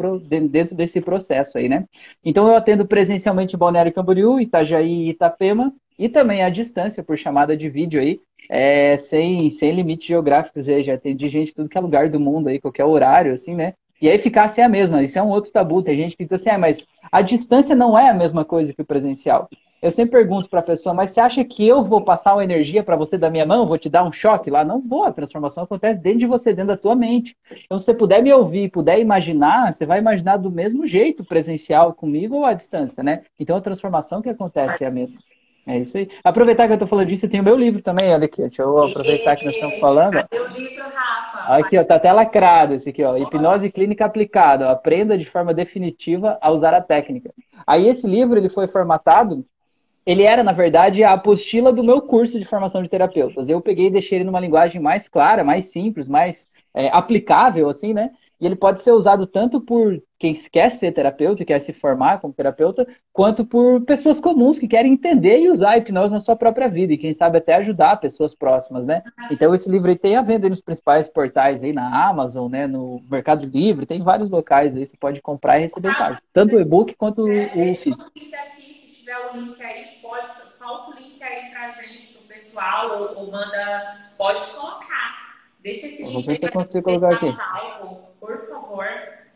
dentro 0.50 0.76
desse 0.76 1.00
processo 1.00 1.60
aí, 1.60 1.70
né? 1.70 1.86
Então 2.26 2.48
eu 2.48 2.56
atendo 2.56 2.88
presencialmente 2.88 3.56
em 3.56 3.60
Balneário 3.60 3.94
Camboriú, 3.94 4.40
Itajaí 4.40 5.04
e 5.04 5.10
Itapema, 5.12 5.72
e 6.00 6.10
também 6.10 6.42
à 6.42 6.50
distância, 6.50 7.04
por 7.04 7.16
chamada 7.20 7.56
de 7.56 7.70
vídeo 7.70 8.02
aí, 8.02 8.20
é, 8.50 8.98
sem, 8.98 9.52
sem 9.52 9.76
limites 9.76 10.08
geográficos, 10.08 10.66
já 10.66 10.96
atendi 10.96 11.30
gente 11.30 11.50
de 11.50 11.54
tudo 11.54 11.70
que 11.70 11.78
é 11.78 11.82
lugar 11.82 12.10
do 12.10 12.20
mundo 12.20 12.50
aí, 12.50 12.60
qualquer 12.60 12.84
horário, 12.84 13.32
assim, 13.32 13.54
né? 13.54 13.76
E 14.02 14.10
a 14.10 14.16
eficácia 14.16 14.64
é 14.64 14.66
a 14.66 14.70
mesma, 14.70 15.04
isso 15.04 15.20
é 15.20 15.22
um 15.22 15.30
outro 15.30 15.52
tabu. 15.52 15.84
Tem 15.84 15.96
gente 15.96 16.18
que 16.18 16.24
diz 16.24 16.34
assim, 16.34 16.50
ah, 16.50 16.58
mas 16.58 16.84
a 17.12 17.22
distância 17.22 17.76
não 17.76 17.96
é 17.96 18.10
a 18.10 18.14
mesma 18.14 18.44
coisa 18.44 18.74
que 18.74 18.82
o 18.82 18.86
presencial. 18.86 19.48
Eu 19.82 19.92
sempre 19.92 20.20
pergunto 20.20 20.50
para 20.50 20.60
a 20.60 20.64
pessoa, 20.64 20.94
mas 20.94 21.12
você 21.12 21.20
acha 21.20 21.44
que 21.44 21.68
eu 21.68 21.84
vou 21.84 22.02
passar 22.02 22.34
uma 22.34 22.44
energia 22.44 22.84
para 22.84 22.96
você 22.96 23.18
da 23.18 23.30
minha 23.30 23.46
mão, 23.46 23.68
vou 23.68 23.78
te 23.78 23.90
dar 23.90 24.04
um 24.04 24.12
choque 24.12 24.50
lá? 24.50 24.66
Não 24.66 24.82
vou, 24.82 25.04
a 25.04 25.12
transformação 25.12 25.66
acontece 25.66 26.02
dentro 26.02 26.20
de 26.20 26.26
você, 26.26 26.52
dentro 26.52 26.70
da 26.70 26.78
tua 26.78 26.96
mente. 26.96 27.38
Então, 27.66 27.78
se 27.78 27.86
você 27.86 27.94
puder 27.94 28.24
me 28.24 28.34
ouvir, 28.34 28.72
puder 28.72 29.00
imaginar, 29.00 29.72
você 29.72 29.86
vai 29.86 30.00
imaginar 30.00 30.38
do 30.38 30.50
mesmo 30.50 30.88
jeito 30.88 31.24
presencial 31.24 31.94
comigo 31.94 32.38
ou 32.38 32.46
à 32.46 32.54
distância, 32.54 33.04
né? 33.04 33.22
Então, 33.40 33.56
a 33.56 33.62
transformação 33.62 34.22
que 34.22 34.30
acontece 34.30 34.84
é 34.84 34.88
a 34.88 34.92
mesma. 34.92 35.20
É 35.68 35.78
isso 35.78 35.98
aí. 35.98 36.10
Aproveitar 36.24 36.66
que 36.66 36.72
eu 36.72 36.76
estou 36.76 36.88
falando 36.88 37.10
disso, 37.10 37.26
eu 37.26 37.30
tenho 37.30 37.44
meu 37.44 37.58
livro 37.58 37.82
também, 37.82 38.12
olha 38.14 38.26
aqui. 38.26 38.42
Deixa 38.42 38.62
eu 38.62 38.86
aproveitar 38.86 39.36
que 39.36 39.46
nós 39.46 39.54
estamos 39.54 39.78
falando. 39.80 40.14
Meu 40.32 40.48
livro, 40.48 40.82
Rafa. 40.82 41.58
Aqui, 41.58 41.78
ó, 41.78 41.84
tá 41.84 41.96
até 41.96 42.12
lacrado 42.12 42.74
esse 42.74 42.90
aqui, 42.90 43.04
ó. 43.04 43.18
Hipnose 43.18 43.70
clínica 43.70 44.06
aplicada. 44.06 44.68
Ó. 44.68 44.72
Aprenda 44.72 45.18
de 45.18 45.26
forma 45.26 45.54
definitiva 45.54 46.38
a 46.42 46.50
usar 46.52 46.74
a 46.74 46.82
técnica. 46.82 47.34
Aí 47.68 47.86
esse 47.88 48.08
livro 48.08 48.40
ele 48.40 48.48
foi 48.48 48.68
formatado 48.70 49.46
ele 50.08 50.24
era, 50.24 50.42
na 50.42 50.54
verdade, 50.54 51.04
a 51.04 51.12
apostila 51.12 51.74
do 51.74 51.84
meu 51.84 52.02
curso 52.02 52.40
de 52.40 52.46
formação 52.46 52.82
de 52.82 52.90
terapeutas. 52.90 53.50
Eu 53.50 53.60
peguei 53.60 53.88
e 53.88 53.92
deixei 53.92 54.20
ele 54.20 54.24
numa 54.24 54.40
linguagem 54.40 54.82
mais 54.82 55.10
clara, 55.10 55.44
mais 55.44 55.66
simples, 55.66 56.08
mais 56.08 56.50
é, 56.74 56.88
aplicável, 56.94 57.68
assim, 57.68 57.94
né? 57.94 58.12
E 58.40 58.46
ele 58.46 58.56
pode 58.56 58.80
ser 58.80 58.92
usado 58.92 59.28
tanto 59.28 59.60
por 59.60 60.02
quem 60.18 60.34
quer 60.50 60.70
ser 60.70 60.94
terapeuta, 60.94 61.44
quer 61.44 61.60
se 61.60 61.74
formar 61.74 62.22
como 62.22 62.34
terapeuta, 62.34 62.88
quanto 63.12 63.44
por 63.44 63.82
pessoas 63.82 64.20
comuns 64.22 64.58
que 64.58 64.68
querem 64.68 64.94
entender 64.94 65.42
e 65.42 65.50
usar 65.50 65.72
a 65.72 65.78
hipnose 65.78 66.14
na 66.14 66.22
sua 66.22 66.38
própria 66.38 66.70
vida 66.70 66.94
e 66.94 66.98
quem 66.98 67.14
sabe 67.14 67.40
até 67.40 67.56
ajudar 67.56 67.98
pessoas 67.98 68.34
próximas, 68.34 68.86
né? 68.86 69.04
Então 69.30 69.54
esse 69.54 69.70
livro 69.70 69.90
aí 69.90 69.98
tem 69.98 70.16
a 70.16 70.22
venda 70.22 70.48
nos 70.48 70.62
principais 70.62 71.10
portais 71.10 71.64
aí 71.64 71.74
na 71.74 72.08
Amazon, 72.08 72.50
né, 72.50 72.66
no 72.66 73.02
Mercado 73.12 73.46
Livre, 73.46 73.86
tem 73.86 74.02
vários 74.02 74.30
locais 74.30 74.74
aí 74.74 74.86
você 74.86 74.96
pode 74.96 75.22
comprar 75.22 75.58
e 75.58 75.64
receber 75.64 75.90
em 75.90 75.96
casa, 75.96 76.22
tanto 76.32 76.56
o 76.56 76.62
e-book 76.62 76.96
quanto 76.96 77.24
o 77.24 77.76
físico 77.76 78.10
tiver 79.08 79.18
o 79.20 79.38
link 79.38 79.64
aí, 79.64 80.00
pode, 80.02 80.30
solta 80.30 80.92
o 80.92 81.00
link 81.02 81.24
aí 81.24 81.50
pra 81.50 81.72
gente, 81.72 82.08
pro 82.08 82.24
pessoal, 82.24 83.00
ou, 83.00 83.20
ou 83.20 83.32
manda, 83.32 84.12
pode 84.18 84.46
colocar. 84.48 85.38
Deixa 85.62 85.88
esse 85.88 86.04
link 86.04 86.30
aí 86.30 86.40
pra 86.40 86.62
gente 86.62 86.82
colocar 86.82 87.14
aqui. 87.14 87.32
salvo, 87.32 88.12
por 88.20 88.38
favor. 88.50 88.86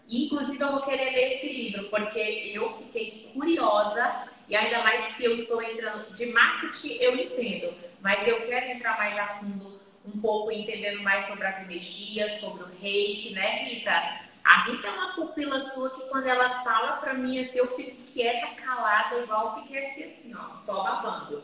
Inclusive, 0.10 0.62
eu 0.62 0.72
vou 0.74 0.82
querer 0.82 1.12
ler 1.12 1.28
esse 1.28 1.54
livro, 1.54 1.86
porque 1.86 2.52
eu 2.54 2.78
fiquei 2.80 3.32
curiosa, 3.34 4.28
e 4.50 4.56
ainda 4.58 4.84
mais 4.84 5.16
que 5.16 5.24
eu 5.24 5.36
estou 5.36 5.64
entrando 5.64 6.14
de 6.14 6.26
marketing, 6.26 6.98
eu 7.00 7.16
entendo, 7.16 7.74
mas 8.02 8.28
eu 8.28 8.42
quero 8.42 8.72
entrar 8.72 8.98
mais 8.98 9.18
a 9.18 9.28
fundo 9.40 9.80
um 10.04 10.20
pouco 10.20 10.52
entendendo 10.52 11.02
mais 11.02 11.26
sobre 11.26 11.48
as 11.48 11.62
energias, 11.62 12.42
sobre 12.42 12.64
o 12.64 12.72
reiki, 12.82 13.34
né, 13.34 13.64
Rita? 13.64 14.31
A 14.44 14.64
Rita 14.64 14.88
é 14.88 14.92
uma 14.92 15.14
pupila 15.16 15.60
sua 15.60 15.90
que 15.92 16.02
quando 16.10 16.28
ela 16.28 16.50
fala 16.64 16.98
pra 16.98 17.14
mim 17.14 17.40
assim, 17.40 17.60
eu 17.60 17.68
fico 17.76 17.96
quieta, 18.12 18.48
calada, 18.56 19.18
igual 19.20 19.58
eu 19.58 19.64
fiquei 19.64 19.88
aqui 19.88 20.04
assim, 20.04 20.34
ó, 20.36 20.54
só 20.56 20.84
babando. 20.84 21.44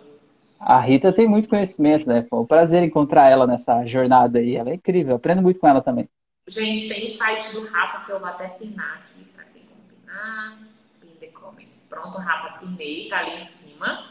A 0.60 0.80
Rita 0.80 1.14
tem 1.14 1.28
muito 1.28 1.48
conhecimento, 1.50 2.08
né? 2.08 2.26
Foi 2.30 2.40
um 2.40 2.46
prazer 2.46 2.84
encontrar 2.84 3.30
ela 3.30 3.46
nessa 3.46 3.86
jornada 3.86 4.40
aí. 4.40 4.56
Ela 4.56 4.72
é 4.72 4.74
incrível, 4.74 5.12
eu 5.12 5.18
aprendo 5.18 5.42
muito 5.42 5.60
com 5.60 5.68
ela 5.68 5.82
também. 5.82 6.10
Gente, 6.48 6.88
tem 6.88 7.06
o 7.06 7.08
site 7.08 7.52
do 7.54 7.68
Rafa 7.68 8.06
que 8.06 8.12
eu 8.12 8.20
vou 8.20 8.28
até 8.28 8.48
pinar 8.48 9.04
aqui. 9.04 9.24
Será 9.26 9.44
que 9.44 9.54
tem 9.54 9.64
como 9.64 9.82
pinar? 9.84 10.58
Pin 11.00 11.16
the 11.20 11.28
comments. 11.28 11.86
Pronto, 11.88 12.18
Rafa, 12.18 12.60
pinei, 12.60 13.08
tá 13.08 13.20
ali 13.20 13.38
em 13.38 13.42
cima. 13.42 14.06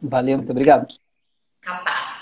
Valeu, 0.00 0.38
muito 0.38 0.50
obrigado. 0.50 0.86
Capaz. 1.60 2.21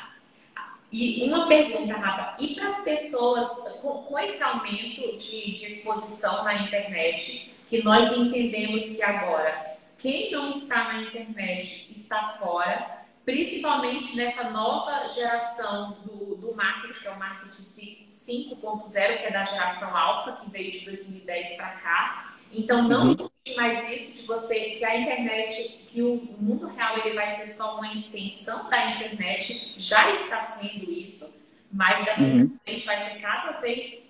E 0.93 1.25
uma 1.25 1.47
pergunta, 1.47 1.95
Rafa, 1.97 2.43
e 2.43 2.55
para 2.55 2.67
as 2.67 2.83
pessoas, 2.83 3.49
com, 3.81 4.03
com, 4.03 4.19
esse 4.19 4.43
aumento 4.43 5.17
de, 5.17 5.53
de 5.53 5.67
exposição 5.67 6.43
na 6.43 6.65
internet, 6.65 7.55
que 7.69 7.83
nós 7.85 8.13
entendemos 8.13 8.85
que 8.85 9.03
agora 9.03 9.77
quem 9.97 10.33
não 10.33 10.51
está 10.51 10.93
na 10.93 11.03
internet 11.03 11.93
está 11.93 12.31
fora, 12.41 13.05
principalmente 13.25 14.17
nessa 14.17 14.51
nova 14.51 15.07
geração 15.09 15.99
do, 16.05 16.35
do 16.35 16.55
marketing, 16.57 16.99
que 16.99 17.07
é 17.07 17.11
o 17.13 17.19
marketing 17.19 17.63
5.0, 18.11 18.93
que 18.93 19.25
é 19.27 19.31
da 19.31 19.45
geração 19.45 19.97
alfa, 19.97 20.33
que 20.43 20.51
veio 20.51 20.73
de 20.73 20.85
2010 20.87 21.57
para 21.57 21.69
cá. 21.69 22.35
Então 22.53 22.83
não 22.83 23.11
uhum. 23.11 23.30
Mais 23.57 23.91
isso 23.91 24.21
de 24.21 24.27
você 24.27 24.73
que 24.73 24.85
a 24.85 24.99
internet, 24.99 25.85
que 25.87 26.03
o 26.03 26.17
mundo 26.39 26.67
real 26.69 26.99
ele 26.99 27.15
vai 27.15 27.31
ser 27.31 27.47
só 27.47 27.77
uma 27.77 27.93
extensão 27.93 28.69
da 28.69 28.97
internet, 28.97 29.75
já 29.79 30.11
está 30.11 30.37
sendo 30.37 30.91
isso, 30.91 31.43
mas 31.73 32.05
daqui 32.05 32.23
uhum. 32.23 32.59
a 32.61 32.65
frente 32.65 32.87
vai 32.87 33.11
ser 33.11 33.21
cada 33.21 33.53
vez 33.61 34.03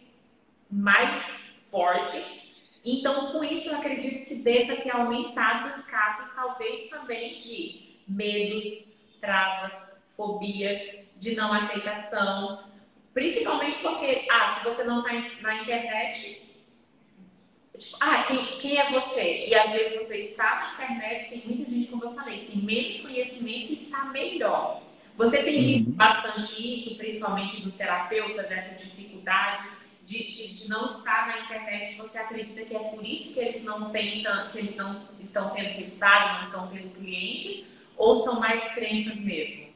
mais 0.70 1.14
forte. 1.70 2.22
Então, 2.84 3.32
com 3.32 3.44
isso, 3.44 3.68
eu 3.68 3.76
acredito 3.76 4.26
que 4.26 4.34
deva 4.36 4.76
ter 4.76 4.90
aumentado 4.90 5.68
os 5.68 5.84
casos, 5.86 6.34
talvez 6.34 6.88
também 6.88 7.38
de 7.38 7.98
medos, 8.08 8.64
travas, 9.20 9.92
fobias, 10.16 10.80
de 11.16 11.36
não 11.36 11.52
aceitação. 11.52 12.64
Principalmente 13.12 13.78
porque, 13.78 14.26
ah, 14.30 14.46
se 14.46 14.64
você 14.64 14.84
não 14.84 15.00
está 15.00 15.12
na 15.42 15.62
internet, 15.62 16.49
Tipo, 17.80 17.96
ah, 17.98 18.24
quem, 18.24 18.58
quem 18.58 18.78
é 18.78 18.90
você? 18.90 19.46
E 19.46 19.54
às 19.54 19.72
vezes 19.72 20.06
você 20.06 20.18
está 20.18 20.76
na 20.78 20.84
internet, 20.84 21.30
tem 21.30 21.42
muita 21.46 21.70
gente, 21.70 21.88
como 21.88 22.04
eu 22.04 22.14
falei, 22.14 22.46
tem 22.46 22.62
menos 22.62 23.00
conhecimento 23.00 23.70
e 23.70 23.72
está 23.72 24.04
melhor. 24.06 24.82
Você 25.16 25.42
tem 25.42 25.64
visto 25.64 25.86
uhum. 25.88 25.94
bastante 25.94 26.74
isso, 26.74 26.96
principalmente 26.96 27.62
dos 27.62 27.74
terapeutas, 27.74 28.50
essa 28.50 28.74
dificuldade 28.74 29.66
de, 30.04 30.30
de, 30.30 30.54
de, 30.54 30.68
não 30.68 30.84
estar 30.84 31.26
na 31.26 31.40
internet. 31.40 31.96
Você 31.96 32.18
acredita 32.18 32.64
que 32.66 32.76
é 32.76 32.78
por 32.78 33.04
isso 33.04 33.32
que 33.32 33.40
eles 33.40 33.64
não 33.64 33.90
têm, 33.90 34.24
que 34.52 34.58
eles 34.58 34.76
não 34.76 35.08
estão 35.18 35.50
tendo 35.50 35.70
resultado, 35.70 36.34
não 36.34 36.42
estão 36.42 36.68
tendo 36.68 36.94
clientes? 36.94 37.80
Ou 37.96 38.14
são 38.14 38.40
mais 38.40 38.74
crenças 38.74 39.16
mesmo? 39.16 39.69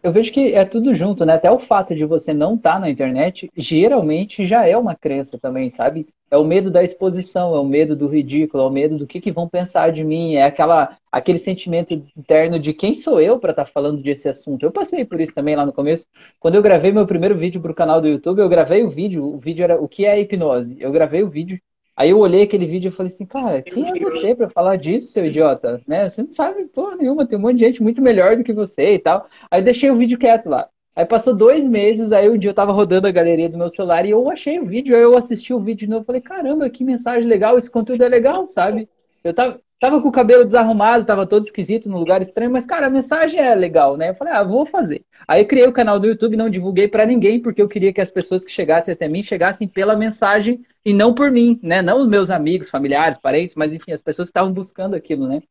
Eu 0.00 0.12
vejo 0.12 0.32
que 0.32 0.54
é 0.54 0.64
tudo 0.64 0.94
junto, 0.94 1.24
né? 1.26 1.34
Até 1.34 1.50
o 1.50 1.58
fato 1.58 1.94
de 1.94 2.04
você 2.04 2.32
não 2.32 2.54
estar 2.54 2.74
tá 2.74 2.78
na 2.78 2.90
internet, 2.90 3.50
geralmente 3.56 4.46
já 4.46 4.64
é 4.66 4.76
uma 4.76 4.94
crença 4.94 5.38
também, 5.38 5.70
sabe? 5.70 6.06
É 6.30 6.36
o 6.36 6.44
medo 6.44 6.70
da 6.70 6.84
exposição, 6.84 7.54
é 7.54 7.58
o 7.58 7.64
medo 7.64 7.96
do 7.96 8.06
ridículo, 8.06 8.62
é 8.62 8.66
o 8.66 8.70
medo 8.70 8.96
do 8.96 9.06
que, 9.06 9.20
que 9.20 9.32
vão 9.32 9.48
pensar 9.48 9.90
de 9.90 10.04
mim, 10.04 10.34
é 10.34 10.44
aquela, 10.44 10.96
aquele 11.10 11.38
sentimento 11.38 11.92
interno 11.92 12.60
de 12.60 12.72
quem 12.72 12.94
sou 12.94 13.20
eu 13.20 13.40
para 13.40 13.50
estar 13.50 13.64
tá 13.64 13.70
falando 13.72 14.00
desse 14.00 14.28
assunto. 14.28 14.62
Eu 14.62 14.70
passei 14.70 15.04
por 15.04 15.20
isso 15.20 15.34
também 15.34 15.56
lá 15.56 15.66
no 15.66 15.72
começo. 15.72 16.06
Quando 16.38 16.54
eu 16.54 16.62
gravei 16.62 16.92
meu 16.92 17.06
primeiro 17.06 17.36
vídeo 17.36 17.60
para 17.60 17.72
o 17.72 17.74
canal 17.74 18.00
do 18.00 18.08
YouTube, 18.08 18.40
eu 18.40 18.48
gravei 18.48 18.84
o 18.84 18.90
vídeo, 18.90 19.24
o 19.24 19.38
vídeo 19.38 19.64
era 19.64 19.80
o 19.82 19.88
que 19.88 20.04
é 20.04 20.20
hipnose. 20.20 20.76
Eu 20.78 20.92
gravei 20.92 21.22
o 21.24 21.30
vídeo, 21.30 21.58
aí 21.98 22.10
eu 22.10 22.18
olhei 22.18 22.42
aquele 22.42 22.64
vídeo 22.64 22.90
e 22.90 22.92
falei 22.92 23.12
assim, 23.12 23.26
cara, 23.26 23.60
quem 23.60 23.88
é 23.88 23.98
você 23.98 24.32
para 24.32 24.48
falar 24.48 24.76
disso, 24.76 25.10
seu 25.10 25.26
idiota? 25.26 25.82
Né? 25.84 26.08
Você 26.08 26.22
não 26.22 26.30
sabe 26.30 26.64
porra 26.66 26.94
nenhuma, 26.94 27.26
tem 27.26 27.36
um 27.36 27.42
monte 27.42 27.56
de 27.56 27.64
gente 27.64 27.82
muito 27.82 28.00
melhor 28.00 28.36
do 28.36 28.44
que 28.44 28.52
você 28.52 28.94
e 28.94 28.98
tal. 29.00 29.26
Aí 29.50 29.60
deixei 29.60 29.90
o 29.90 29.96
vídeo 29.96 30.16
quieto 30.16 30.48
lá. 30.48 30.68
Aí 30.94 31.04
passou 31.04 31.34
dois 31.34 31.66
meses, 31.66 32.12
aí 32.12 32.30
um 32.30 32.38
dia 32.38 32.50
eu 32.50 32.54
tava 32.54 32.70
rodando 32.70 33.08
a 33.08 33.10
galeria 33.10 33.48
do 33.48 33.58
meu 33.58 33.68
celular 33.68 34.06
e 34.06 34.10
eu 34.10 34.30
achei 34.30 34.60
o 34.60 34.64
vídeo, 34.64 34.94
aí 34.94 35.02
eu 35.02 35.16
assisti 35.16 35.52
o 35.52 35.60
vídeo 35.60 35.86
de 35.86 35.90
novo, 35.90 36.04
falei, 36.04 36.20
caramba, 36.20 36.70
que 36.70 36.84
mensagem 36.84 37.28
legal, 37.28 37.58
esse 37.58 37.70
conteúdo 37.70 38.04
é 38.04 38.08
legal, 38.08 38.48
sabe? 38.48 38.88
Eu 39.24 39.34
tava, 39.34 39.60
tava 39.80 40.00
com 40.00 40.08
o 40.08 40.12
cabelo 40.12 40.44
desarrumado, 40.44 41.04
tava 41.04 41.26
todo 41.26 41.44
esquisito, 41.44 41.88
num 41.88 41.98
lugar 41.98 42.20
estranho, 42.22 42.50
mas, 42.50 42.66
cara, 42.66 42.86
a 42.86 42.90
mensagem 42.90 43.38
é 43.40 43.54
legal, 43.54 43.96
né? 43.96 44.10
Eu 44.10 44.14
falei, 44.14 44.32
ah, 44.34 44.42
vou 44.42 44.66
fazer. 44.66 45.04
Aí 45.26 45.42
eu 45.42 45.46
criei 45.46 45.66
o 45.66 45.72
canal 45.72 46.00
do 46.00 46.06
YouTube, 46.06 46.36
não 46.36 46.50
divulguei 46.50 46.88
para 46.88 47.06
ninguém, 47.06 47.40
porque 47.40 47.62
eu 47.62 47.68
queria 47.68 47.92
que 47.92 48.00
as 48.00 48.10
pessoas 48.10 48.44
que 48.44 48.50
chegassem 48.50 48.92
até 48.92 49.08
mim 49.08 49.22
chegassem 49.22 49.68
pela 49.68 49.96
mensagem 49.96 50.60
e 50.84 50.92
não 50.92 51.14
por 51.14 51.30
mim, 51.30 51.58
né? 51.62 51.82
Não 51.82 52.00
os 52.00 52.08
meus 52.08 52.30
amigos, 52.30 52.70
familiares, 52.70 53.18
parentes, 53.18 53.54
mas 53.54 53.72
enfim, 53.72 53.92
as 53.92 54.02
pessoas 54.02 54.28
estavam 54.28 54.52
buscando 54.52 54.94
aquilo, 54.94 55.26
né? 55.28 55.42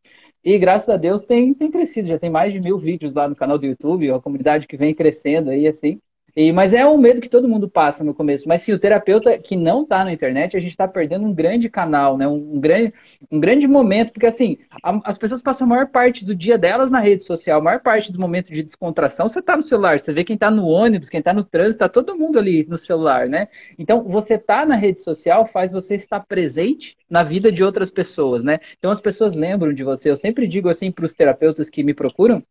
E 0.44 0.58
graças 0.58 0.90
a 0.90 0.98
Deus 0.98 1.24
tem, 1.24 1.54
tem 1.54 1.70
crescido, 1.70 2.08
já 2.08 2.18
tem 2.18 2.30
mais 2.30 2.54
de 2.54 2.60
mil 2.60 2.78
vídeos 2.78 3.14
lá 3.14 3.28
no 3.28 3.36
canal 3.36 3.58
do 3.58 3.66
YouTube, 3.66 4.10
a 4.12 4.20
comunidade 4.22 4.68
que 4.68 4.78
vem 4.78 4.96
crescendo 4.96 5.50
aí, 5.50 5.68
assim. 5.68 6.00
E, 6.38 6.52
mas 6.52 6.72
é 6.72 6.86
um 6.86 7.00
medo 7.00 7.20
que 7.20 7.28
todo 7.28 7.50
mundo 7.50 7.68
passa 7.68 8.04
no 8.04 8.14
começo. 8.14 8.48
Mas 8.48 8.62
sim, 8.62 8.72
o 8.72 8.78
terapeuta 8.78 9.40
que 9.40 9.56
não 9.56 9.82
está 9.82 10.06
na 10.06 10.14
internet, 10.14 10.56
a 10.56 10.60
gente 10.60 10.70
está 10.70 10.88
perdendo 10.88 11.26
um 11.26 11.34
grande 11.34 11.68
canal, 11.68 12.16
né? 12.16 12.28
Um, 12.28 12.58
um, 12.58 12.60
grande, 12.60 12.94
um 13.32 13.40
grande 13.40 13.68
momento, 13.68 14.14
porque 14.14 14.28
assim, 14.28 14.60
a, 14.84 15.02
as 15.04 15.18
pessoas 15.18 15.42
passam 15.42 15.66
a 15.66 15.70
maior 15.70 15.88
parte 15.88 16.24
do 16.24 16.36
dia 16.36 16.56
delas 16.56 16.92
na 16.92 17.00
rede 17.00 17.24
social, 17.24 17.60
a 17.60 17.64
maior 17.64 17.80
parte 17.80 18.12
do 18.14 18.20
momento 18.20 18.54
de 18.54 18.62
descontração, 18.62 19.28
você 19.28 19.40
está 19.40 19.56
no 19.56 19.64
celular, 19.64 20.00
você 20.00 20.14
vê 20.14 20.24
quem 20.24 20.36
está 20.36 20.52
no 20.52 20.68
ônibus, 20.68 21.10
quem 21.10 21.18
está 21.18 21.34
no 21.34 21.44
trânsito, 21.44 21.84
está 21.84 21.90
todo 21.90 22.16
mundo 22.16 22.38
ali 22.38 22.68
no 22.70 22.78
celular, 22.78 23.28
né? 23.28 23.48
Então, 23.80 24.04
você 24.04 24.36
está 24.36 24.64
na 24.64 24.76
rede 24.76 25.02
social 25.02 25.48
faz 25.48 25.72
você 25.72 25.96
estar 25.96 26.20
presente 26.20 26.96
na 27.10 27.24
vida 27.24 27.52
de 27.52 27.64
outras 27.64 27.90
pessoas, 27.90 28.44
né? 28.44 28.60
Então 28.78 28.92
as 28.92 29.02
pessoas 29.02 29.34
lembram 29.34 29.74
de 29.74 29.84
você. 29.84 30.12
Eu 30.12 30.18
sempre 30.18 30.48
digo 30.48 30.70
assim 30.70 30.92
para 30.92 31.06
os 31.06 31.16
terapeutas 31.16 31.68
que 31.68 31.84
me 31.84 31.96
procuram, 31.96 32.44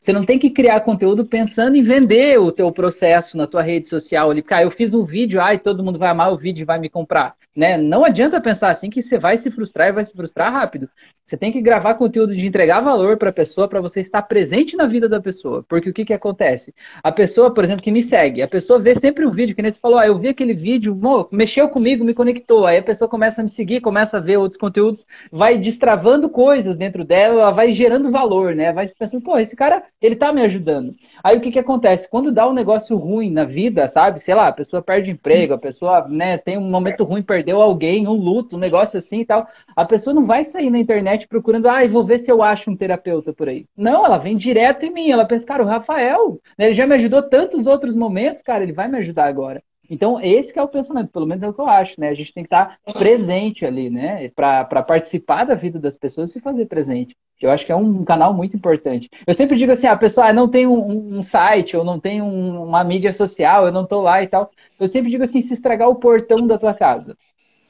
você 0.00 0.12
não 0.12 0.24
tem 0.24 0.38
que 0.38 0.50
criar 0.50 0.80
conteúdo 0.80 1.24
pensando 1.24 1.76
em 1.76 1.82
vender 1.82 2.38
o 2.38 2.52
teu 2.52 2.70
processo 2.72 3.36
na 3.36 3.46
tua 3.46 3.62
rede 3.62 3.88
social 3.88 4.30
ali. 4.30 4.42
Cara, 4.42 4.64
eu 4.64 4.70
fiz 4.70 4.94
um 4.94 5.04
vídeo, 5.04 5.40
ai, 5.40 5.58
todo 5.58 5.82
mundo 5.82 5.98
vai 5.98 6.10
amar 6.10 6.32
o 6.32 6.38
vídeo 6.38 6.62
e 6.62 6.64
vai 6.64 6.78
me 6.78 6.88
comprar. 6.88 7.34
Né? 7.56 7.76
Não 7.76 8.04
adianta 8.04 8.40
pensar 8.40 8.70
assim 8.70 8.90
que 8.90 9.00
você 9.00 9.16
vai 9.16 9.38
se 9.38 9.48
frustrar 9.48 9.88
e 9.88 9.92
vai 9.92 10.04
se 10.04 10.12
frustrar 10.12 10.52
rápido. 10.52 10.88
Você 11.24 11.36
tem 11.36 11.52
que 11.52 11.60
gravar 11.60 11.94
conteúdo 11.94 12.36
de 12.36 12.44
entregar 12.46 12.80
valor 12.80 13.16
para 13.16 13.30
a 13.30 13.32
pessoa, 13.32 13.68
para 13.68 13.80
você 13.80 14.00
estar 14.00 14.22
presente 14.22 14.76
na 14.76 14.86
vida 14.86 15.08
da 15.08 15.20
pessoa. 15.20 15.64
Porque 15.66 15.88
o 15.88 15.92
que, 15.92 16.04
que 16.04 16.12
acontece? 16.12 16.74
A 17.02 17.12
pessoa, 17.12 17.54
por 17.54 17.64
exemplo, 17.64 17.82
que 17.82 17.92
me 17.92 18.02
segue, 18.02 18.42
a 18.42 18.48
pessoa 18.48 18.78
vê 18.78 18.94
sempre 18.96 19.24
um 19.24 19.30
vídeo, 19.30 19.54
que 19.54 19.62
nem 19.62 19.70
você 19.70 19.78
falou, 19.78 19.98
ah, 19.98 20.06
eu 20.06 20.18
vi 20.18 20.28
aquele 20.28 20.52
vídeo, 20.52 20.98
mexeu 21.30 21.68
comigo, 21.68 22.04
me 22.04 22.12
conectou. 22.12 22.66
Aí 22.66 22.78
a 22.78 22.82
pessoa 22.82 23.08
começa 23.08 23.40
a 23.40 23.44
me 23.44 23.48
seguir, 23.48 23.80
começa 23.80 24.18
a 24.18 24.20
ver 24.20 24.36
outros 24.36 24.58
conteúdos, 24.58 25.06
vai 25.30 25.56
destravando 25.56 26.28
coisas 26.28 26.76
dentro 26.76 27.04
dela, 27.04 27.40
ela 27.40 27.50
vai 27.52 27.72
gerando 27.72 28.10
valor, 28.10 28.54
né? 28.54 28.72
Vai 28.72 28.88
pensando, 28.88 29.22
pô, 29.22 29.38
esse 29.38 29.54
cara, 29.56 29.73
ele 30.00 30.16
tá 30.16 30.32
me 30.32 30.42
ajudando. 30.42 30.94
Aí 31.22 31.36
o 31.36 31.40
que, 31.40 31.50
que 31.50 31.58
acontece? 31.58 32.08
Quando 32.08 32.32
dá 32.32 32.48
um 32.48 32.52
negócio 32.52 32.96
ruim 32.96 33.30
na 33.30 33.44
vida, 33.44 33.88
sabe? 33.88 34.20
Sei 34.20 34.34
lá, 34.34 34.48
a 34.48 34.52
pessoa 34.52 34.82
perde 34.82 35.10
emprego, 35.10 35.54
a 35.54 35.58
pessoa 35.58 36.06
né, 36.08 36.38
tem 36.38 36.58
um 36.58 36.70
momento 36.70 37.04
ruim, 37.04 37.22
perdeu 37.22 37.60
alguém, 37.62 38.06
um 38.06 38.12
luto, 38.12 38.56
um 38.56 38.58
negócio 38.58 38.98
assim 38.98 39.20
e 39.20 39.24
tal. 39.26 39.46
A 39.74 39.84
pessoa 39.84 40.14
não 40.14 40.26
vai 40.26 40.44
sair 40.44 40.70
na 40.70 40.78
internet 40.78 41.26
procurando, 41.28 41.68
ah, 41.68 41.86
vou 41.88 42.04
ver 42.04 42.18
se 42.18 42.30
eu 42.30 42.42
acho 42.42 42.70
um 42.70 42.76
terapeuta 42.76 43.32
por 43.32 43.48
aí. 43.48 43.66
Não, 43.76 44.04
ela 44.04 44.18
vem 44.18 44.36
direto 44.36 44.84
em 44.84 44.90
mim. 44.92 45.10
Ela 45.10 45.24
pensa, 45.26 45.46
cara, 45.46 45.62
o 45.62 45.66
Rafael, 45.66 46.40
né, 46.58 46.66
ele 46.66 46.74
já 46.74 46.86
me 46.86 46.94
ajudou 46.94 47.22
tantos 47.22 47.66
outros 47.66 47.94
momentos, 47.96 48.42
cara, 48.42 48.62
ele 48.62 48.72
vai 48.72 48.88
me 48.88 48.98
ajudar 48.98 49.26
agora. 49.26 49.62
Então, 49.88 50.20
esse 50.20 50.58
é 50.58 50.62
o 50.62 50.68
pensamento, 50.68 51.10
pelo 51.10 51.26
menos 51.26 51.42
é 51.42 51.48
o 51.48 51.52
que 51.52 51.60
eu 51.60 51.66
acho, 51.66 52.00
né? 52.00 52.08
A 52.08 52.14
gente 52.14 52.32
tem 52.32 52.42
que 52.42 52.46
estar 52.46 52.78
presente 52.94 53.66
ali, 53.66 53.90
né? 53.90 54.28
Para 54.30 54.82
participar 54.82 55.44
da 55.44 55.54
vida 55.54 55.78
das 55.78 55.96
pessoas 55.96 56.30
e 56.30 56.32
se 56.34 56.40
fazer 56.40 56.66
presente. 56.66 57.14
Eu 57.40 57.50
acho 57.50 57.66
que 57.66 57.72
é 57.72 57.76
um 57.76 58.04
canal 58.04 58.32
muito 58.32 58.56
importante. 58.56 59.10
Eu 59.26 59.34
sempre 59.34 59.56
digo 59.56 59.72
assim, 59.72 59.86
a 59.86 59.96
pessoa 59.96 60.28
ah, 60.28 60.32
não 60.32 60.48
tem 60.48 60.66
um, 60.66 61.18
um, 61.18 61.22
site, 61.22 61.76
ou 61.76 61.84
não 61.84 62.00
tem 62.00 62.22
um, 62.22 62.62
uma 62.62 62.82
mídia 62.82 63.12
social, 63.12 63.66
eu 63.66 63.72
não 63.72 63.82
estou 63.82 64.00
lá 64.00 64.22
e 64.22 64.28
tal. 64.28 64.50
Eu 64.80 64.88
sempre 64.88 65.10
digo 65.10 65.24
assim, 65.24 65.42
se 65.42 65.52
estragar 65.52 65.88
o 65.88 65.96
portão 65.96 66.46
da 66.46 66.56
tua 66.56 66.72
casa, 66.72 67.16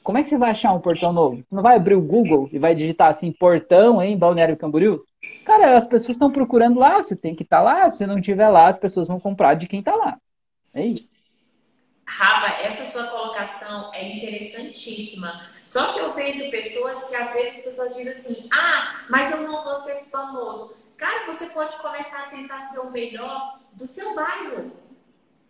como 0.01 0.17
é 0.17 0.23
que 0.23 0.29
você 0.29 0.37
vai 0.37 0.51
achar 0.51 0.71
um 0.71 0.79
portão 0.79 1.11
novo? 1.11 1.37
Você 1.37 1.55
não 1.55 1.63
vai 1.63 1.75
abrir 1.75 1.95
o 1.95 2.01
Google 2.01 2.47
e 2.53 2.59
vai 2.59 2.75
digitar 2.75 3.09
assim, 3.09 3.31
portão 3.31 4.01
em 4.01 4.17
Balneário 4.17 4.55
Camboriú? 4.55 5.03
Cara, 5.43 5.75
as 5.75 5.85
pessoas 5.85 6.11
estão 6.11 6.31
procurando 6.31 6.79
lá, 6.79 7.01
você 7.01 7.15
tem 7.15 7.35
que 7.35 7.43
estar 7.43 7.57
tá 7.57 7.63
lá. 7.63 7.91
Se 7.91 8.05
não 8.05 8.19
estiver 8.19 8.47
lá, 8.49 8.67
as 8.67 8.77
pessoas 8.77 9.07
vão 9.07 9.19
comprar 9.19 9.55
de 9.55 9.67
quem 9.67 9.79
está 9.79 9.95
lá. 9.95 10.17
É 10.73 10.85
isso. 10.85 11.09
Rafa, 12.07 12.61
essa 12.61 12.85
sua 12.91 13.07
colocação 13.07 13.93
é 13.93 14.17
interessantíssima. 14.17 15.49
Só 15.65 15.93
que 15.93 15.99
eu 15.99 16.13
vejo 16.13 16.49
pessoas 16.51 17.03
que 17.05 17.15
às 17.15 17.33
vezes 17.33 17.57
as 17.57 17.63
pessoas 17.63 17.95
dizem 17.95 18.09
assim: 18.09 18.49
ah, 18.51 19.01
mas 19.09 19.31
eu 19.31 19.41
não 19.41 19.63
vou 19.63 19.75
ser 19.75 20.05
famoso. 20.09 20.75
Cara, 20.97 21.25
você 21.25 21.47
pode 21.47 21.75
começar 21.77 22.23
a 22.23 22.29
tentar 22.29 22.59
ser 22.59 22.79
o 22.79 22.91
melhor 22.91 23.59
do 23.73 23.85
seu 23.85 24.15
bairro. 24.15 24.71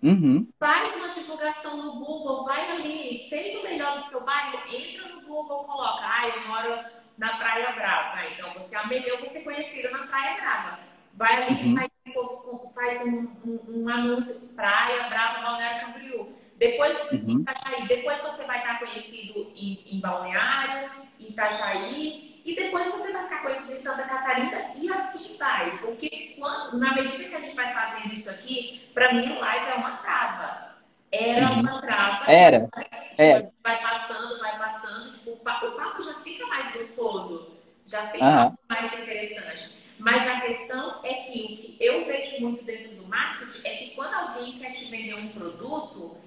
Uhum. 0.02 0.48
Faz 0.60 0.96
uma 0.96 1.10
divulgação 1.10 1.78
no 1.78 1.94
Google, 1.94 2.46
vai 2.46 2.72
ali, 2.72 3.18
seja 3.30 3.60
o 3.60 3.64
melhor 3.64 3.98
do 3.98 4.04
seu 4.04 4.22
bairro, 4.24 4.60
entra 4.68 5.10
no 5.10 5.22
Google, 5.22 5.64
coloca, 5.64 6.04
ah, 6.04 6.28
eu 6.28 6.48
moro 6.48 6.86
na 7.18 7.38
Praia 7.38 7.72
Brava. 7.72 8.26
Então 8.30 8.54
você 8.54 8.76
é 8.76 8.78
a 8.78 8.88
melhor, 8.88 9.20
você 9.20 9.42
conhecida 9.42 9.90
na 9.92 10.08
Praia 10.08 10.42
Brava. 10.42 10.80
Vai 11.14 11.44
ali 11.44 11.70
uhum. 11.70 11.76
faz, 11.76 12.74
faz 12.74 13.02
um, 13.06 13.28
um, 13.46 13.84
um, 13.84 13.90
anúncio, 13.90 14.50
Praia 14.50 15.08
Brava, 15.10 15.42
Balneário 15.42 15.86
Camboriú. 15.86 16.36
Depois, 16.58 16.98
uhum. 17.12 17.42
Itajaí, 17.42 17.88
depois 17.88 18.22
você 18.22 18.44
vai 18.46 18.60
estar 18.60 18.80
conhecido 18.80 19.52
em, 19.56 19.84
em 19.92 20.00
Balneário, 20.00 20.90
Itajaí, 21.20 22.42
e 22.46 22.56
depois 22.56 22.88
você 22.92 23.12
vai 23.12 23.24
ficar 23.24 23.42
conhecido 23.42 23.74
em 23.74 23.78
Santa 23.78 24.04
Catarina 24.04 24.72
e 24.76 24.90
assim 24.90 25.36
vai. 25.38 25.78
Porque 25.80 26.36
quando, 26.38 26.78
na 26.78 26.94
medida 26.94 27.24
que 27.24 27.36
a 27.36 27.42
gente 27.42 27.56
vai 27.56 27.74
fazendo 27.74 28.14
isso 28.14 28.30
aqui, 28.30 28.90
para 28.94 29.14
mim 29.14 29.38
live 29.38 29.72
é 29.72 29.74
uma 29.76 29.98
trava. 29.98 30.76
Era 31.12 31.52
uhum. 31.52 31.60
uma 31.62 31.82
trava. 31.82 32.32
Era. 32.32 32.70
É. 33.18 33.50
Vai 33.64 33.82
passando, 33.82 34.40
vai 34.40 34.58
passando, 34.58 35.12
tipo, 35.14 35.32
o, 35.32 35.38
papo, 35.38 35.68
o 35.68 35.72
papo 35.72 36.02
já 36.04 36.14
fica 36.16 36.46
mais 36.46 36.72
gostoso, 36.72 37.58
já 37.86 38.08
fica 38.08 38.26
uhum. 38.26 38.58
mais 38.70 38.94
interessante. 38.94 39.72
Mas 39.98 40.28
a 40.28 40.42
questão 40.42 41.00
é 41.04 41.14
que 41.14 41.42
o 41.42 41.78
que 41.78 41.78
eu 41.80 42.06
vejo 42.06 42.42
muito 42.42 42.64
dentro 42.64 42.96
do 42.96 43.08
marketing 43.08 43.62
é 43.66 43.76
que 43.76 43.92
quando 43.92 44.14
alguém 44.14 44.60
quer 44.60 44.72
te 44.72 44.86
vender 44.86 45.16
um 45.16 45.30
produto, 45.30 46.18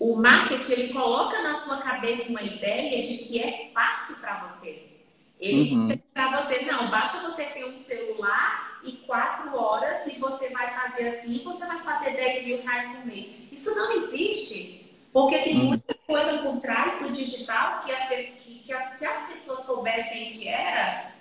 o 0.00 0.16
marketing 0.16 0.72
ele 0.72 0.92
coloca 0.94 1.42
na 1.42 1.52
sua 1.52 1.76
cabeça 1.76 2.30
uma 2.30 2.42
ideia 2.42 3.02
de 3.02 3.18
que 3.18 3.38
é 3.38 3.70
fácil 3.74 4.16
para 4.16 4.46
você. 4.46 4.86
Ele 5.38 5.74
uhum. 5.74 5.88
diz 5.88 5.98
para 6.14 6.40
você, 6.40 6.62
não, 6.62 6.90
basta 6.90 7.18
você 7.18 7.44
ter 7.44 7.66
um 7.66 7.76
celular 7.76 8.80
e 8.82 8.92
quatro 8.92 9.54
horas 9.54 10.06
e 10.06 10.18
você 10.18 10.48
vai 10.48 10.74
fazer 10.74 11.08
assim, 11.08 11.44
você 11.44 11.66
vai 11.66 11.82
fazer 11.82 12.12
10 12.12 12.46
mil 12.46 12.62
reais 12.62 12.88
por 12.88 13.06
mês. 13.06 13.30
Isso 13.52 13.74
não 13.74 13.92
existe, 13.92 14.90
porque 15.12 15.38
tem 15.40 15.58
uhum. 15.58 15.66
muita 15.66 15.94
coisa 16.06 16.38
por 16.38 16.58
trás 16.60 16.98
do 17.00 17.12
digital 17.12 17.80
que, 17.80 17.92
as, 17.92 18.08
que, 18.08 18.54
que 18.60 18.72
as, 18.72 18.82
se 18.94 19.04
as 19.04 19.28
pessoas 19.28 19.66
soubessem 19.66 20.30
o 20.30 20.38
que 20.38 20.48
era, 20.48 21.12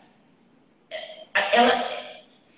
é, 1.33 1.57
ela, 1.57 1.73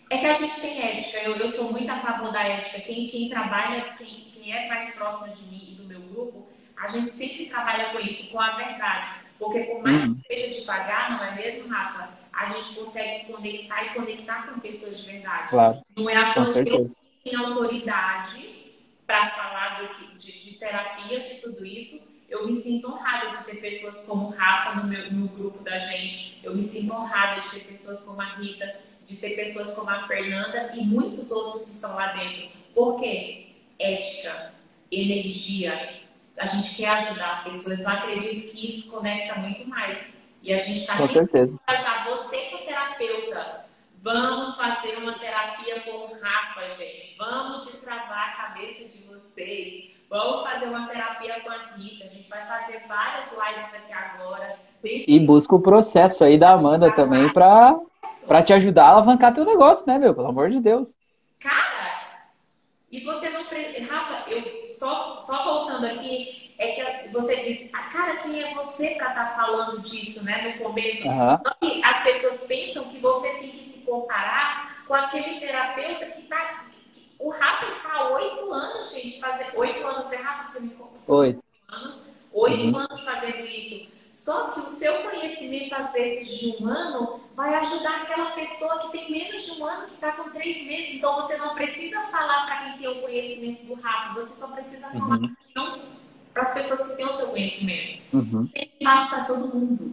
é 0.08 0.18
que 0.20 0.26
a 0.28 0.34
gente 0.34 0.62
tem 0.62 0.80
ética, 0.84 1.18
eu, 1.24 1.36
eu 1.36 1.50
sou 1.50 1.72
muito 1.72 1.92
a 1.92 1.98
favor 1.98 2.32
da 2.32 2.44
ética. 2.44 2.80
Quem, 2.80 3.08
quem 3.08 3.28
trabalha, 3.28 3.96
quem, 3.98 4.32
quem 4.36 4.54
é 4.54 4.68
mais 4.68 4.94
próximo 4.94 5.34
de 5.34 5.44
mim 5.46 5.81
grupo, 6.14 6.48
a 6.78 6.88
gente 6.88 7.10
sempre 7.12 7.46
trabalha 7.48 7.92
com 7.92 8.00
isso, 8.00 8.32
com 8.32 8.40
a 8.40 8.56
verdade. 8.56 9.08
Porque 9.38 9.62
por 9.62 9.82
mais 9.82 10.08
uhum. 10.08 10.16
que 10.16 10.28
seja 10.28 10.60
devagar, 10.60 11.12
não 11.12 11.26
é 11.26 11.36
mesmo, 11.36 11.68
Rafa? 11.68 12.10
A 12.32 12.46
gente 12.46 12.76
consegue 12.76 13.32
conectar 13.32 13.84
e 13.86 13.90
conectar 13.94 14.48
com 14.48 14.60
pessoas 14.60 15.00
de 15.00 15.12
verdade. 15.12 15.50
Claro. 15.50 15.82
Não 15.96 16.10
é 16.10 16.16
a 16.16 16.34
que 16.34 16.70
eu 16.70 16.92
tenho 17.24 17.46
autoridade 17.46 18.72
para 19.06 19.30
falar 19.32 19.82
do, 19.82 20.18
de, 20.18 20.32
de, 20.32 20.54
terapias 20.58 21.32
e 21.32 21.36
tudo 21.36 21.66
isso. 21.66 22.10
Eu 22.30 22.48
me 22.48 22.54
sinto 22.54 22.88
honrada 22.88 23.38
de 23.38 23.44
ter 23.44 23.56
pessoas 23.56 23.98
como 24.06 24.30
Rafa 24.30 24.80
no, 24.80 24.88
meu, 24.88 25.12
no 25.12 25.28
grupo 25.28 25.64
da 25.64 25.78
gente. 25.80 26.40
Eu 26.44 26.56
me 26.56 26.64
sinto 26.64 26.94
honrada 26.94 27.42
de 27.42 27.50
ter 27.50 27.66
pessoas 27.66 28.02
como 28.02 28.22
a 28.22 28.36
Rita, 28.36 28.80
de 29.06 29.18
ter 29.18 29.36
pessoas 29.36 29.74
como 29.74 29.90
a 29.90 30.08
Fernanda 30.08 30.72
e 30.74 30.86
muitos 30.86 31.30
outros 31.32 31.66
que 31.66 31.72
estão 31.72 31.96
lá 31.96 32.14
dentro. 32.14 32.50
Por 32.74 33.00
quê? 33.00 33.48
Ética, 33.78 34.54
energia, 34.90 36.01
a 36.38 36.46
gente 36.46 36.76
quer 36.76 36.90
ajudar 36.90 37.32
as 37.32 37.44
pessoas. 37.44 37.80
Então, 37.80 37.92
acredito 37.92 38.52
que 38.52 38.68
isso 38.68 38.92
conecta 38.92 39.40
muito 39.40 39.68
mais. 39.70 40.12
E 40.42 40.54
a 40.54 40.58
gente 40.58 40.80
está 40.80 40.94
aqui 40.94 41.58
para 41.66 41.76
já 41.76 42.04
você 42.06 42.38
que 42.38 42.56
é 42.56 42.58
terapeuta. 42.60 43.66
Vamos 44.04 44.56
fazer 44.56 44.98
uma 44.98 45.14
terapia 45.14 45.82
com 45.82 45.92
o 45.92 46.20
Rafa, 46.20 46.72
gente. 46.76 47.16
Vamos 47.18 47.68
destravar 47.68 48.30
a 48.30 48.48
cabeça 48.48 48.90
de 48.90 49.04
vocês. 49.04 49.92
Vamos 50.10 50.50
fazer 50.50 50.66
uma 50.66 50.88
terapia 50.88 51.40
com 51.42 51.52
a 51.52 51.76
Rita. 51.78 52.06
A 52.06 52.08
gente 52.08 52.28
vai 52.28 52.46
fazer 52.48 52.82
várias 52.88 53.30
lives 53.32 53.74
aqui 53.76 53.94
agora. 53.94 54.58
E 54.84 55.20
busca 55.20 55.56
o 55.56 55.62
processo 55.62 56.24
aí 56.24 56.40
da 56.40 56.54
Amanda 56.54 56.92
também 56.92 57.32
para 57.32 58.42
te 58.44 58.52
ajudar 58.54 58.86
a 58.86 58.90
alavancar 58.90 59.34
teu 59.34 59.46
negócio, 59.46 59.86
né, 59.86 60.00
meu? 60.00 60.16
Pelo 60.16 60.30
amor 60.30 60.50
de 60.50 60.60
Deus. 60.60 60.96
Cara, 61.40 62.18
e 62.92 63.00
você 63.02 63.30
não. 63.30 63.42
Rafa, 63.44 64.30
eu 64.30 64.61
só, 64.82 65.20
só 65.20 65.44
voltando 65.44 65.86
aqui, 65.86 66.56
é 66.58 66.72
que 66.72 67.10
você 67.10 67.36
disse, 67.36 67.70
ah, 67.72 67.84
cara, 67.84 68.18
quem 68.18 68.42
é 68.42 68.52
você 68.56 68.96
para 68.96 69.10
estar 69.10 69.26
tá 69.30 69.36
falando 69.36 69.80
disso, 69.80 70.26
né, 70.26 70.58
no 70.58 70.64
começo? 70.64 71.08
Uhum. 71.08 71.38
Só 71.38 71.54
que 71.62 71.84
as 71.84 72.04
pessoas 72.04 72.48
pensam 72.48 72.86
que 72.86 72.98
você 72.98 73.30
tem 73.36 73.52
que 73.52 73.64
se 73.64 73.80
comparar 73.82 74.84
com 74.88 74.96
aquele 74.96 75.40
terapeuta 75.40 76.08
que 76.08 76.22
está. 76.22 76.66
O 77.20 77.30
Rafa 77.30 77.68
está 77.68 77.94
há 77.94 78.10
oito 78.10 78.52
anos, 78.52 78.92
gente, 78.92 79.20
fazendo. 79.20 79.56
Oito 79.60 79.86
anos, 79.86 80.12
é 80.12 80.16
Rafa? 80.16 80.50
Você 80.50 80.60
me 80.62 80.72
conta? 80.72 80.98
Oito. 81.08 81.44
Anos, 81.68 82.08
oito 82.34 82.64
uhum. 82.64 82.78
anos 82.78 83.00
fazendo 83.02 83.46
isso. 83.46 83.88
Só 84.22 84.52
que 84.52 84.60
o 84.60 84.68
seu 84.68 85.02
conhecimento, 85.02 85.74
às 85.74 85.94
vezes, 85.94 86.38
de 86.38 86.64
um 86.64 86.68
ano, 86.68 87.22
vai 87.36 87.56
ajudar 87.56 88.04
aquela 88.04 88.36
pessoa 88.36 88.78
que 88.78 88.92
tem 88.92 89.10
menos 89.10 89.44
de 89.44 89.60
um 89.60 89.66
ano, 89.66 89.88
que 89.88 89.96
está 89.96 90.12
com 90.12 90.30
três 90.30 90.64
meses. 90.64 90.94
Então, 90.94 91.16
você 91.16 91.36
não 91.38 91.56
precisa 91.56 92.00
falar 92.02 92.46
para 92.46 92.58
quem 92.66 92.78
tem 92.78 92.88
o 92.88 93.02
conhecimento 93.02 93.66
do 93.66 93.74
rápido, 93.74 94.22
você 94.22 94.40
só 94.40 94.54
precisa 94.54 94.92
falar 94.92 95.18
uhum. 95.18 95.34
para 96.32 96.44
as 96.44 96.54
pessoas 96.54 96.92
que 96.92 96.98
têm 96.98 97.06
o 97.08 97.14
seu 97.14 97.30
conhecimento. 97.30 98.04
conhecimento. 98.12 98.36
Uhum. 98.36 98.48
Tem 98.54 98.70
espaço 98.80 99.10
para 99.10 99.24
todo 99.24 99.56
mundo. 99.56 99.92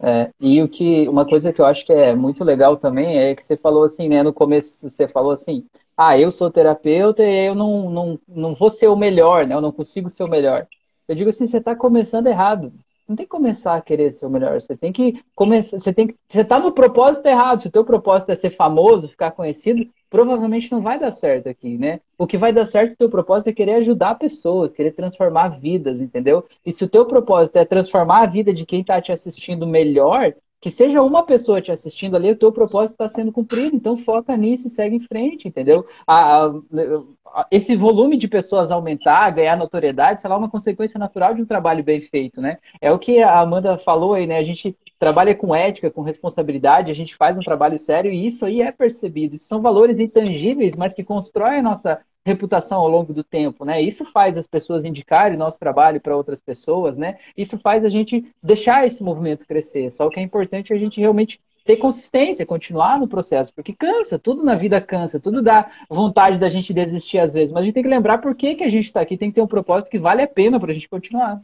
É, 0.00 0.30
e 0.38 0.62
o 0.62 0.68
que, 0.68 1.08
uma 1.08 1.26
coisa 1.26 1.50
que 1.50 1.62
eu 1.62 1.64
acho 1.64 1.86
que 1.86 1.94
é 1.94 2.14
muito 2.14 2.44
legal 2.44 2.76
também 2.76 3.16
é 3.16 3.34
que 3.34 3.42
você 3.42 3.56
falou 3.56 3.84
assim, 3.84 4.06
né? 4.06 4.22
No 4.22 4.34
começo 4.34 4.90
você 4.90 5.08
falou 5.08 5.32
assim, 5.32 5.64
ah, 5.96 6.18
eu 6.18 6.30
sou 6.30 6.50
terapeuta 6.50 7.22
e 7.22 7.46
eu 7.46 7.54
não, 7.54 7.88
não, 7.88 8.20
não 8.28 8.54
vou 8.54 8.68
ser 8.68 8.88
o 8.88 8.96
melhor, 8.96 9.46
né? 9.46 9.54
Eu 9.54 9.62
não 9.62 9.72
consigo 9.72 10.10
ser 10.10 10.24
o 10.24 10.28
melhor. 10.28 10.66
Eu 11.08 11.14
digo 11.14 11.30
assim, 11.30 11.46
você 11.46 11.56
está 11.56 11.74
começando 11.74 12.26
errado 12.26 12.70
não 13.08 13.16
tem 13.16 13.26
que 13.26 13.30
começar 13.30 13.76
a 13.76 13.82
querer 13.82 14.12
ser 14.12 14.26
o 14.26 14.30
melhor. 14.30 14.60
Você 14.60 14.76
tem 14.76 14.92
que 14.92 15.22
começar. 15.34 15.78
Você 15.78 15.92
tem 15.92 16.06
que. 16.06 16.16
Você 16.28 16.40
está 16.40 16.58
no 16.58 16.72
propósito 16.72 17.26
errado. 17.26 17.60
Se 17.60 17.68
o 17.68 17.70
teu 17.70 17.84
propósito 17.84 18.30
é 18.30 18.34
ser 18.34 18.50
famoso, 18.50 19.08
ficar 19.08 19.32
conhecido, 19.32 19.86
provavelmente 20.08 20.70
não 20.72 20.80
vai 20.80 20.98
dar 20.98 21.10
certo 21.10 21.48
aqui, 21.48 21.76
né? 21.76 22.00
O 22.16 22.26
que 22.26 22.38
vai 22.38 22.52
dar 22.52 22.64
certo 22.64 22.92
o 22.92 22.96
teu 22.96 23.10
propósito 23.10 23.48
é 23.48 23.52
querer 23.52 23.74
ajudar 23.74 24.14
pessoas, 24.14 24.72
querer 24.72 24.92
transformar 24.92 25.48
vidas, 25.48 26.00
entendeu? 26.00 26.44
E 26.64 26.72
se 26.72 26.84
o 26.84 26.88
teu 26.88 27.04
propósito 27.04 27.56
é 27.56 27.64
transformar 27.64 28.22
a 28.22 28.26
vida 28.26 28.54
de 28.54 28.64
quem 28.64 28.80
está 28.80 29.00
te 29.00 29.12
assistindo 29.12 29.66
melhor, 29.66 30.32
que 30.64 30.70
seja 30.70 31.02
uma 31.02 31.22
pessoa 31.22 31.60
te 31.60 31.70
assistindo 31.70 32.16
ali, 32.16 32.30
o 32.30 32.36
teu 32.36 32.50
propósito 32.50 32.94
está 32.94 33.06
sendo 33.06 33.30
cumprido, 33.30 33.76
então 33.76 33.98
foca 33.98 34.34
nisso 34.34 34.66
e 34.66 34.70
segue 34.70 34.96
em 34.96 35.06
frente, 35.06 35.46
entendeu? 35.46 35.86
A, 36.06 36.46
a, 36.46 37.46
esse 37.50 37.76
volume 37.76 38.16
de 38.16 38.26
pessoas 38.26 38.70
aumentar, 38.70 39.28
ganhar 39.28 39.58
notoriedade, 39.58 40.22
sei 40.22 40.30
lá, 40.30 40.36
é 40.36 40.38
uma 40.38 40.48
consequência 40.48 40.98
natural 40.98 41.34
de 41.34 41.42
um 41.42 41.44
trabalho 41.44 41.84
bem 41.84 42.00
feito, 42.00 42.40
né? 42.40 42.56
É 42.80 42.90
o 42.90 42.98
que 42.98 43.22
a 43.22 43.40
Amanda 43.40 43.76
falou 43.76 44.14
aí, 44.14 44.26
né? 44.26 44.38
A 44.38 44.42
gente 44.42 44.74
trabalha 44.98 45.34
com 45.34 45.54
ética, 45.54 45.90
com 45.90 46.00
responsabilidade, 46.00 46.90
a 46.90 46.94
gente 46.94 47.14
faz 47.14 47.36
um 47.36 47.42
trabalho 47.42 47.78
sério 47.78 48.10
e 48.10 48.24
isso 48.24 48.46
aí 48.46 48.62
é 48.62 48.72
percebido. 48.72 49.34
Isso 49.34 49.44
são 49.44 49.60
valores 49.60 49.98
intangíveis, 49.98 50.74
mas 50.74 50.94
que 50.94 51.04
constroem 51.04 51.58
a 51.58 51.62
nossa 51.62 52.00
reputação 52.24 52.80
ao 52.80 52.88
longo 52.88 53.12
do 53.12 53.22
tempo, 53.22 53.64
né? 53.64 53.82
Isso 53.82 54.04
faz 54.06 54.38
as 54.38 54.46
pessoas 54.46 54.84
indicarem 54.84 55.36
nosso 55.36 55.58
trabalho 55.58 56.00
para 56.00 56.16
outras 56.16 56.40
pessoas, 56.40 56.96
né? 56.96 57.18
Isso 57.36 57.58
faz 57.58 57.84
a 57.84 57.88
gente 57.88 58.24
deixar 58.42 58.86
esse 58.86 59.02
movimento 59.02 59.46
crescer. 59.46 59.90
Só 59.90 60.08
que 60.08 60.18
é 60.18 60.22
importante 60.22 60.72
a 60.72 60.78
gente 60.78 61.00
realmente 61.00 61.40
ter 61.64 61.76
consistência, 61.76 62.44
continuar 62.44 62.98
no 62.98 63.08
processo, 63.08 63.52
porque 63.54 63.72
cansa, 63.72 64.18
tudo 64.18 64.44
na 64.44 64.54
vida 64.54 64.80
cansa, 64.80 65.18
tudo 65.18 65.42
dá 65.42 65.70
vontade 65.88 66.38
da 66.38 66.48
gente 66.48 66.74
desistir 66.74 67.18
às 67.18 67.32
vezes, 67.32 67.52
mas 67.52 67.62
a 67.62 67.64
gente 67.64 67.74
tem 67.74 67.82
que 67.82 67.88
lembrar 67.88 68.18
por 68.18 68.34
que, 68.34 68.54
que 68.54 68.64
a 68.64 68.70
gente 68.70 68.86
está 68.86 69.00
aqui, 69.00 69.16
tem 69.16 69.30
que 69.30 69.36
ter 69.36 69.42
um 69.42 69.46
propósito 69.46 69.90
que 69.90 69.98
vale 69.98 70.22
a 70.22 70.28
pena 70.28 70.60
para 70.60 70.70
a 70.70 70.74
gente 70.74 70.88
continuar. 70.88 71.40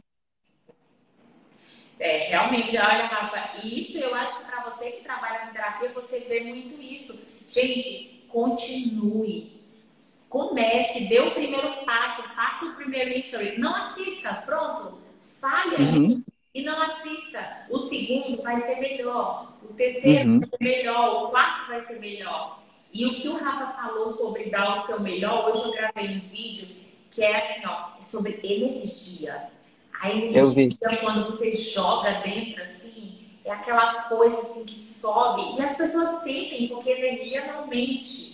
É, 1.99 2.29
realmente, 2.29 2.77
olha, 2.77 3.05
Rafa, 3.05 3.65
isso 3.65 3.97
eu 3.97 4.13
acho 4.13 4.39
que 4.39 4.45
para 4.45 4.63
você 4.63 4.91
que 4.91 5.03
trabalha 5.03 5.49
em 5.49 5.53
terapia, 5.53 5.91
você 5.93 6.19
vê 6.19 6.39
muito 6.41 6.79
isso. 6.81 7.19
Gente, 7.49 8.25
continue 8.27 9.60
Comece, 10.31 11.09
dê 11.09 11.19
o 11.19 11.31
primeiro 11.31 11.85
passo, 11.85 12.23
faça 12.29 12.63
o 12.63 12.75
primeiro 12.75 13.09
history. 13.09 13.59
Não 13.59 13.75
assista, 13.75 14.33
pronto. 14.45 14.97
Falha 15.25 15.77
uhum. 15.77 16.23
e 16.55 16.63
não 16.63 16.81
assista. 16.81 17.65
O 17.69 17.77
segundo 17.77 18.41
vai 18.41 18.55
ser 18.55 18.79
melhor. 18.79 19.57
O 19.61 19.73
terceiro 19.73 20.29
uhum. 20.29 20.39
vai 20.39 20.49
ser 20.49 20.63
melhor. 20.63 21.25
O 21.25 21.31
quarto 21.31 21.67
vai 21.67 21.81
ser 21.81 21.99
melhor. 21.99 22.63
E 22.93 23.05
o 23.05 23.15
que 23.15 23.27
o 23.27 23.35
Rafa 23.35 23.73
falou 23.73 24.07
sobre 24.07 24.49
dar 24.49 24.71
o 24.71 24.75
seu 24.85 25.01
melhor, 25.01 25.49
hoje 25.49 25.65
eu 25.65 25.71
gravei 25.73 26.15
um 26.15 26.21
vídeo 26.21 26.77
que 27.11 27.21
é 27.21 27.35
assim, 27.35 27.67
ó, 27.67 27.99
é 27.99 28.01
sobre 28.01 28.39
energia. 28.41 29.49
A 30.01 30.09
energia, 30.09 30.97
quando 31.01 31.25
você 31.25 31.57
joga 31.57 32.21
dentro, 32.21 32.61
assim, 32.61 33.19
é 33.43 33.51
aquela 33.51 34.03
coisa 34.03 34.37
assim 34.37 34.63
que 34.63 34.75
sobe. 34.75 35.57
E 35.57 35.61
as 35.61 35.75
pessoas 35.75 36.23
sentem, 36.23 36.69
porque 36.69 36.89
energia 36.89 37.51
não 37.51 37.67
mente. 37.67 38.30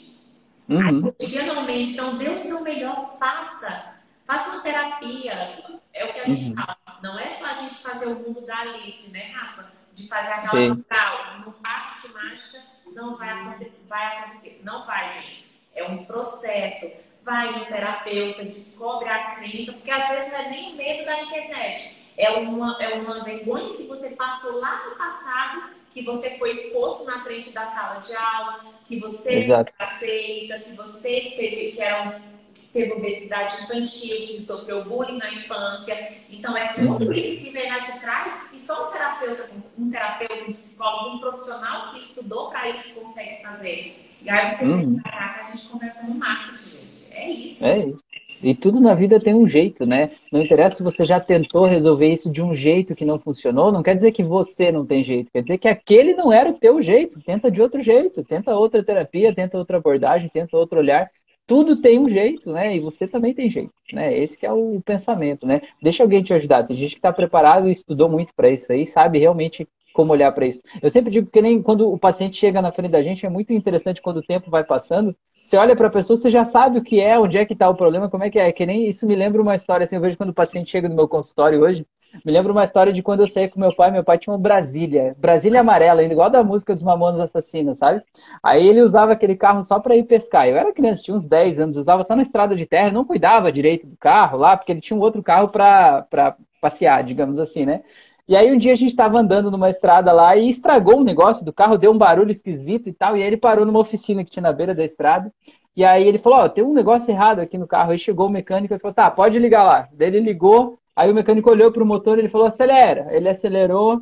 Uhum. 0.70 1.01
Cotidianamente, 1.01 1.91
então 1.91 2.18
dê 2.18 2.30
o 2.30 2.38
seu 2.38 2.61
melhor, 2.61 3.18
faça. 3.18 3.95
Faça 4.26 4.49
uma 4.49 4.61
terapia. 4.61 5.80
É 5.93 6.05
o 6.05 6.13
que 6.13 6.20
a 6.20 6.26
gente 6.26 6.49
uhum. 6.49 6.55
fala. 6.55 6.78
Não 7.01 7.18
é 7.18 7.30
só 7.30 7.45
a 7.45 7.53
gente 7.53 7.76
fazer 7.76 8.07
o 8.07 8.15
mundo 8.15 8.45
da 8.45 8.59
Alice, 8.59 9.09
né, 9.11 9.32
Rafa? 9.32 9.72
De 9.93 10.07
fazer 10.07 10.34
aquela 10.34 10.70
natural. 10.70 11.39
No 11.45 11.51
passo 11.53 12.07
de 12.07 12.13
mágica 12.13 12.59
não 12.93 13.15
vai 13.15 13.30
acontecer, 13.30 13.86
vai 13.88 14.18
acontecer. 14.18 14.61
Não 14.63 14.86
vai, 14.86 15.09
gente. 15.22 15.45
É 15.74 15.86
um 15.86 16.03
processo. 16.03 17.07
Vai 17.24 17.59
no 17.59 17.65
terapeuta, 17.65 18.43
descobre 18.45 19.09
a 19.09 19.36
crença, 19.36 19.74
porque 19.74 19.91
às 19.91 20.07
vezes 20.07 20.32
não 20.32 20.39
é 20.39 20.49
nem 20.49 20.74
o 20.74 20.78
medo 20.78 21.05
da 21.05 21.24
internet. 21.24 21.97
É 22.18 22.32
uma, 22.32 22.82
é 22.82 22.95
uma 22.95 23.24
vergonha 23.24 23.76
que 23.76 23.84
você 23.84 24.11
passou 24.11 24.59
lá 24.59 24.86
no 24.86 24.95
passado 24.95 25.76
que 25.97 26.03
você 26.03 26.37
foi 26.37 26.51
exposto 26.51 27.05
na 27.05 27.23
frente 27.23 27.51
da 27.51 27.65
sala 27.65 27.99
de 27.99 28.15
aula, 28.15 28.65
que 28.87 28.99
você 28.99 29.39
Exato. 29.39 29.73
aceita, 29.79 30.59
que 30.59 30.73
você 30.73 31.33
teve, 31.35 31.71
que 31.71 31.81
era 31.81 32.03
um, 32.03 32.21
que 32.53 32.67
teve 32.67 32.91
obesidade 32.91 33.63
infantil, 33.63 34.15
que 34.27 34.39
sofreu 34.39 34.85
bullying 34.85 35.17
na 35.17 35.33
infância. 35.33 35.97
Então 36.29 36.55
é 36.55 36.73
tudo 36.73 37.05
uhum. 37.05 37.13
isso 37.13 37.43
que 37.43 37.49
vem 37.49 37.67
lá 37.67 37.79
de 37.79 37.99
trás 37.99 38.47
e 38.53 38.59
só 38.59 38.89
um 38.89 38.91
terapeuta, 38.91 39.49
um 39.75 39.89
terapeuta, 39.89 40.43
um 40.47 40.53
psicólogo, 40.53 41.15
um 41.15 41.19
profissional 41.19 41.91
que 41.91 41.97
estudou 41.97 42.51
para 42.51 42.69
isso 42.69 42.99
consegue 42.99 43.41
fazer. 43.41 44.17
E 44.21 44.29
aí 44.29 44.51
você 44.51 44.65
uhum. 44.65 45.01
cá 45.01 45.33
que 45.33 45.39
a 45.39 45.55
gente 45.55 45.67
começa 45.67 46.05
no 46.05 46.15
marketing, 46.15 46.69
gente. 46.69 47.11
É 47.11 47.29
isso. 47.31 47.65
É 47.65 47.77
isso. 47.79 48.05
E 48.41 48.53
tudo 48.53 48.79
na 48.79 48.93
vida 48.93 49.19
tem 49.19 49.33
um 49.33 49.47
jeito, 49.47 49.88
né? 49.88 50.11
Não 50.31 50.41
interessa 50.41 50.77
se 50.77 50.83
você 50.83 51.05
já 51.05 51.19
tentou 51.19 51.65
resolver 51.65 52.07
isso 52.07 52.29
de 52.31 52.41
um 52.41 52.55
jeito 52.55 52.95
que 52.95 53.05
não 53.05 53.19
funcionou, 53.19 53.71
não 53.71 53.83
quer 53.83 53.95
dizer 53.95 54.11
que 54.11 54.23
você 54.23 54.71
não 54.71 54.85
tem 54.85 55.03
jeito, 55.03 55.31
quer 55.31 55.41
dizer 55.41 55.57
que 55.57 55.67
aquele 55.67 56.13
não 56.13 56.31
era 56.31 56.49
o 56.49 56.53
teu 56.53 56.81
jeito. 56.81 57.19
Tenta 57.21 57.49
de 57.49 57.61
outro 57.61 57.81
jeito, 57.81 58.23
tenta 58.23 58.55
outra 58.55 58.83
terapia, 58.83 59.33
tenta 59.33 59.57
outra 59.57 59.77
abordagem, 59.77 60.29
tenta 60.29 60.57
outro 60.57 60.79
olhar. 60.79 61.09
Tudo 61.47 61.81
tem 61.81 61.97
um 61.97 62.09
jeito, 62.09 62.51
né? 62.51 62.75
E 62.75 62.79
você 62.79 63.07
também 63.07 63.33
tem 63.33 63.49
jeito, 63.49 63.73
né? 63.93 64.17
Esse 64.17 64.38
que 64.38 64.45
é 64.45 64.51
o 64.51 64.81
pensamento, 64.85 65.47
né? 65.47 65.61
Deixa 65.81 66.03
alguém 66.03 66.21
te 66.21 66.33
ajudar. 66.33 66.63
Tem 66.63 66.75
gente 66.75 66.91
que 66.91 66.97
está 66.97 67.13
preparado 67.13 67.67
e 67.67 67.71
estudou 67.71 68.09
muito 68.09 68.33
para 68.35 68.49
isso 68.49 68.71
aí, 68.71 68.85
sabe 68.85 69.17
realmente 69.17 69.67
como 69.93 70.13
olhar 70.13 70.31
para 70.31 70.45
isso. 70.45 70.61
Eu 70.79 70.91
sempre 70.91 71.09
digo 71.09 71.31
que 71.31 71.41
nem 71.41 71.59
quando 71.59 71.91
o 71.91 71.97
paciente 71.97 72.38
chega 72.38 72.61
na 72.61 72.71
frente 72.71 72.91
da 72.91 73.01
gente, 73.01 73.25
é 73.25 73.29
muito 73.29 73.51
interessante 73.51 73.99
quando 73.99 74.17
o 74.17 74.23
tempo 74.23 74.51
vai 74.51 74.63
passando, 74.63 75.15
você 75.47 75.55
olha 75.55 75.77
para 75.77 75.87
a 75.87 75.89
pessoa, 75.89 76.17
você 76.17 76.29
já 76.29 76.43
sabe 76.43 76.77
o 76.77 76.83
que 76.83 76.99
é, 76.99 77.17
onde 77.17 77.37
é 77.37 77.45
que 77.45 77.53
está 77.53 77.69
o 77.69 77.75
problema, 77.75 78.09
como 78.09 78.23
é 78.23 78.29
que 78.29 78.37
é. 78.37 78.51
Que 78.51 78.65
nem 78.65 78.87
isso 78.87 79.07
me 79.07 79.15
lembra 79.15 79.41
uma 79.41 79.55
história, 79.55 79.85
assim, 79.85 79.95
eu 79.95 80.01
vejo 80.01 80.17
quando 80.17 80.31
o 80.31 80.33
paciente 80.33 80.69
chega 80.69 80.89
no 80.89 80.95
meu 80.95 81.07
consultório 81.07 81.61
hoje, 81.61 81.85
me 82.25 82.33
lembra 82.33 82.51
uma 82.51 82.65
história 82.65 82.91
de 82.91 83.01
quando 83.01 83.21
eu 83.21 83.27
saí 83.27 83.47
com 83.47 83.57
meu 83.59 83.73
pai, 83.73 83.89
meu 83.89 84.03
pai 84.03 84.17
tinha 84.17 84.33
uma 84.33 84.39
Brasília, 84.39 85.15
Brasília 85.17 85.61
amarela, 85.61 86.03
igual 86.03 86.29
da 86.29 86.43
música 86.43 86.73
dos 86.73 86.83
Mamonas 86.83 87.21
Assassinas, 87.21 87.77
sabe? 87.77 88.01
Aí 88.43 88.67
ele 88.67 88.81
usava 88.81 89.13
aquele 89.13 89.37
carro 89.37 89.63
só 89.63 89.79
para 89.79 89.95
ir 89.95 90.03
pescar. 90.03 90.47
Eu 90.49 90.57
era 90.57 90.73
criança, 90.73 91.01
tinha 91.01 91.15
uns 91.15 91.25
10 91.25 91.59
anos, 91.61 91.77
usava 91.77 92.03
só 92.03 92.13
na 92.13 92.23
estrada 92.23 92.53
de 92.53 92.65
terra, 92.65 92.91
não 92.91 93.05
cuidava 93.05 93.51
direito 93.51 93.87
do 93.87 93.95
carro 93.97 94.37
lá, 94.37 94.57
porque 94.57 94.73
ele 94.73 94.81
tinha 94.81 94.97
um 94.97 95.01
outro 95.01 95.23
carro 95.23 95.47
para 95.47 96.35
passear, 96.59 97.03
digamos 97.05 97.39
assim, 97.39 97.65
né? 97.65 97.83
E 98.28 98.36
aí 98.36 98.51
um 98.51 98.57
dia 98.57 98.73
a 98.73 98.75
gente 98.75 98.89
estava 98.89 99.17
andando 99.19 99.49
numa 99.49 99.69
estrada 99.69 100.11
lá 100.11 100.36
e 100.36 100.49
estragou 100.49 100.99
um 100.99 101.03
negócio 101.03 101.45
do 101.45 101.53
carro, 101.53 101.78
deu 101.78 101.91
um 101.91 101.97
barulho 101.97 102.30
esquisito 102.30 102.89
e 102.89 102.93
tal. 102.93 103.15
E 103.15 103.21
aí 103.21 103.28
ele 103.28 103.38
parou 103.38 103.65
numa 103.65 103.80
oficina 103.80 104.23
que 104.23 104.30
tinha 104.30 104.43
na 104.43 104.51
beira 104.51 104.75
da 104.75 104.84
estrada. 104.84 105.32
E 105.75 105.86
aí 105.86 106.05
ele 106.05 106.19
falou, 106.19 106.39
ó, 106.39 106.45
oh, 106.45 106.49
tem 106.49 106.63
um 106.63 106.73
negócio 106.73 107.09
errado 107.09 107.39
aqui 107.39 107.57
no 107.57 107.65
carro. 107.67 107.91
Aí 107.91 107.99
chegou 107.99 108.28
o 108.28 108.30
mecânico 108.30 108.73
e 108.73 108.80
falou, 108.80 108.93
tá, 108.93 109.09
pode 109.09 109.39
ligar 109.39 109.63
lá. 109.63 109.88
Daí 109.93 110.09
ele 110.09 110.19
ligou, 110.19 110.78
aí 110.93 111.09
o 111.09 111.15
mecânico 111.15 111.49
olhou 111.49 111.71
pro 111.71 111.86
motor 111.86 112.17
e 112.17 112.21
ele 112.21 112.30
falou, 112.30 112.47
acelera. 112.47 113.07
Ele 113.11 113.30
acelerou, 113.30 114.01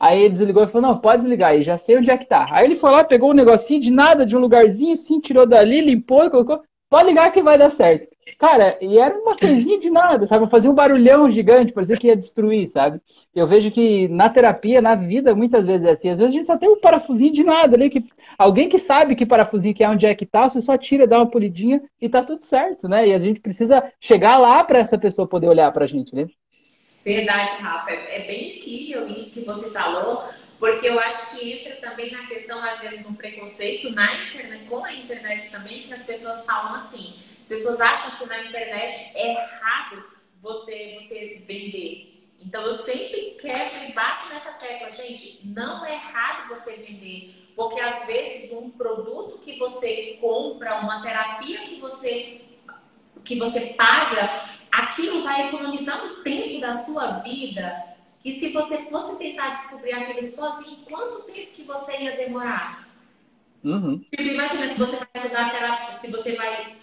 aí 0.00 0.22
ele 0.22 0.30
desligou 0.30 0.62
e 0.64 0.68
falou, 0.68 0.88
não, 0.88 0.98
pode 0.98 1.18
desligar 1.18 1.50
aí, 1.50 1.62
já 1.62 1.76
sei 1.76 1.98
onde 1.98 2.10
é 2.10 2.16
que 2.16 2.26
tá. 2.26 2.46
Aí 2.50 2.64
ele 2.64 2.76
foi 2.76 2.90
lá, 2.90 3.04
pegou 3.04 3.30
um 3.30 3.34
negocinho 3.34 3.80
de 3.80 3.90
nada, 3.90 4.24
de 4.24 4.34
um 4.34 4.40
lugarzinho 4.40 4.94
assim, 4.94 5.20
tirou 5.20 5.46
dali, 5.46 5.82
limpou 5.82 6.24
e 6.24 6.30
colocou, 6.30 6.62
pode 6.88 7.08
ligar 7.08 7.30
que 7.30 7.42
vai 7.42 7.58
dar 7.58 7.70
certo. 7.70 8.15
Cara, 8.38 8.76
e 8.82 8.98
era 8.98 9.18
uma 9.18 9.34
coisinha 9.34 9.80
de 9.80 9.88
nada, 9.88 10.26
sabe? 10.26 10.48
Fazia 10.50 10.70
um 10.70 10.74
barulhão 10.74 11.30
gigante, 11.30 11.72
parecia 11.72 11.96
que 11.96 12.08
ia 12.08 12.16
destruir, 12.16 12.68
sabe? 12.68 13.00
Eu 13.34 13.46
vejo 13.46 13.70
que 13.70 14.08
na 14.08 14.28
terapia, 14.28 14.82
na 14.82 14.94
vida, 14.94 15.34
muitas 15.34 15.64
vezes 15.64 15.86
é 15.86 15.90
assim. 15.92 16.10
Às 16.10 16.18
vezes 16.18 16.34
a 16.34 16.36
gente 16.38 16.46
só 16.46 16.56
tem 16.58 16.68
um 16.68 16.78
parafusinho 16.78 17.32
de 17.32 17.42
nada 17.42 17.76
ali, 17.76 17.88
que 17.88 18.04
alguém 18.36 18.68
que 18.68 18.78
sabe 18.78 19.16
que 19.16 19.24
parafusinho 19.24 19.74
que 19.74 19.82
é 19.82 19.88
onde 19.88 20.04
é 20.04 20.14
que 20.14 20.26
tá, 20.26 20.48
você 20.48 20.60
só 20.60 20.76
tira, 20.76 21.06
dá 21.06 21.18
uma 21.18 21.30
polidinha 21.30 21.82
e 22.00 22.10
tá 22.10 22.22
tudo 22.22 22.42
certo, 22.42 22.86
né? 22.86 23.08
E 23.08 23.14
a 23.14 23.18
gente 23.18 23.40
precisa 23.40 23.82
chegar 23.98 24.36
lá 24.36 24.62
para 24.64 24.80
essa 24.80 24.98
pessoa 24.98 25.26
poder 25.26 25.48
olhar 25.48 25.72
pra 25.72 25.86
gente, 25.86 26.14
né? 26.14 26.26
Verdade, 27.02 27.52
Rafa. 27.62 27.90
É 27.90 28.26
bem 28.26 28.58
incrível 28.58 29.08
isso 29.08 29.32
que 29.32 29.46
você 29.46 29.70
falou, 29.70 30.24
porque 30.58 30.88
eu 30.88 31.00
acho 31.00 31.38
que 31.38 31.52
entra 31.52 31.76
também 31.76 32.12
na 32.12 32.26
questão, 32.26 32.62
às 32.62 32.80
vezes, 32.80 33.02
no 33.02 33.14
preconceito 33.14 33.88
na 33.90 34.26
internet, 34.26 34.66
com 34.68 34.84
a 34.84 34.92
internet 34.92 35.50
também, 35.50 35.84
que 35.84 35.94
as 35.94 36.04
pessoas 36.04 36.44
falam 36.44 36.74
assim 36.74 37.14
as 37.14 37.35
pessoas 37.46 37.80
acham 37.80 38.18
que 38.18 38.26
na 38.26 38.44
internet 38.44 39.10
é 39.14 39.32
errado 39.32 40.04
você, 40.40 40.98
você 41.00 41.42
vender. 41.46 42.24
Então 42.40 42.62
eu 42.62 42.74
sempre 42.74 43.36
quero 43.40 43.88
e 43.88 43.92
bato 43.92 44.28
nessa 44.28 44.52
tecla, 44.52 44.90
gente, 44.92 45.40
não 45.44 45.84
é 45.84 45.94
errado 45.94 46.48
você 46.48 46.76
vender, 46.76 47.52
porque 47.56 47.80
às 47.80 48.06
vezes 48.06 48.52
um 48.52 48.70
produto 48.70 49.38
que 49.38 49.58
você 49.58 50.18
compra, 50.20 50.80
uma 50.80 51.02
terapia 51.02 51.60
que 51.62 51.80
você 51.80 52.42
que 53.24 53.36
você 53.36 53.74
paga, 53.74 54.48
aquilo 54.70 55.22
vai 55.24 55.48
economizar 55.48 56.04
um 56.04 56.22
tempo 56.22 56.60
da 56.60 56.72
sua 56.72 57.18
vida. 57.18 57.96
E 58.24 58.32
se 58.38 58.52
você 58.52 58.78
fosse 58.84 59.18
tentar 59.18 59.50
descobrir 59.50 59.92
aquilo 59.92 60.22
sozinho, 60.22 60.84
quanto 60.84 61.22
tempo 61.22 61.52
que 61.52 61.62
você 61.64 61.96
ia 62.02 62.16
demorar? 62.16 62.88
Uhum. 63.64 63.98
Tipo, 64.10 64.22
imagina 64.22 64.68
se 64.68 64.78
você 64.78 64.96
vai 64.96 65.08
estudar 65.16 65.50
terapia, 65.50 65.92
se 65.92 66.10
você 66.10 66.36
vai 66.36 66.76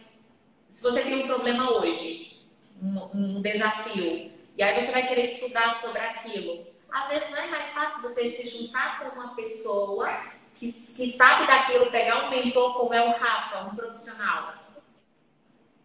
se 0.73 0.81
você 0.81 1.01
tem 1.03 1.23
um 1.23 1.27
problema 1.27 1.71
hoje, 1.71 2.41
um, 2.81 3.09
um 3.13 3.41
desafio, 3.43 4.31
E 4.57 4.63
aí 4.63 4.83
você 4.83 4.91
vai 4.91 5.07
querer 5.07 5.25
estudar 5.25 5.75
sobre 5.75 5.99
aquilo. 5.99 6.65
Às 6.91 7.09
vezes 7.09 7.29
não 7.29 7.37
é 7.37 7.47
mais 7.47 7.67
fácil 7.67 8.01
você 8.01 8.27
se 8.27 8.47
juntar 8.47 8.99
com 8.99 9.19
uma 9.19 9.35
pessoa 9.35 10.09
que, 10.55 10.71
que 10.71 11.13
sabe 11.13 11.45
daquilo, 11.45 11.91
pegar 11.91 12.25
um 12.25 12.29
mentor 12.31 12.73
como 12.73 12.93
é 12.93 13.07
o 13.07 13.11
Rafa, 13.11 13.65
um 13.65 13.75
profissional. 13.75 14.55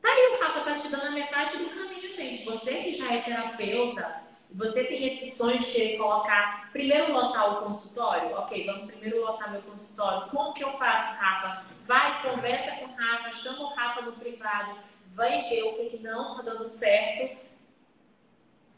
Tá 0.01 0.09
aí, 0.09 0.37
o 0.37 0.43
Rafa 0.43 0.61
tá 0.61 0.77
te 0.77 0.89
dando 0.89 1.07
a 1.07 1.11
metade 1.11 1.59
do 1.59 1.69
caminho, 1.69 2.15
gente. 2.15 2.45
Você 2.47 2.83
que 2.83 2.93
já 2.93 3.13
é 3.13 3.21
terapeuta, 3.21 4.23
você 4.51 4.85
tem 4.85 5.07
esse 5.07 5.31
sonho 5.37 5.59
de 5.59 5.67
querer 5.67 5.99
colocar, 5.99 6.71
primeiro 6.73 7.13
lotar 7.13 7.53
o 7.59 7.65
consultório? 7.65 8.35
Ok, 8.37 8.65
vamos 8.67 8.87
primeiro 8.87 9.21
lotar 9.21 9.51
meu 9.53 9.61
consultório. 9.63 10.29
Como 10.31 10.55
que 10.55 10.65
eu 10.65 10.73
faço, 10.73 11.21
Rafa? 11.21 11.65
Vai, 11.85 12.23
conversa 12.23 12.73
com 12.77 12.87
o 12.87 12.97
Rafa, 12.97 13.33
chama 13.33 13.61
o 13.61 13.75
Rafa 13.75 14.03
no 14.03 14.13
privado, 14.13 14.79
vai 15.13 15.49
ver 15.49 15.63
o 15.65 15.75
que, 15.75 15.97
que 15.97 16.03
não 16.03 16.33
está 16.33 16.51
dando 16.51 16.65
certo. 16.65 17.37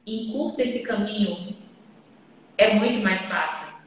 Encurta 0.07 0.63
esse 0.63 0.83
caminho. 0.83 1.57
É 2.59 2.75
muito 2.75 2.99
mais 3.03 3.23
fácil. 3.23 3.79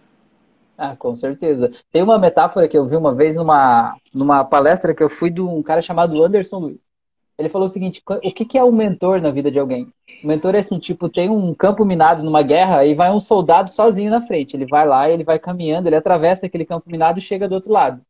Ah, 0.78 0.96
com 0.96 1.16
certeza. 1.16 1.72
Tem 1.92 2.02
uma 2.02 2.18
metáfora 2.18 2.68
que 2.68 2.78
eu 2.78 2.88
vi 2.88 2.96
uma 2.96 3.14
vez 3.14 3.36
numa, 3.36 3.96
numa 4.14 4.44
palestra 4.44 4.94
que 4.96 5.04
eu 5.04 5.10
fui 5.10 5.30
de 5.30 5.42
um 5.42 5.62
cara 5.62 5.82
chamado 5.82 6.24
Anderson 6.24 6.58
Luiz. 6.58 6.93
Ele 7.38 7.50
falou 7.50 7.68
o 7.68 7.72
seguinte: 7.72 8.02
o 8.08 8.32
que, 8.32 8.46
que 8.46 8.58
é 8.58 8.64
um 8.64 8.72
mentor 8.72 9.22
na 9.22 9.32
vida 9.32 9.52
de 9.52 9.60
alguém? 9.60 9.88
O 10.24 10.28
mentor 10.28 10.56
é 10.56 10.60
assim, 10.60 10.80
tipo, 10.80 11.10
tem 11.10 11.30
um 11.30 11.54
campo 11.54 11.84
minado 11.84 12.24
numa 12.24 12.42
guerra 12.42 12.86
e 12.86 12.94
vai 12.94 13.12
um 13.12 13.20
soldado 13.20 13.70
sozinho 13.70 14.12
na 14.12 14.22
frente. 14.22 14.56
Ele 14.56 14.66
vai 14.66 14.88
lá, 14.88 15.10
ele 15.10 15.24
vai 15.24 15.40
caminhando, 15.40 15.88
ele 15.88 15.96
atravessa 15.96 16.46
aquele 16.46 16.66
campo 16.66 16.90
minado 16.90 17.20
e 17.20 17.22
chega 17.22 17.48
do 17.48 17.56
outro 17.56 17.72
lado. 17.72 18.02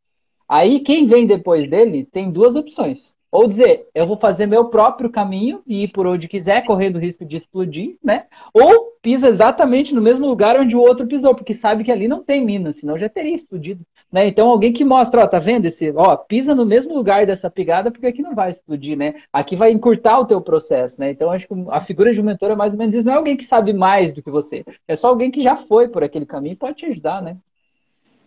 Aí 0.48 0.80
quem 0.80 1.06
vem 1.06 1.26
depois 1.26 1.68
dele 1.68 2.04
tem 2.04 2.30
duas 2.30 2.54
opções. 2.54 3.16
Ou 3.34 3.48
dizer, 3.48 3.88
eu 3.92 4.06
vou 4.06 4.16
fazer 4.16 4.46
meu 4.46 4.66
próprio 4.66 5.10
caminho 5.10 5.60
e 5.66 5.82
ir 5.82 5.88
por 5.88 6.06
onde 6.06 6.28
quiser, 6.28 6.64
correndo 6.64 6.94
o 6.94 7.00
risco 7.00 7.24
de 7.24 7.36
explodir, 7.36 7.96
né? 8.00 8.26
Ou 8.52 8.92
pisa 9.02 9.26
exatamente 9.26 9.92
no 9.92 10.00
mesmo 10.00 10.24
lugar 10.24 10.56
onde 10.56 10.76
o 10.76 10.80
outro 10.80 11.04
pisou, 11.04 11.34
porque 11.34 11.52
sabe 11.52 11.82
que 11.82 11.90
ali 11.90 12.06
não 12.06 12.22
tem 12.22 12.44
mina, 12.44 12.72
senão 12.72 12.96
já 12.96 13.08
teria 13.08 13.34
explodido. 13.34 13.84
Né? 14.12 14.28
Então 14.28 14.48
alguém 14.48 14.72
que 14.72 14.84
mostra, 14.84 15.24
ó, 15.24 15.26
tá 15.26 15.40
vendo 15.40 15.66
esse, 15.66 15.92
ó, 15.96 16.16
pisa 16.16 16.54
no 16.54 16.64
mesmo 16.64 16.94
lugar 16.94 17.26
dessa 17.26 17.50
pegada, 17.50 17.90
porque 17.90 18.06
aqui 18.06 18.22
não 18.22 18.36
vai 18.36 18.52
explodir, 18.52 18.96
né? 18.96 19.14
Aqui 19.32 19.56
vai 19.56 19.72
encurtar 19.72 20.20
o 20.20 20.26
teu 20.26 20.40
processo, 20.40 21.00
né? 21.00 21.10
Então 21.10 21.28
acho 21.28 21.48
que 21.48 21.54
a 21.70 21.80
figura 21.80 22.14
de 22.14 22.20
um 22.20 22.24
mentor 22.24 22.52
é 22.52 22.54
mais 22.54 22.72
ou 22.72 22.78
menos 22.78 22.94
isso. 22.94 23.04
Não 23.04 23.14
é 23.14 23.16
alguém 23.16 23.36
que 23.36 23.44
sabe 23.44 23.72
mais 23.72 24.12
do 24.12 24.22
que 24.22 24.30
você, 24.30 24.64
é 24.86 24.94
só 24.94 25.08
alguém 25.08 25.32
que 25.32 25.42
já 25.42 25.56
foi 25.56 25.88
por 25.88 26.04
aquele 26.04 26.24
caminho 26.24 26.52
e 26.52 26.56
pode 26.56 26.76
te 26.76 26.86
ajudar, 26.86 27.20
né? 27.20 27.36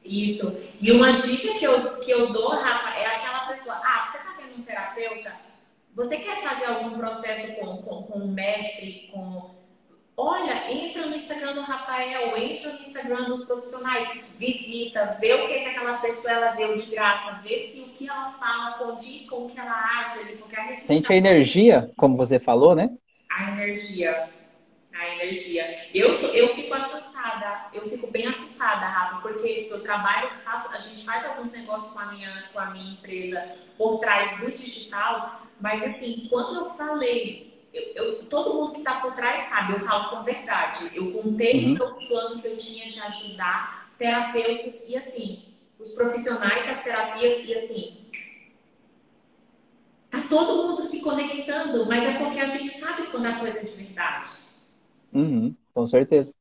Isso. 0.03 0.57
E 0.81 0.91
uma 0.91 1.13
dica 1.13 1.53
que 1.53 1.65
eu, 1.65 1.95
que 1.99 2.11
eu 2.11 2.33
dou, 2.33 2.49
Rafa, 2.49 2.97
é 2.97 3.05
aquela 3.05 3.47
pessoa, 3.47 3.75
ah, 3.75 4.03
você 4.03 4.16
terapeuta? 4.77 5.31
Você 5.95 6.17
quer 6.17 6.41
fazer 6.41 6.65
algum 6.65 6.97
processo 6.97 7.55
com, 7.55 7.77
com, 7.77 8.03
com 8.03 8.19
um 8.19 8.31
mestre, 8.31 9.09
com 9.11 9.57
Olha, 10.19 10.71
entra 10.71 11.05
no 11.05 11.15
Instagram 11.15 11.53
do 11.53 11.61
Rafael, 11.61 12.35
entra 12.35 12.73
no 12.73 12.81
Instagram 12.81 13.25
dos 13.25 13.45
profissionais, 13.45 14.09
visita, 14.35 15.15
vê 15.21 15.31
o 15.35 15.47
que, 15.47 15.59
que 15.59 15.65
aquela 15.65 15.99
pessoa 15.99 16.33
ela 16.33 16.51
deu 16.53 16.75
de 16.75 16.89
graça, 16.89 17.39
vê 17.43 17.55
se 17.59 17.81
o 17.81 17.89
que 17.89 18.09
ela 18.09 18.31
fala 18.31 18.79
condiz 18.79 19.29
com 19.29 19.45
o 19.45 19.49
que 19.51 19.59
ela 19.59 20.01
age 20.01 20.21
ali, 20.21 20.37
porque 20.37 20.59
a 20.59 20.63
gente 20.69 20.83
Sente 20.83 21.03
sabe... 21.03 21.13
a 21.13 21.17
energia, 21.17 21.91
como 21.95 22.17
você 22.17 22.39
falou, 22.39 22.73
né? 22.73 22.89
A 23.29 23.51
energia. 23.51 24.27
A 24.97 25.15
energia. 25.15 25.89
Eu, 25.93 26.19
eu 26.33 26.55
fico 26.55 26.73
assustada, 26.73 27.69
eu 27.71 27.87
fico 27.89 28.07
bem 28.07 28.27
assustada, 28.27 28.85
Rafa, 28.85 29.21
porque 29.21 29.55
tipo, 29.55 29.75
eu 29.75 29.81
trabalho, 29.81 30.35
faço, 30.37 30.73
a 30.73 30.79
gente 30.79 31.05
faz 31.05 31.23
alguns 31.25 31.51
negócios 31.51 31.93
com 31.93 31.99
a 31.99 32.07
minha, 32.07 32.49
com 32.51 32.59
a 32.59 32.65
minha 32.67 32.93
empresa 32.93 33.55
por 33.77 33.99
trás 33.99 34.39
do 34.39 34.51
digital, 34.51 35.43
mas 35.59 35.83
assim, 35.83 36.27
quando 36.29 36.55
eu 36.55 36.65
falei 36.71 37.47
eu, 37.73 37.93
eu, 37.95 38.25
todo 38.25 38.53
mundo 38.53 38.71
que 38.71 38.79
está 38.79 38.99
por 39.01 39.13
trás 39.13 39.41
sabe, 39.41 39.73
eu 39.73 39.79
falo 39.79 40.09
com 40.09 40.23
verdade. 40.23 40.89
Eu 40.93 41.11
contei 41.11 41.65
uhum. 41.65 41.73
o 41.73 41.77
meu 41.77 41.93
plano 42.07 42.41
que 42.41 42.47
eu 42.47 42.57
tinha 42.57 42.89
de 42.89 42.99
ajudar 42.99 43.91
terapeutas 43.97 44.83
e 44.87 44.95
assim, 44.95 45.45
os 45.79 45.91
profissionais 45.91 46.65
das 46.65 46.83
terapias 46.83 47.45
e 47.47 47.53
assim. 47.53 48.07
Tá 50.09 50.23
todo 50.29 50.67
mundo 50.67 50.81
se 50.81 51.01
conectando, 51.01 51.85
mas 51.85 52.05
é 52.05 52.17
porque 52.17 52.39
a 52.39 52.47
gente 52.47 52.79
sabe 52.79 53.07
quando 53.07 53.25
a 53.25 53.39
coisa 53.39 53.59
é 53.59 53.63
de 53.63 53.75
verdade. 53.75 54.46
Uhum, 55.13 55.55
com 55.73 55.87
certeza. 55.87 56.33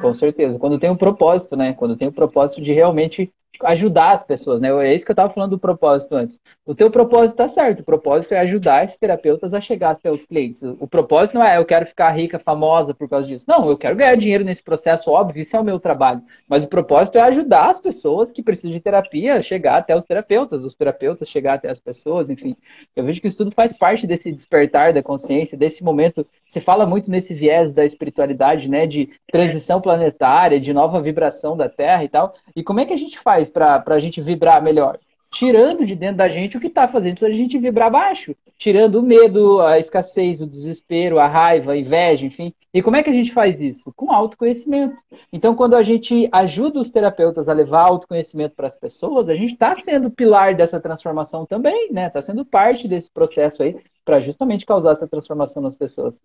Com 0.00 0.14
certeza. 0.14 0.58
Quando 0.58 0.78
tem 0.78 0.90
um 0.90 0.96
propósito, 0.96 1.56
né? 1.56 1.72
Quando 1.72 1.96
tem 1.96 2.08
o 2.08 2.10
um 2.10 2.14
propósito 2.14 2.60
de 2.60 2.72
realmente 2.72 3.32
ajudar 3.64 4.12
as 4.12 4.24
pessoas, 4.24 4.60
né? 4.60 4.68
É 4.84 4.94
isso 4.94 5.04
que 5.04 5.10
eu 5.10 5.14
estava 5.14 5.32
falando 5.32 5.50
do 5.50 5.58
propósito 5.58 6.14
antes. 6.16 6.40
O 6.64 6.74
teu 6.74 6.90
propósito 6.90 7.34
está 7.34 7.48
certo. 7.48 7.80
O 7.80 7.84
propósito 7.84 8.32
é 8.32 8.40
ajudar 8.40 8.84
esses 8.84 8.96
terapeutas 8.96 9.52
a 9.54 9.60
chegar 9.60 9.90
até 9.90 10.10
os 10.10 10.24
clientes. 10.24 10.62
O 10.62 10.86
propósito 10.86 11.34
não 11.34 11.44
é 11.44 11.58
eu 11.58 11.64
quero 11.64 11.86
ficar 11.86 12.10
rica, 12.10 12.38
famosa 12.38 12.94
por 12.94 13.08
causa 13.08 13.26
disso. 13.26 13.44
Não, 13.48 13.68
eu 13.68 13.76
quero 13.76 13.96
ganhar 13.96 14.16
dinheiro 14.16 14.44
nesse 14.44 14.62
processo, 14.62 15.10
óbvio, 15.10 15.42
isso 15.42 15.56
é 15.56 15.60
o 15.60 15.64
meu 15.64 15.78
trabalho. 15.78 16.22
Mas 16.48 16.64
o 16.64 16.68
propósito 16.68 17.18
é 17.18 17.20
ajudar 17.22 17.70
as 17.70 17.78
pessoas 17.78 18.32
que 18.32 18.42
precisam 18.42 18.70
de 18.70 18.80
terapia 18.80 19.34
a 19.34 19.42
chegar 19.42 19.78
até 19.78 19.96
os 19.96 20.04
terapeutas, 20.04 20.64
os 20.64 20.74
terapeutas 20.74 21.28
chegar 21.28 21.54
até 21.54 21.68
as 21.68 21.80
pessoas, 21.80 22.30
enfim. 22.30 22.56
Eu 22.96 23.04
vejo 23.04 23.20
que 23.20 23.28
isso 23.28 23.38
tudo 23.38 23.52
faz 23.52 23.76
parte 23.76 24.06
desse 24.06 24.32
despertar 24.32 24.92
da 24.92 25.02
consciência, 25.02 25.58
desse 25.58 25.84
momento. 25.84 26.26
Se 26.46 26.60
fala 26.60 26.86
muito 26.86 27.10
nesse 27.10 27.34
viés 27.34 27.72
da 27.72 27.84
espiritualidade, 27.84 28.68
né? 28.68 28.86
De 28.86 29.10
transição 29.30 29.80
planetária, 29.80 30.60
de 30.60 30.72
nova 30.72 31.00
vibração 31.00 31.56
da 31.56 31.68
Terra 31.68 32.04
e 32.04 32.08
tal. 32.08 32.34
E 32.54 32.62
como 32.62 32.80
é 32.80 32.86
que 32.86 32.92
a 32.92 32.96
gente 32.96 33.18
faz 33.18 33.41
para 33.50 33.82
a 33.86 33.98
gente 33.98 34.20
vibrar 34.20 34.62
melhor? 34.62 34.98
Tirando 35.30 35.86
de 35.86 35.96
dentro 35.96 36.18
da 36.18 36.28
gente 36.28 36.56
o 36.56 36.60
que 36.60 36.66
está 36.66 36.86
fazendo 36.86 37.24
a 37.24 37.30
gente 37.30 37.58
vibrar 37.58 37.90
baixo. 37.90 38.34
Tirando 38.58 38.96
o 38.96 39.02
medo, 39.02 39.60
a 39.60 39.78
escassez, 39.78 40.40
o 40.40 40.46
desespero, 40.46 41.18
a 41.18 41.26
raiva, 41.26 41.72
a 41.72 41.76
inveja, 41.76 42.26
enfim. 42.26 42.52
E 42.72 42.82
como 42.82 42.96
é 42.96 43.02
que 43.02 43.10
a 43.10 43.12
gente 43.12 43.32
faz 43.32 43.60
isso? 43.60 43.92
Com 43.96 44.12
autoconhecimento. 44.12 44.96
Então, 45.32 45.54
quando 45.54 45.74
a 45.74 45.82
gente 45.82 46.28
ajuda 46.30 46.80
os 46.80 46.90
terapeutas 46.90 47.48
a 47.48 47.52
levar 47.52 47.88
autoconhecimento 47.88 48.54
para 48.54 48.66
as 48.66 48.76
pessoas, 48.76 49.28
a 49.28 49.34
gente 49.34 49.54
está 49.54 49.74
sendo 49.74 50.10
pilar 50.10 50.54
dessa 50.54 50.80
transformação 50.80 51.44
também, 51.44 51.92
né? 51.92 52.06
Está 52.06 52.22
sendo 52.22 52.44
parte 52.44 52.86
desse 52.86 53.10
processo 53.10 53.62
aí 53.62 53.76
para 54.04 54.20
justamente 54.20 54.66
causar 54.66 54.92
essa 54.92 55.08
transformação 55.08 55.62
nas 55.62 55.76
pessoas. 55.76 56.20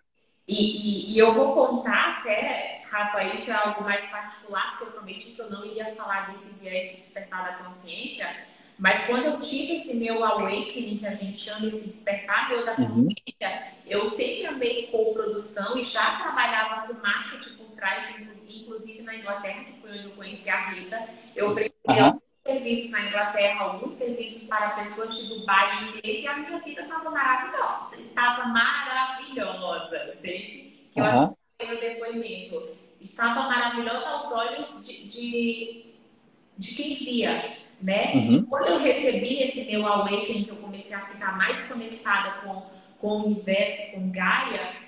E, 0.48 0.54
e, 0.54 1.16
e, 1.16 1.20
eu 1.20 1.34
vou 1.34 1.54
contar 1.54 2.20
até, 2.20 2.77
Rafa, 2.98 3.24
isso 3.26 3.52
é 3.52 3.54
algo 3.54 3.84
mais 3.84 4.04
particular, 4.08 4.72
porque 4.72 4.86
eu 4.86 4.92
prometi 4.92 5.32
que 5.32 5.40
eu 5.40 5.52
não 5.52 5.64
iria 5.64 5.94
falar 5.96 6.32
desse 6.32 6.60
viés 6.60 6.90
de 6.90 6.98
despertar 6.98 7.46
da 7.46 7.64
consciência, 7.64 8.28
mas 8.80 9.06
quando 9.06 9.26
eu 9.26 9.40
tive 9.40 9.76
esse 9.76 9.96
meu 9.96 10.24
awakening, 10.24 10.98
que 10.98 11.06
a 11.06 11.14
gente 11.14 11.38
chama 11.38 11.68
esse 11.68 11.88
despertar 11.88 12.50
meu 12.50 12.66
da 12.66 12.72
uhum. 12.74 12.88
consciência, 12.88 13.50
uhum. 13.50 13.72
eu 13.86 14.08
sempre 14.08 14.46
amei 14.48 14.88
com 14.88 15.14
produção 15.14 15.78
e 15.78 15.84
já 15.84 16.16
trabalhava 16.18 16.88
com 16.88 16.94
marketing 16.94 17.56
por 17.58 17.68
trás, 17.76 18.20
inclusive 18.48 19.04
na 19.04 19.16
Inglaterra, 19.16 19.64
que 19.64 19.80
foi 19.80 19.92
onde 19.92 20.04
eu 20.06 20.12
conheci 20.12 20.50
a 20.50 20.70
Rita. 20.70 21.10
Eu 21.36 21.54
prestei 21.54 22.02
uhum 22.02 22.20
serviços 22.48 22.92
na 22.92 23.02
Inglaterra, 23.02 23.66
alguns 23.66 23.96
serviços 23.96 24.48
para 24.48 24.70
pessoas 24.70 25.18
de 25.18 25.36
Dubai 25.36 25.84
em 25.84 25.90
inglês 25.90 26.24
e 26.24 26.28
a 26.28 26.38
minha 26.38 26.60
vida 26.60 26.82
estava 26.82 27.12
maravilhosa. 27.12 27.98
Estava 27.98 28.46
maravilhosa, 28.46 30.16
entende? 30.18 30.90
Que 30.94 31.02
uhum. 31.02 31.36
eu 31.60 31.68
no 31.68 31.82
depoimento. 31.82 32.87
Estava 33.00 33.44
maravilhosa 33.44 34.10
aos 34.10 34.32
olhos 34.32 34.84
de, 34.86 35.08
de, 35.08 35.86
de 36.58 36.76
quem 36.76 36.96
via, 36.96 37.58
né? 37.82 38.14
Uhum. 38.16 38.46
Quando 38.46 38.68
eu 38.68 38.80
recebi 38.80 39.42
esse 39.44 39.66
meu 39.66 39.86
awakening, 39.86 40.46
que 40.46 40.50
eu 40.50 40.56
comecei 40.58 40.96
a 40.96 41.02
ficar 41.02 41.38
mais 41.38 41.62
conectada 41.68 42.42
com, 42.42 42.64
com 43.00 43.08
o 43.08 43.26
universo, 43.26 43.94
com 43.94 44.12
Gaia, 44.12 44.88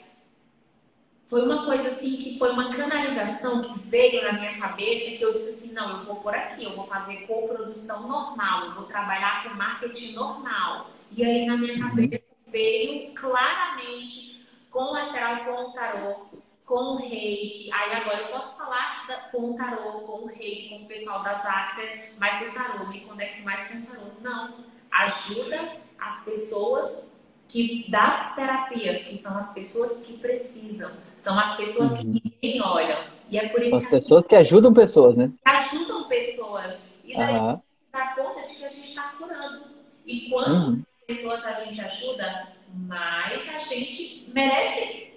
foi 1.30 1.44
uma 1.44 1.64
coisa 1.64 1.90
assim 1.90 2.18
que 2.18 2.40
foi 2.40 2.50
uma 2.50 2.74
canalização 2.74 3.62
que 3.62 3.80
veio 3.88 4.24
na 4.24 4.34
minha 4.34 4.58
cabeça 4.58 5.16
que 5.16 5.22
eu 5.22 5.32
disse 5.32 5.50
assim, 5.50 5.74
não, 5.74 5.92
eu 5.92 6.02
vou 6.02 6.16
por 6.16 6.34
aqui, 6.34 6.64
eu 6.64 6.76
vou 6.76 6.88
fazer 6.88 7.28
coprodução 7.28 8.08
normal, 8.08 8.66
eu 8.66 8.72
vou 8.72 8.86
trabalhar 8.86 9.44
com 9.44 9.54
marketing 9.56 10.14
normal. 10.14 10.90
E 11.12 11.24
aí 11.24 11.46
na 11.46 11.56
minha 11.56 11.78
cabeça 11.78 12.24
veio 12.48 13.14
claramente 13.14 14.44
com 14.72 14.92
o 14.92 14.96
astral, 14.96 15.46
com 15.46 15.70
o 15.70 15.74
tarô, 15.74 16.26
com 16.70 16.94
o 16.94 16.96
reiki. 16.98 17.72
Aí 17.74 17.94
agora 17.94 18.22
eu 18.22 18.28
posso 18.28 18.56
falar 18.56 19.08
da, 19.08 19.22
com 19.32 19.52
o 19.52 19.58
tarô, 19.58 20.02
com 20.02 20.22
o 20.22 20.28
reiki, 20.28 20.70
com 20.70 20.84
o 20.84 20.88
pessoal 20.88 21.24
das 21.24 21.44
Access, 21.44 22.12
mas 22.20 22.48
o 22.48 22.54
tarô, 22.54 22.86
me 22.86 23.02
conecto 23.02 23.42
mais 23.42 23.68
com 23.68 23.80
o 23.80 23.82
tarô. 23.82 24.04
Não, 24.22 24.54
ajuda 24.92 25.60
as 26.00 26.24
pessoas 26.24 27.20
que 27.48 27.90
das 27.90 28.36
terapias, 28.36 29.04
que 29.06 29.18
são 29.18 29.36
as 29.36 29.52
pessoas 29.52 30.06
que 30.06 30.20
precisam, 30.20 30.92
são 31.18 31.38
as 31.40 31.56
pessoas 31.58 31.92
uhum. 31.94 32.14
que 32.14 32.36
ninguém 32.44 32.62
olham. 32.62 33.04
E 33.32 33.40
é 33.40 33.50
por 33.50 33.62
isso 33.62 33.72
São 33.72 33.80
as 33.80 33.90
pessoas 33.90 34.28
que 34.28 34.36
ajudam 34.36 34.72
pessoas, 34.72 35.18
né? 35.18 35.32
Ajudam 35.46 36.08
pessoas. 36.08 36.76
E 37.04 37.18
daí 37.18 37.36
uhum. 37.36 37.50
a 37.50 37.52
gente 37.54 37.64
dá 37.92 38.08
conta 38.16 38.44
de 38.44 38.56
que 38.56 38.66
a 38.66 38.70
gente 38.70 38.90
está 38.90 39.14
curando. 39.18 39.64
E 40.06 40.30
quanto 40.30 40.52
uhum. 40.52 40.84
pessoas 41.08 41.44
a 41.44 41.54
gente 41.64 41.82
ajuda, 41.82 42.50
mais 42.72 43.50
a 43.50 43.58
gente 43.58 44.30
merece. 44.32 45.09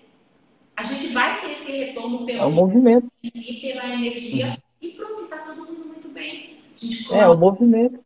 A 0.76 0.82
gente 0.82 1.08
vai 1.08 1.40
ter 1.40 1.52
esse 1.52 1.72
retorno 1.72 2.24
pelo 2.24 2.38
é 2.38 2.44
um 2.44 2.50
movimento. 2.50 3.06
pela 3.60 3.94
energia. 3.94 4.46
Uhum. 4.46 4.56
E 4.80 4.88
pronto, 4.90 5.22
está 5.24 5.38
todo 5.38 5.58
mundo 5.58 5.86
muito 5.86 6.08
bem. 6.08 6.58
é, 7.12 7.26
o 7.28 7.36
movimento. 7.36 8.00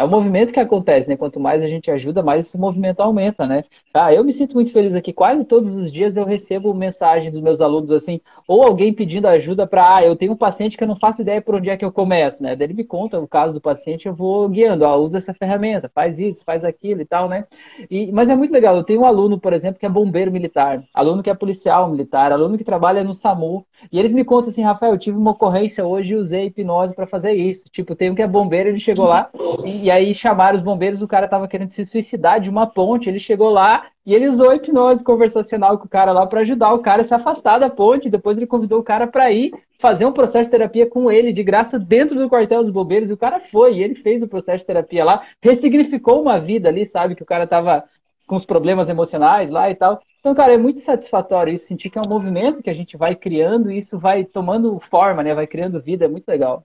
É 0.00 0.04
o 0.04 0.08
movimento 0.08 0.50
que 0.50 0.58
acontece, 0.58 1.06
né? 1.06 1.14
Quanto 1.14 1.38
mais 1.38 1.62
a 1.62 1.68
gente 1.68 1.90
ajuda, 1.90 2.22
mais 2.22 2.46
esse 2.46 2.56
movimento 2.56 3.00
aumenta, 3.00 3.46
né? 3.46 3.64
Ah, 3.92 4.14
eu 4.14 4.24
me 4.24 4.32
sinto 4.32 4.54
muito 4.54 4.72
feliz 4.72 4.94
aqui. 4.94 5.12
Quase 5.12 5.44
todos 5.44 5.76
os 5.76 5.92
dias 5.92 6.16
eu 6.16 6.24
recebo 6.24 6.72
mensagens 6.72 7.30
dos 7.30 7.42
meus 7.42 7.60
alunos 7.60 7.92
assim, 7.92 8.18
ou 8.48 8.62
alguém 8.62 8.94
pedindo 8.94 9.26
ajuda 9.26 9.66
para, 9.66 9.96
ah, 9.96 10.02
eu 10.02 10.16
tenho 10.16 10.32
um 10.32 10.36
paciente 10.36 10.78
que 10.78 10.82
eu 10.82 10.88
não 10.88 10.96
faço 10.96 11.20
ideia 11.20 11.42
por 11.42 11.56
onde 11.56 11.68
é 11.68 11.76
que 11.76 11.84
eu 11.84 11.92
começo, 11.92 12.42
né? 12.42 12.56
Daí 12.56 12.68
ele 12.68 12.72
me 12.72 12.84
conta 12.84 13.20
o 13.20 13.28
caso 13.28 13.52
do 13.52 13.60
paciente, 13.60 14.08
eu 14.08 14.14
vou 14.14 14.48
guiando, 14.48 14.86
ah, 14.86 14.96
usa 14.96 15.18
essa 15.18 15.34
ferramenta, 15.34 15.90
faz 15.94 16.18
isso, 16.18 16.42
faz 16.46 16.64
aquilo 16.64 17.02
e 17.02 17.04
tal, 17.04 17.28
né? 17.28 17.44
E, 17.90 18.10
mas 18.10 18.30
é 18.30 18.34
muito 18.34 18.54
legal. 18.54 18.74
Eu 18.74 18.84
tenho 18.84 19.02
um 19.02 19.06
aluno, 19.06 19.38
por 19.38 19.52
exemplo, 19.52 19.78
que 19.78 19.84
é 19.84 19.88
bombeiro 19.90 20.32
militar, 20.32 20.82
aluno 20.94 21.22
que 21.22 21.28
é 21.28 21.34
policial 21.34 21.90
militar, 21.90 22.32
aluno 22.32 22.56
que 22.56 22.64
trabalha 22.64 23.04
no 23.04 23.12
SAMU, 23.12 23.66
e 23.92 23.98
eles 23.98 24.14
me 24.14 24.24
contam 24.24 24.48
assim, 24.48 24.62
Rafael, 24.62 24.92
eu 24.92 24.98
tive 24.98 25.18
uma 25.18 25.32
ocorrência 25.32 25.84
hoje 25.84 26.14
e 26.14 26.16
usei 26.16 26.46
hipnose 26.46 26.94
para 26.94 27.06
fazer 27.06 27.32
isso. 27.32 27.68
Tipo, 27.70 27.94
tem 27.94 28.10
um 28.10 28.14
que 28.14 28.22
é 28.22 28.26
bombeiro, 28.26 28.70
ele 28.70 28.78
chegou 28.78 29.06
lá 29.06 29.30
e, 29.64 29.89
e 29.90 29.92
aí 29.92 30.14
chamaram 30.14 30.56
os 30.56 30.62
bombeiros, 30.62 31.02
o 31.02 31.08
cara 31.08 31.26
tava 31.26 31.48
querendo 31.48 31.70
se 31.70 31.84
suicidar 31.84 32.40
de 32.40 32.48
uma 32.48 32.64
ponte, 32.64 33.08
ele 33.08 33.18
chegou 33.18 33.50
lá 33.50 33.88
e 34.06 34.14
ele 34.14 34.28
usou 34.28 34.54
hipnose 34.54 35.02
conversacional 35.02 35.76
com 35.78 35.86
o 35.86 35.88
cara 35.88 36.12
lá 36.12 36.24
para 36.28 36.42
ajudar 36.42 36.72
o 36.72 36.78
cara 36.78 37.02
a 37.02 37.04
se 37.04 37.12
afastar 37.12 37.58
da 37.58 37.68
ponte. 37.68 38.08
Depois 38.08 38.36
ele 38.36 38.46
convidou 38.46 38.78
o 38.78 38.84
cara 38.84 39.08
para 39.08 39.32
ir 39.32 39.52
fazer 39.80 40.06
um 40.06 40.12
processo 40.12 40.44
de 40.44 40.50
terapia 40.52 40.88
com 40.88 41.10
ele, 41.10 41.32
de 41.32 41.42
graça, 41.42 41.76
dentro 41.76 42.16
do 42.16 42.28
quartel 42.28 42.60
dos 42.62 42.70
bombeiros. 42.70 43.10
E 43.10 43.12
o 43.12 43.16
cara 43.16 43.40
foi, 43.40 43.78
e 43.78 43.82
ele 43.82 43.96
fez 43.96 44.22
o 44.22 44.28
processo 44.28 44.58
de 44.58 44.66
terapia 44.66 45.04
lá, 45.04 45.26
ressignificou 45.42 46.22
uma 46.22 46.38
vida 46.38 46.68
ali, 46.68 46.86
sabe? 46.86 47.16
Que 47.16 47.24
o 47.24 47.26
cara 47.26 47.44
tava 47.44 47.82
com 48.28 48.36
os 48.36 48.44
problemas 48.44 48.88
emocionais 48.88 49.50
lá 49.50 49.68
e 49.72 49.74
tal. 49.74 50.00
Então, 50.20 50.32
cara, 50.36 50.54
é 50.54 50.56
muito 50.56 50.78
satisfatório 50.78 51.52
isso, 51.52 51.66
sentir 51.66 51.90
que 51.90 51.98
é 51.98 52.02
um 52.06 52.08
movimento 52.08 52.62
que 52.62 52.70
a 52.70 52.74
gente 52.74 52.96
vai 52.96 53.16
criando 53.16 53.72
e 53.72 53.78
isso 53.78 53.98
vai 53.98 54.22
tomando 54.22 54.78
forma, 54.88 55.24
né? 55.24 55.34
Vai 55.34 55.48
criando 55.48 55.82
vida, 55.82 56.04
é 56.04 56.08
muito 56.08 56.28
legal. 56.28 56.64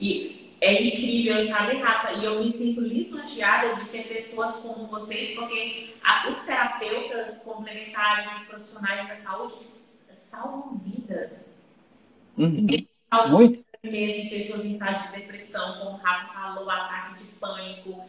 E 0.00 0.47
é 0.60 0.82
incrível, 0.82 1.46
sabe, 1.46 1.76
Rafa? 1.76 2.12
E 2.12 2.24
eu 2.24 2.42
me 2.42 2.50
sinto 2.50 2.80
lisonjeada 2.80 3.76
de 3.76 3.84
ter 3.90 4.08
pessoas 4.08 4.56
como 4.56 4.86
vocês, 4.86 5.34
porque 5.36 5.94
os 6.28 6.36
terapeutas 6.44 7.38
complementares, 7.42 8.26
os 8.26 8.48
profissionais 8.48 9.08
da 9.08 9.14
saúde, 9.14 9.54
salvam 9.82 10.80
vidas. 10.84 11.60
Uhum. 12.36 12.66
Salvam 13.10 13.38
muito. 13.38 13.64
mesmo 13.84 14.30
pessoas 14.30 14.64
em 14.64 14.72
estado 14.72 15.02
de 15.02 15.20
depressão, 15.20 15.78
como 15.78 15.90
o 15.90 15.96
Rafa 15.96 16.32
falou, 16.32 16.70
ataque 16.70 17.22
de 17.22 17.30
pânico 17.32 18.04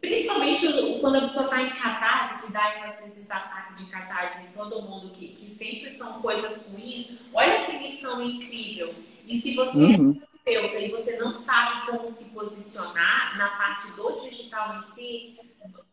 Principalmente 0.00 0.66
quando 1.00 1.16
a 1.16 1.20
pessoa 1.22 1.44
está 1.44 1.62
em 1.62 1.70
catarse, 1.70 2.42
que 2.44 2.52
dá 2.52 2.70
às 2.70 3.00
vezes 3.00 3.30
ataque 3.30 3.74
de 3.74 3.90
catarse 3.90 4.42
em 4.42 4.52
todo 4.52 4.82
mundo, 4.82 5.10
que, 5.10 5.28
que 5.28 5.48
sempre 5.48 5.92
são 5.92 6.20
coisas 6.20 6.72
ruins. 6.72 7.08
Olha 7.32 7.64
que 7.64 7.78
missão 7.78 8.22
incrível. 8.22 8.94
E 9.26 9.36
se 9.36 9.54
você 9.54 9.78
uhum. 9.78 10.20
Terapeuta 10.50 10.78
e 10.78 10.90
você 10.90 11.16
não 11.16 11.32
sabe 11.32 11.86
como 11.86 12.08
se 12.08 12.30
posicionar 12.30 13.38
na 13.38 13.50
parte 13.50 13.90
do 13.92 14.20
digital 14.20 14.74
em 14.74 14.80
si, 14.80 15.38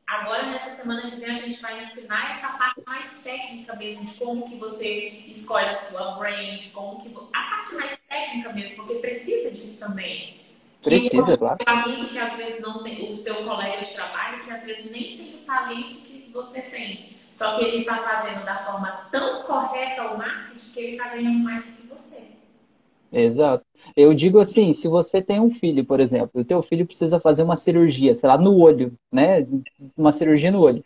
agora 0.08 0.48
nessa 0.48 0.72
semana 0.72 1.12
que 1.12 1.18
vem 1.18 1.36
a 1.36 1.38
gente 1.38 1.62
vai 1.62 1.78
ensinar 1.78 2.32
essa 2.32 2.58
parte 2.58 2.82
mais 2.86 3.20
técnica 3.20 3.76
mesmo 3.76 4.06
de 4.06 4.16
como 4.16 4.50
que 4.50 4.56
você 4.56 5.24
escolhe 5.28 5.68
a 5.68 5.76
sua 5.76 6.16
brand, 6.16 6.60
como 6.74 7.02
que 7.02 7.16
a 7.34 7.42
parte 7.42 7.76
mais 7.76 7.98
técnica 8.10 8.52
mesmo, 8.54 8.78
porque 8.78 8.96
precisa 8.96 9.52
disso 9.52 9.86
também. 9.86 10.38
Precisa, 10.82 11.32
que 11.32 11.38
claro. 11.38 11.58
amigo 11.66 12.08
que 12.08 12.18
às 12.18 12.38
vezes 12.38 12.62
não 12.62 12.82
tem, 12.82 13.12
o 13.12 13.16
seu 13.16 13.36
colega 13.44 13.84
de 13.84 13.94
trabalho 13.94 14.44
que 14.44 14.52
às 14.52 14.64
vezes 14.64 14.90
nem 14.90 15.18
tem 15.18 15.36
o 15.36 15.46
talento 15.46 16.02
que 16.02 16.30
você 16.32 16.62
tem. 16.62 17.18
Só 17.32 17.58
que 17.58 17.66
ele 17.66 17.78
está 17.78 17.98
fazendo 17.98 18.46
da 18.46 18.64
forma 18.64 19.08
tão 19.12 19.44
correta 19.44 20.14
o 20.14 20.18
marketing 20.18 20.72
que 20.72 20.80
ele 20.80 20.92
está 20.94 21.10
ganhando 21.10 21.40
mais 21.40 21.66
que 21.66 21.86
você. 21.88 22.32
Exato. 23.12 23.67
Eu 23.96 24.14
digo 24.14 24.40
assim, 24.40 24.74
se 24.74 24.88
você 24.88 25.22
tem 25.22 25.40
um 25.40 25.52
filho, 25.52 25.86
por 25.86 26.00
exemplo, 26.00 26.42
o 26.42 26.46
teu 26.46 26.62
filho 26.62 26.86
precisa 26.86 27.20
fazer 27.20 27.44
uma 27.44 27.58
cirurgia, 27.58 28.14
sei 28.14 28.28
lá, 28.28 28.38
no 28.38 28.58
olho, 28.58 28.94
né? 29.12 29.46
Uma 29.96 30.12
cirurgia 30.12 30.52
no 30.52 30.62
olho. 30.62 30.84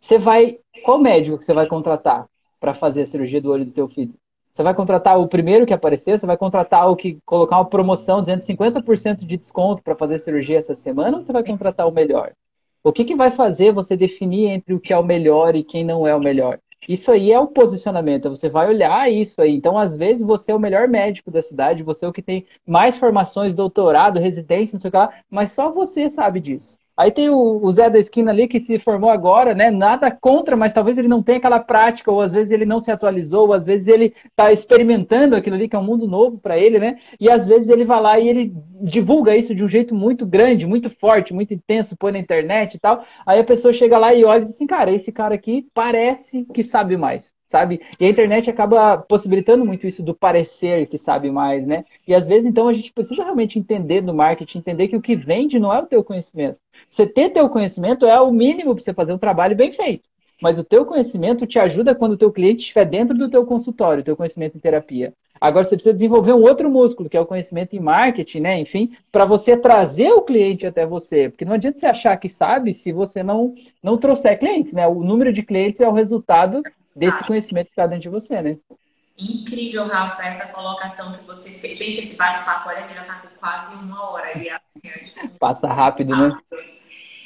Você 0.00 0.18
vai, 0.18 0.58
qual 0.84 0.98
médico 0.98 1.38
que 1.38 1.44
você 1.44 1.54
vai 1.54 1.66
contratar 1.66 2.26
para 2.60 2.74
fazer 2.74 3.02
a 3.02 3.06
cirurgia 3.06 3.40
do 3.40 3.50
olho 3.50 3.64
do 3.64 3.72
teu 3.72 3.88
filho? 3.88 4.14
Você 4.52 4.62
vai 4.62 4.74
contratar 4.74 5.18
o 5.18 5.26
primeiro 5.26 5.66
que 5.66 5.72
aparecer, 5.72 6.18
você 6.18 6.26
vai 6.26 6.36
contratar 6.36 6.88
o 6.88 6.94
que 6.94 7.18
colocar 7.24 7.56
uma 7.56 7.64
promoção 7.64 8.20
dizendo 8.20 8.42
50% 8.42 9.24
de 9.26 9.36
desconto 9.36 9.82
para 9.82 9.96
fazer 9.96 10.18
cirurgia 10.20 10.58
essa 10.58 10.74
semana, 10.74 11.16
ou 11.16 11.22
você 11.22 11.32
vai 11.32 11.44
contratar 11.44 11.88
o 11.88 11.90
melhor? 11.90 12.32
O 12.84 12.92
que, 12.92 13.04
que 13.04 13.16
vai 13.16 13.30
fazer 13.30 13.72
você 13.72 13.96
definir 13.96 14.50
entre 14.50 14.74
o 14.74 14.78
que 14.78 14.92
é 14.92 14.98
o 14.98 15.02
melhor 15.02 15.56
e 15.56 15.64
quem 15.64 15.84
não 15.84 16.06
é 16.06 16.14
o 16.14 16.20
melhor? 16.20 16.60
Isso 16.88 17.10
aí 17.10 17.30
é 17.32 17.38
o 17.38 17.46
posicionamento, 17.46 18.30
você 18.30 18.48
vai 18.48 18.68
olhar 18.68 19.10
isso 19.10 19.40
aí. 19.40 19.54
Então, 19.54 19.78
às 19.78 19.94
vezes, 19.96 20.24
você 20.26 20.52
é 20.52 20.54
o 20.54 20.60
melhor 20.60 20.88
médico 20.88 21.30
da 21.30 21.42
cidade, 21.42 21.82
você 21.82 22.04
é 22.04 22.08
o 22.08 22.12
que 22.12 22.22
tem 22.22 22.46
mais 22.66 22.96
formações, 22.96 23.54
doutorado, 23.54 24.20
residência, 24.20 24.74
não 24.76 24.80
sei 24.80 24.88
o 24.88 24.90
que 24.92 24.96
lá, 24.98 25.12
mas 25.30 25.52
só 25.52 25.70
você 25.72 26.08
sabe 26.10 26.40
disso. 26.40 26.78
Aí 26.96 27.10
tem 27.10 27.28
o, 27.28 27.60
o, 27.62 27.72
Zé 27.72 27.90
da 27.90 27.98
esquina 27.98 28.30
ali 28.30 28.46
que 28.46 28.60
se 28.60 28.78
formou 28.78 29.10
agora, 29.10 29.54
né? 29.54 29.70
Nada 29.70 30.10
contra, 30.10 30.56
mas 30.56 30.72
talvez 30.72 30.96
ele 30.96 31.08
não 31.08 31.22
tenha 31.22 31.38
aquela 31.38 31.58
prática, 31.58 32.10
ou 32.10 32.20
às 32.20 32.32
vezes 32.32 32.52
ele 32.52 32.64
não 32.64 32.80
se 32.80 32.90
atualizou, 32.90 33.48
ou 33.48 33.52
às 33.52 33.64
vezes 33.64 33.88
ele 33.88 34.14
está 34.26 34.52
experimentando 34.52 35.34
aquilo 35.34 35.56
ali, 35.56 35.68
que 35.68 35.74
é 35.74 35.78
um 35.78 35.84
mundo 35.84 36.06
novo 36.06 36.38
para 36.38 36.56
ele, 36.56 36.78
né? 36.78 36.98
E 37.18 37.28
às 37.28 37.46
vezes 37.46 37.68
ele 37.68 37.84
vai 37.84 38.00
lá 38.00 38.18
e 38.18 38.28
ele 38.28 38.52
divulga 38.82 39.36
isso 39.36 39.54
de 39.54 39.64
um 39.64 39.68
jeito 39.68 39.94
muito 39.94 40.24
grande, 40.24 40.66
muito 40.66 40.88
forte, 40.88 41.34
muito 41.34 41.52
intenso, 41.52 41.96
põe 41.96 42.12
na 42.12 42.18
internet 42.18 42.74
e 42.74 42.78
tal. 42.78 43.04
Aí 43.26 43.40
a 43.40 43.44
pessoa 43.44 43.72
chega 43.72 43.98
lá 43.98 44.14
e 44.14 44.24
olha 44.24 44.40
e 44.40 44.42
diz 44.42 44.54
assim, 44.54 44.66
cara, 44.66 44.92
esse 44.92 45.10
cara 45.10 45.34
aqui 45.34 45.66
parece 45.74 46.44
que 46.52 46.62
sabe 46.62 46.96
mais 46.96 47.34
sabe? 47.54 47.80
E 48.00 48.04
a 48.04 48.08
internet 48.08 48.50
acaba 48.50 48.98
possibilitando 48.98 49.64
muito 49.64 49.86
isso 49.86 50.02
do 50.02 50.12
parecer 50.12 50.88
que 50.88 50.98
sabe 50.98 51.30
mais, 51.30 51.64
né? 51.64 51.84
E 52.06 52.12
às 52.12 52.26
vezes, 52.26 52.46
então, 52.46 52.66
a 52.66 52.72
gente 52.72 52.92
precisa 52.92 53.22
realmente 53.22 53.60
entender 53.60 54.02
no 54.02 54.12
marketing, 54.12 54.58
entender 54.58 54.88
que 54.88 54.96
o 54.96 55.00
que 55.00 55.14
vende 55.14 55.56
não 55.56 55.72
é 55.72 55.78
o 55.80 55.86
teu 55.86 56.02
conhecimento. 56.02 56.58
Você 56.90 57.06
ter 57.06 57.30
teu 57.30 57.48
conhecimento 57.48 58.06
é 58.06 58.20
o 58.20 58.32
mínimo 58.32 58.74
para 58.74 58.82
você 58.82 58.92
fazer 58.92 59.12
um 59.12 59.18
trabalho 59.18 59.54
bem 59.54 59.72
feito. 59.72 60.08
Mas 60.42 60.58
o 60.58 60.64
teu 60.64 60.84
conhecimento 60.84 61.46
te 61.46 61.60
ajuda 61.60 61.94
quando 61.94 62.14
o 62.14 62.16
teu 62.16 62.32
cliente 62.32 62.62
estiver 62.62 62.86
dentro 62.86 63.16
do 63.16 63.30
teu 63.30 63.46
consultório, 63.46 64.02
teu 64.02 64.16
conhecimento 64.16 64.56
em 64.58 64.60
terapia. 64.60 65.12
Agora 65.40 65.64
você 65.64 65.76
precisa 65.76 65.94
desenvolver 65.94 66.32
um 66.32 66.42
outro 66.42 66.68
músculo, 66.68 67.08
que 67.08 67.16
é 67.16 67.20
o 67.20 67.26
conhecimento 67.26 67.76
em 67.76 67.80
marketing, 67.80 68.40
né? 68.40 68.58
Enfim, 68.58 68.96
para 69.12 69.24
você 69.24 69.56
trazer 69.56 70.10
o 70.10 70.22
cliente 70.22 70.66
até 70.66 70.84
você. 70.84 71.28
Porque 71.28 71.44
não 71.44 71.52
adianta 71.54 71.78
você 71.78 71.86
achar 71.86 72.16
que 72.16 72.28
sabe 72.28 72.74
se 72.74 72.92
você 72.92 73.22
não, 73.22 73.54
não 73.80 73.96
trouxer 73.96 74.38
clientes, 74.40 74.72
né? 74.72 74.88
O 74.88 75.04
número 75.04 75.32
de 75.32 75.44
clientes 75.44 75.80
é 75.80 75.88
o 75.88 75.92
resultado 75.92 76.62
desse 76.94 77.22
ah. 77.22 77.26
conhecimento 77.26 77.66
que 77.66 77.72
está 77.72 77.86
dentro 77.86 78.02
de 78.02 78.08
você, 78.08 78.40
né? 78.40 78.58
Incrível, 79.16 79.86
Rafa, 79.86 80.24
essa 80.24 80.48
colocação 80.48 81.12
que 81.12 81.24
você 81.24 81.50
fez. 81.50 81.78
Gente, 81.78 82.00
esse 82.00 82.16
bate-papo, 82.16 82.68
olha 82.68 82.88
já 82.88 83.02
está 83.02 83.14
com 83.20 83.28
quase 83.38 83.74
uma 83.76 84.10
hora. 84.10 84.36
E 84.36 84.50
assim, 84.50 85.28
Passa 85.38 85.68
rápido, 85.68 86.16
né? 86.16 86.36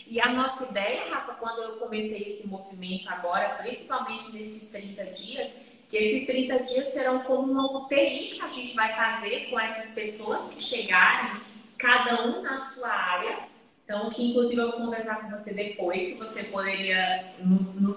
E 0.07 0.21
a 0.21 0.33
nossa 0.33 0.64
ideia, 0.64 1.11
Rafa, 1.11 1.35
quando 1.35 1.62
eu 1.62 1.77
comecei 1.79 2.23
esse 2.23 2.47
movimento 2.47 3.09
agora, 3.09 3.57
principalmente 3.61 4.33
nesses 4.33 4.71
30 4.71 5.05
dias, 5.07 5.51
que 5.89 5.97
esses 5.97 6.27
30 6.27 6.59
dias 6.64 6.89
serão 6.89 7.21
como 7.21 7.51
uma 7.51 7.85
UTI 7.85 8.31
que 8.31 8.43
a 8.43 8.49
gente 8.49 8.75
vai 8.75 8.95
fazer 8.95 9.49
com 9.51 9.59
essas 9.59 9.95
pessoas 9.95 10.55
que 10.55 10.62
chegarem, 10.62 11.41
cada 11.79 12.27
um 12.27 12.43
na 12.43 12.57
sua 12.57 12.91
área. 12.91 13.39
Então, 13.85 14.11
que 14.11 14.31
inclusive 14.31 14.61
eu 14.61 14.71
vou 14.71 14.81
conversar 14.81 15.23
com 15.23 15.31
você 15.31 15.55
depois, 15.55 16.11
se 16.11 16.14
você 16.19 16.45
poderia 16.45 17.33
nos, 17.39 17.81
nos 17.81 17.97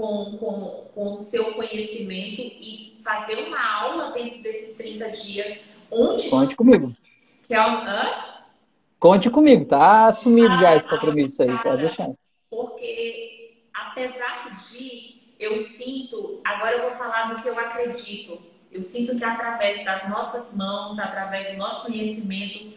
com, 0.00 0.38
com, 0.38 0.60
com 0.94 1.14
o 1.14 1.20
seu 1.20 1.52
conhecimento 1.52 2.40
e 2.40 2.98
fazer 3.04 3.36
uma 3.46 3.82
aula 3.82 4.12
dentro 4.12 4.42
desses 4.42 4.78
30 4.78 5.10
dias. 5.10 5.60
Onde 5.90 6.30
Conte 6.30 6.46
você... 6.46 6.56
comigo. 6.56 6.96
Que 7.42 7.54
é 7.54 7.60
um... 7.60 7.82
Hã? 7.82 8.24
Conte 8.98 9.30
comigo, 9.30 9.64
tá 9.66 10.06
assumido 10.06 10.54
ah, 10.54 10.60
já 10.60 10.76
esse 10.76 10.88
compromisso 10.88 11.42
aí, 11.42 11.58
pode 11.62 11.82
deixar. 11.82 12.10
Porque, 12.50 13.62
apesar 13.72 14.56
de 14.56 15.20
eu 15.38 15.56
sinto, 15.58 16.40
agora 16.44 16.76
eu 16.76 16.82
vou 16.82 16.90
falar 16.92 17.34
do 17.34 17.42
que 17.42 17.48
eu 17.48 17.58
acredito. 17.58 18.38
Eu 18.70 18.82
sinto 18.82 19.16
que 19.16 19.24
através 19.24 19.84
das 19.84 20.08
nossas 20.08 20.54
mãos, 20.56 20.98
através 20.98 21.50
do 21.50 21.56
nosso 21.56 21.86
conhecimento, 21.86 22.74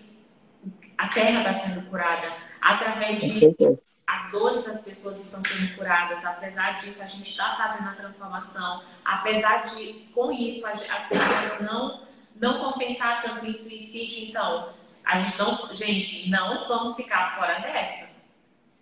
a 0.97 1.07
terra 1.09 1.39
está 1.39 1.53
sendo 1.53 1.89
curada. 1.89 2.31
Através 2.61 3.19
disso, 3.19 3.77
as 4.13 4.31
dores 4.31 4.63
das 4.63 4.81
pessoas 4.81 5.19
estão 5.19 5.41
sendo 5.41 5.75
curadas. 5.75 6.23
Apesar 6.23 6.77
disso, 6.77 7.01
a 7.01 7.07
gente 7.07 7.31
está 7.31 7.55
fazendo 7.55 7.89
a 7.89 7.93
transformação. 7.93 8.83
Apesar 9.03 9.63
de, 9.63 10.07
com 10.13 10.31
isso, 10.31 10.65
as 10.67 11.07
pessoas 11.07 11.61
não, 11.61 12.01
não 12.35 12.61
vão 12.61 12.73
pensar 12.73 13.23
tanto 13.23 13.43
em 13.45 13.53
suicídio. 13.53 14.29
Então, 14.29 14.69
a 15.03 15.17
gente 15.17 15.37
não, 15.37 15.73
gente, 15.73 16.29
não 16.29 16.67
vamos 16.67 16.95
ficar 16.95 17.35
fora 17.35 17.59
dessa. 17.59 18.13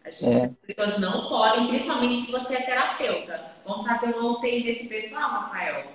Gente, 0.10 0.26
é. 0.26 0.44
As 0.46 0.76
pessoas 0.76 1.00
não 1.00 1.30
podem, 1.30 1.68
principalmente 1.70 2.24
se 2.24 2.32
você 2.32 2.56
é 2.56 2.62
terapeuta. 2.64 3.40
Vamos 3.66 3.88
fazer 3.88 4.14
um 4.18 4.32
UTI 4.32 4.64
desse 4.64 4.90
pessoal, 4.90 5.30
Rafael. 5.30 5.86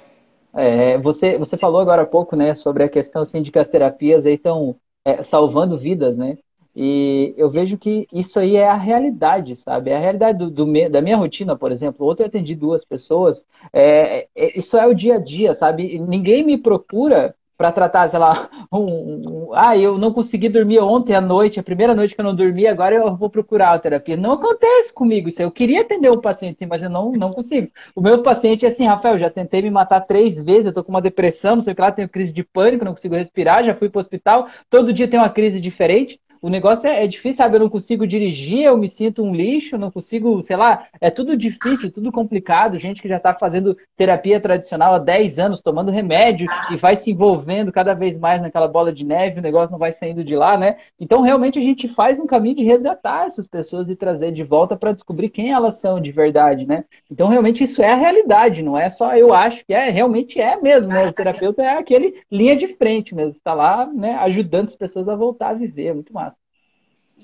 É, 0.54 0.96
você, 0.96 1.36
você 1.36 1.58
falou 1.58 1.82
agora 1.82 2.02
há 2.02 2.06
pouco, 2.06 2.34
né, 2.34 2.54
sobre 2.54 2.82
a 2.82 2.88
questão 2.88 3.20
assim, 3.20 3.42
de 3.42 3.52
que 3.52 3.58
as 3.58 3.68
terapias 3.68 4.24
estão 4.24 4.80
é, 5.04 5.22
salvando 5.22 5.78
vidas, 5.78 6.16
né? 6.16 6.38
E 6.76 7.34
eu 7.38 7.50
vejo 7.50 7.78
que 7.78 8.06
isso 8.12 8.38
aí 8.38 8.54
é 8.56 8.68
a 8.68 8.76
realidade, 8.76 9.56
sabe? 9.56 9.90
É 9.90 9.96
a 9.96 9.98
realidade 9.98 10.38
do, 10.38 10.50
do 10.50 10.90
da 10.90 11.00
minha 11.00 11.16
rotina, 11.16 11.56
por 11.56 11.72
exemplo. 11.72 12.06
Ontem 12.06 12.22
eu 12.22 12.26
atendi 12.26 12.54
duas 12.54 12.84
pessoas. 12.84 13.46
É, 13.72 14.28
é, 14.36 14.58
isso 14.58 14.76
é 14.76 14.86
o 14.86 14.92
dia 14.92 15.14
a 15.14 15.18
dia, 15.18 15.54
sabe? 15.54 15.98
Ninguém 15.98 16.44
me 16.44 16.58
procura 16.58 17.34
para 17.56 17.72
tratar, 17.72 18.08
sei 18.08 18.18
lá, 18.18 18.50
um, 18.70 19.48
um, 19.48 19.50
ah, 19.54 19.76
eu 19.76 19.96
não 19.96 20.12
consegui 20.12 20.48
dormir 20.48 20.78
ontem 20.80 21.14
à 21.14 21.20
noite, 21.20 21.58
a 21.58 21.62
primeira 21.62 21.94
noite 21.94 22.14
que 22.14 22.20
eu 22.20 22.24
não 22.24 22.34
dormi, 22.34 22.66
agora 22.66 22.94
eu 22.94 23.16
vou 23.16 23.30
procurar 23.30 23.72
a 23.72 23.78
terapia. 23.78 24.16
Não 24.16 24.32
acontece 24.32 24.92
comigo 24.92 25.28
isso. 25.28 25.40
Eu 25.40 25.50
queria 25.50 25.80
atender 25.80 26.10
um 26.10 26.20
paciente, 26.20 26.58
sim, 26.58 26.66
mas 26.66 26.82
eu 26.82 26.90
não, 26.90 27.12
não 27.12 27.30
consigo. 27.30 27.70
O 27.94 28.00
meu 28.00 28.22
paciente 28.22 28.64
é 28.64 28.68
assim, 28.68 28.84
Rafael, 28.84 29.18
já 29.18 29.30
tentei 29.30 29.62
me 29.62 29.70
matar 29.70 30.00
três 30.02 30.38
vezes, 30.38 30.66
eu 30.66 30.74
tô 30.74 30.84
com 30.84 30.90
uma 30.90 31.00
depressão, 31.00 31.56
não 31.56 31.62
sei 31.62 31.72
o 31.72 31.76
que 31.76 31.82
lá, 31.82 31.90
tenho 31.90 32.08
crise 32.08 32.32
de 32.32 32.44
pânico, 32.44 32.84
não 32.84 32.92
consigo 32.92 33.14
respirar, 33.14 33.64
já 33.64 33.74
fui 33.74 33.88
pro 33.88 34.00
hospital, 34.00 34.48
todo 34.68 34.92
dia 34.92 35.08
tem 35.08 35.18
uma 35.18 35.30
crise 35.30 35.60
diferente. 35.60 36.20
O 36.46 36.48
negócio 36.48 36.86
é, 36.86 37.02
é, 37.02 37.08
difícil, 37.08 37.38
sabe? 37.38 37.56
Eu 37.56 37.60
não 37.60 37.68
consigo 37.68 38.06
dirigir, 38.06 38.62
eu 38.62 38.78
me 38.78 38.88
sinto 38.88 39.20
um 39.20 39.34
lixo, 39.34 39.76
não 39.76 39.90
consigo, 39.90 40.40
sei 40.40 40.56
lá, 40.56 40.86
é 41.00 41.10
tudo 41.10 41.36
difícil, 41.36 41.90
tudo 41.90 42.12
complicado. 42.12 42.78
Gente 42.78 43.02
que 43.02 43.08
já 43.08 43.16
está 43.16 43.34
fazendo 43.34 43.76
terapia 43.96 44.40
tradicional 44.40 44.94
há 44.94 44.98
10 45.00 45.40
anos, 45.40 45.60
tomando 45.60 45.90
remédio 45.90 46.46
e 46.70 46.76
vai 46.76 46.94
se 46.94 47.10
envolvendo 47.10 47.72
cada 47.72 47.94
vez 47.94 48.16
mais 48.16 48.40
naquela 48.40 48.68
bola 48.68 48.92
de 48.92 49.04
neve, 49.04 49.40
o 49.40 49.42
negócio 49.42 49.72
não 49.72 49.78
vai 49.80 49.90
saindo 49.90 50.22
de 50.22 50.36
lá, 50.36 50.56
né? 50.56 50.76
Então, 51.00 51.20
realmente, 51.20 51.58
a 51.58 51.62
gente 51.62 51.88
faz 51.88 52.20
um 52.20 52.28
caminho 52.28 52.54
de 52.54 52.62
resgatar 52.62 53.26
essas 53.26 53.48
pessoas 53.48 53.90
e 53.90 53.96
trazer 53.96 54.30
de 54.30 54.44
volta 54.44 54.76
para 54.76 54.92
descobrir 54.92 55.30
quem 55.30 55.50
elas 55.50 55.80
são 55.80 56.00
de 56.00 56.12
verdade, 56.12 56.64
né? 56.64 56.84
Então, 57.10 57.26
realmente, 57.26 57.64
isso 57.64 57.82
é 57.82 57.90
a 57.90 57.96
realidade, 57.96 58.62
não 58.62 58.78
é 58.78 58.88
só 58.88 59.16
eu 59.16 59.34
acho 59.34 59.66
que 59.66 59.74
é, 59.74 59.90
realmente 59.90 60.40
é 60.40 60.56
mesmo, 60.60 60.92
né? 60.92 61.08
O 61.08 61.12
terapeuta 61.12 61.60
é 61.60 61.76
aquele 61.76 62.22
linha 62.30 62.54
de 62.54 62.68
frente 62.68 63.16
mesmo, 63.16 63.36
está 63.36 63.52
lá, 63.52 63.84
né, 63.92 64.14
ajudando 64.18 64.66
as 64.66 64.76
pessoas 64.76 65.08
a 65.08 65.16
voltar 65.16 65.48
a 65.48 65.54
viver, 65.54 65.86
é 65.86 65.94
muito 65.94 66.14
massa. 66.14 66.35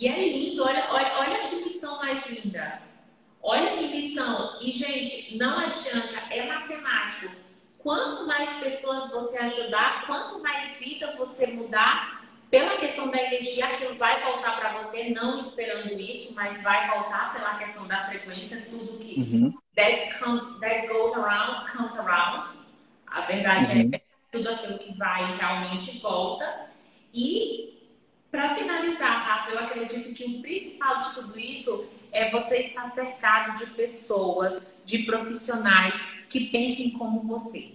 E 0.03 0.09
é 0.09 0.28
lindo, 0.32 0.64
olha, 0.64 0.88
olha, 0.90 1.12
olha 1.16 1.48
que 1.48 1.55
missão 1.62 1.98
mais 1.98 2.26
linda. 2.26 2.82
Olha 3.40 3.76
que 3.76 3.86
missão. 3.86 4.59
E, 4.61 4.72
gente, 4.72 5.36
não 5.36 5.61
adianta, 5.61 6.24
é 6.28 6.44
matemático. 6.44 7.32
Quanto 7.78 8.26
mais 8.26 8.50
pessoas 8.55 9.12
você 9.12 9.38
ajudar, 9.38 10.05
quanto 10.07 10.42
mais 10.42 10.76
vida 10.80 11.14
você 11.16 11.46
mudar, 11.53 12.26
pela 12.50 12.78
questão 12.78 13.12
da 13.12 13.22
energia, 13.22 13.64
aquilo 13.64 13.94
vai 13.94 14.20
voltar 14.24 14.57
para 14.59 14.72
você, 14.72 15.11
não 15.11 15.38
esperando 15.38 15.92
isso, 15.92 16.34
mas 16.34 16.61
vai 16.64 16.90
voltar 16.90 17.32
pela 17.32 17.55
questão 17.55 17.86
da 17.86 17.98
frequência, 17.98 18.66
tudo 18.68 18.98
que 18.98 19.20
uhum. 19.20 19.55
that, 19.76 20.18
come, 20.18 20.59
that 20.59 20.88
goes 20.88 21.14
around 21.14 21.64
comes 21.70 21.96
around. 21.96 22.48
A 23.07 23.20
verdade 23.20 23.70
é 23.70 23.84
uhum. 23.84 23.90
é 23.92 24.03
tudo 24.32 24.50
aquilo 24.50 24.78
que 24.80 24.98
vai 24.98 25.36
realmente 25.36 26.00
volta. 26.00 26.72
E 27.14 27.82
para 28.33 28.55
finalizar, 28.55 29.24
Rafa, 29.24 29.51
eu 29.51 29.59
acredito 29.59 30.14
que 30.14 30.24
o 30.24 30.41
principal 30.41 31.01
de 31.01 31.14
tudo 31.14 31.39
isso 31.39 31.87
é 32.11 32.30
você 32.30 32.61
estar 32.61 32.87
cercado 32.87 33.59
de 33.59 33.66
pessoas, 33.72 34.61
de 34.87 35.01
profissionais 35.01 36.01
que 36.30 36.47
pensem 36.47 36.93
como 36.93 37.20
você. 37.20 37.74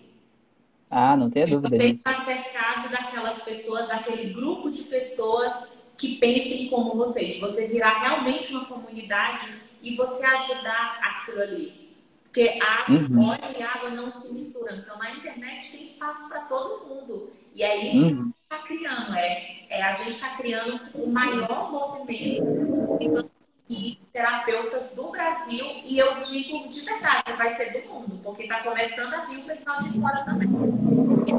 Ah, 0.89 1.15
não 1.15 1.29
tenha 1.29 1.45
dúvida 1.45 1.77
Você 1.77 1.89
está 1.89 2.25
cercado 2.25 2.89
daquelas 2.89 3.39
pessoas, 3.43 3.87
daquele 3.87 4.33
grupo 4.33 4.71
de 4.71 4.81
pessoas 4.83 5.69
que 5.95 6.15
pensem 6.15 6.69
como 6.69 6.95
você. 6.95 7.25
De 7.25 7.39
você 7.39 7.67
virar 7.67 7.99
realmente 7.99 8.51
uma 8.51 8.65
comunidade 8.65 9.61
e 9.83 9.95
você 9.95 10.25
ajudar 10.25 10.99
aquilo 11.03 11.41
ali. 11.41 11.87
Porque 12.23 12.57
água, 12.59 12.95
uhum. 12.95 13.27
óleo 13.27 13.55
e 13.55 13.61
água 13.61 13.89
não 13.91 14.09
se 14.09 14.33
misturam. 14.33 14.75
Então, 14.77 14.97
na 14.97 15.11
internet 15.11 15.71
tem 15.71 15.83
espaço 15.83 16.27
para 16.29 16.41
todo 16.41 16.87
mundo. 16.87 17.31
E 17.53 17.61
é 17.61 17.77
isso 17.77 18.15
uhum. 18.15 18.31
Está 18.49 18.65
criando. 18.65 19.13
É, 19.15 19.65
é, 19.69 19.83
a 19.83 19.93
gente 19.93 20.11
está 20.11 20.29
criando 20.37 20.79
o 20.95 21.07
maior 21.07 21.71
movimento 21.71 23.29
de 23.69 23.99
terapeutas 24.13 24.95
do 24.95 25.11
Brasil. 25.11 25.65
E 25.83 25.99
eu 25.99 26.19
digo 26.19 26.69
de 26.69 26.81
verdade, 26.81 27.33
vai 27.37 27.49
ser 27.49 27.73
do 27.73 27.89
mundo. 27.89 28.19
Porque 28.23 28.43
está 28.43 28.63
começando 28.63 29.13
a 29.13 29.25
vir 29.25 29.39
o 29.39 29.43
pessoal 29.43 29.83
de 29.83 29.99
fora 29.99 30.23
também. 30.23 30.47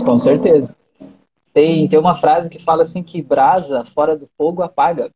Com 0.05 0.19
certeza. 0.19 0.77
Tem, 1.53 1.89
tem 1.89 1.99
uma 1.99 2.21
frase 2.21 2.51
que 2.51 2.63
fala 2.63 2.83
assim 2.83 3.03
que 3.03 3.23
brasa 3.23 3.85
fora 3.95 4.15
do 4.15 4.29
fogo 4.37 4.63
apaga. 4.63 5.11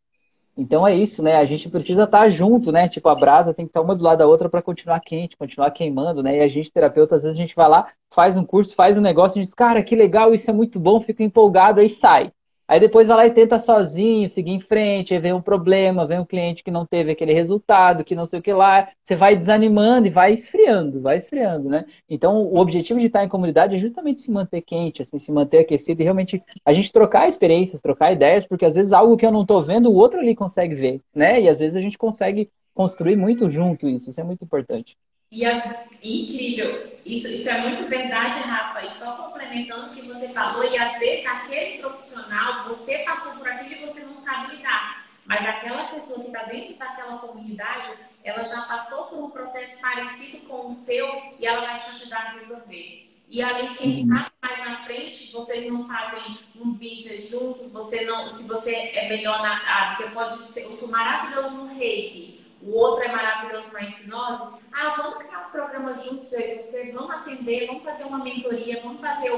Então 0.57 0.87
é 0.87 0.95
isso, 0.95 1.23
né? 1.23 1.37
A 1.37 1.45
gente 1.47 1.69
precisa 1.71 2.05
estar 2.05 2.29
junto, 2.29 2.71
né? 2.71 2.89
Tipo, 2.89 3.09
a 3.09 3.15
brasa 3.15 3.55
tem 3.55 3.65
que 3.65 3.71
estar 3.71 3.81
uma 3.81 3.97
do 3.97 4.05
lado 4.05 4.19
da 4.19 4.27
outra 4.27 4.49
para 4.51 4.61
continuar 4.63 5.01
quente, 5.01 5.37
continuar 5.37 5.71
queimando, 5.71 6.23
né? 6.23 6.37
E 6.39 6.41
a 6.41 6.49
gente, 6.49 6.71
terapeuta, 6.71 7.17
às 7.17 7.23
vezes 7.23 7.39
a 7.39 7.41
gente 7.41 7.55
vai 7.57 7.69
lá, 7.69 7.91
faz 8.15 8.37
um 8.37 8.45
curso, 8.45 8.75
faz 8.75 8.97
um 8.97 9.01
negócio 9.01 9.39
e 9.39 9.43
diz, 9.43 9.55
cara, 9.55 9.83
que 9.83 9.97
legal, 9.97 10.35
isso 10.35 10.51
é 10.51 10.55
muito 10.55 10.79
bom, 10.79 11.01
fica 11.01 11.23
empolgado, 11.23 11.81
aí 11.81 11.89
sai. 11.89 12.33
Aí 12.73 12.81
depois 12.81 13.07
vai 13.07 13.17
lá 13.19 13.27
e 13.27 13.31
tenta 13.31 13.59
sozinho, 13.59 14.31
seguir 14.31 14.53
em 14.53 14.61
frente, 14.61 15.13
aí 15.13 15.21
vem 15.21 15.35
um 15.35 15.43
problema, 15.43 16.07
vem 16.07 16.19
um 16.19 16.25
cliente 16.25 16.65
que 16.65 16.71
não 16.71 16.87
teve 16.87 17.13
aquele 17.13 17.35
resultado, 17.35 18.03
que 18.03 18.15
não 18.15 18.25
sei 18.25 18.41
o 18.41 18.43
que 18.43 18.51
lá, 18.51 18.89
você 19.05 19.15
vai 19.15 19.37
desanimando 19.37 20.07
e 20.07 20.11
vai 20.11 20.33
esfriando, 20.33 20.99
vai 21.03 21.19
esfriando, 21.19 21.69
né? 21.69 21.85
Então, 22.09 22.43
o 22.47 22.57
objetivo 22.59 22.99
de 22.99 23.09
estar 23.09 23.23
em 23.23 23.29
comunidade 23.29 23.77
é 23.77 23.79
justamente 23.79 24.23
se 24.23 24.31
manter 24.31 24.63
quente, 24.63 25.03
assim, 25.03 25.19
se 25.19 25.31
manter 25.31 25.59
aquecido 25.59 26.01
e 26.01 26.05
realmente 26.05 26.43
a 26.65 26.73
gente 26.73 26.91
trocar 26.91 27.29
experiências, 27.29 27.79
trocar 27.83 28.11
ideias, 28.11 28.47
porque 28.47 28.65
às 28.65 28.75
vezes 28.75 28.91
algo 28.95 29.19
que 29.19 29.27
eu 29.27 29.31
não 29.31 29.43
estou 29.43 29.63
vendo, 29.63 29.91
o 29.91 29.95
outro 29.95 30.19
ali 30.21 30.35
consegue 30.35 30.75
ver, 30.75 31.03
né? 31.15 31.43
E 31.43 31.51
às 31.51 31.59
vezes 31.59 31.77
a 31.77 31.81
gente 31.83 31.99
consegue 31.99 32.51
construir 32.73 33.17
muito 33.17 33.51
junto 33.51 33.87
isso, 33.87 34.09
isso 34.09 34.19
é 34.19 34.25
muito 34.25 34.45
importante. 34.45 34.97
E 35.33 35.47
as, 35.47 35.65
incrível, 36.03 36.93
isso, 37.07 37.27
isso 37.27 37.49
é 37.49 37.59
muito 37.63 37.89
verdade, 37.89 38.39
Rafa. 38.41 38.85
E 38.85 38.91
só 38.91 39.17
complementando 39.17 39.87
o 39.87 39.95
que 39.95 40.03
você 40.03 40.29
falou, 40.29 40.63
e 40.63 40.77
às 40.77 40.99
vezes 40.99 41.25
aquele 41.25 41.79
profissional, 41.79 42.69
você 42.69 42.99
passou 42.99 43.33
por 43.33 43.49
aquilo 43.49 43.77
e 43.77 43.81
você 43.81 44.05
não 44.05 44.15
sabe 44.19 44.57
lidar. 44.57 45.07
Mas 45.25 45.43
aquela 45.47 45.85
pessoa 45.85 46.21
que 46.21 46.27
está 46.27 46.43
dentro 46.43 46.75
daquela 46.75 47.17
comunidade, 47.17 47.89
ela 48.23 48.45
já 48.45 48.61
passou 48.63 49.07
por 49.07 49.25
um 49.25 49.31
processo 49.31 49.81
parecido 49.81 50.47
com 50.47 50.69
o 50.69 50.73
seu 50.73 51.09
e 51.39 51.47
ela 51.47 51.63
vai 51.63 51.79
te 51.79 51.89
ajudar 51.93 52.27
a 52.27 52.33
resolver. 52.33 53.09
E 53.31 53.43
ali, 53.43 53.75
quem 53.77 53.87
uhum. 53.87 54.15
está 54.15 54.31
mais 54.43 54.59
na 54.67 54.85
frente, 54.85 55.33
vocês 55.33 55.67
não 55.73 55.89
fazem 55.89 56.39
um 56.55 56.75
business 56.75 57.31
juntos, 57.31 57.73
você 57.73 58.05
não, 58.05 58.29
se 58.29 58.47
você 58.47 58.75
é 58.75 59.09
melhor 59.09 59.41
na. 59.41 59.63
Ah, 59.67 59.95
você 59.95 60.11
pode 60.11 60.37
ser, 60.49 60.65
eu 60.65 60.73
sou 60.73 60.91
maravilhoso 60.91 61.53
no 61.53 61.75
reiki 61.75 62.42
o 62.65 62.77
outro 62.77 63.05
é 63.05 63.09
maravilhoso 63.09 63.73
na 63.73 63.83
hipnose. 63.83 64.55
Ah, 64.73 64.95
vamos 64.97 65.15
criar 65.19 65.47
um 65.49 65.51
programa 65.51 65.95
juntos, 65.97 66.33
eu 66.33 66.41
e 66.41 66.61
você, 66.61 66.93
vamos 66.93 67.11
atender, 67.11 67.67
vamos 67.67 67.83
fazer 67.83 68.05
uma 68.05 68.19
mentoria, 68.19 68.81
vamos 68.83 69.01
fazer 69.01 69.31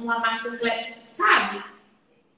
uma 0.00 0.18
masterclass, 0.18 0.94
sabe? 1.06 1.64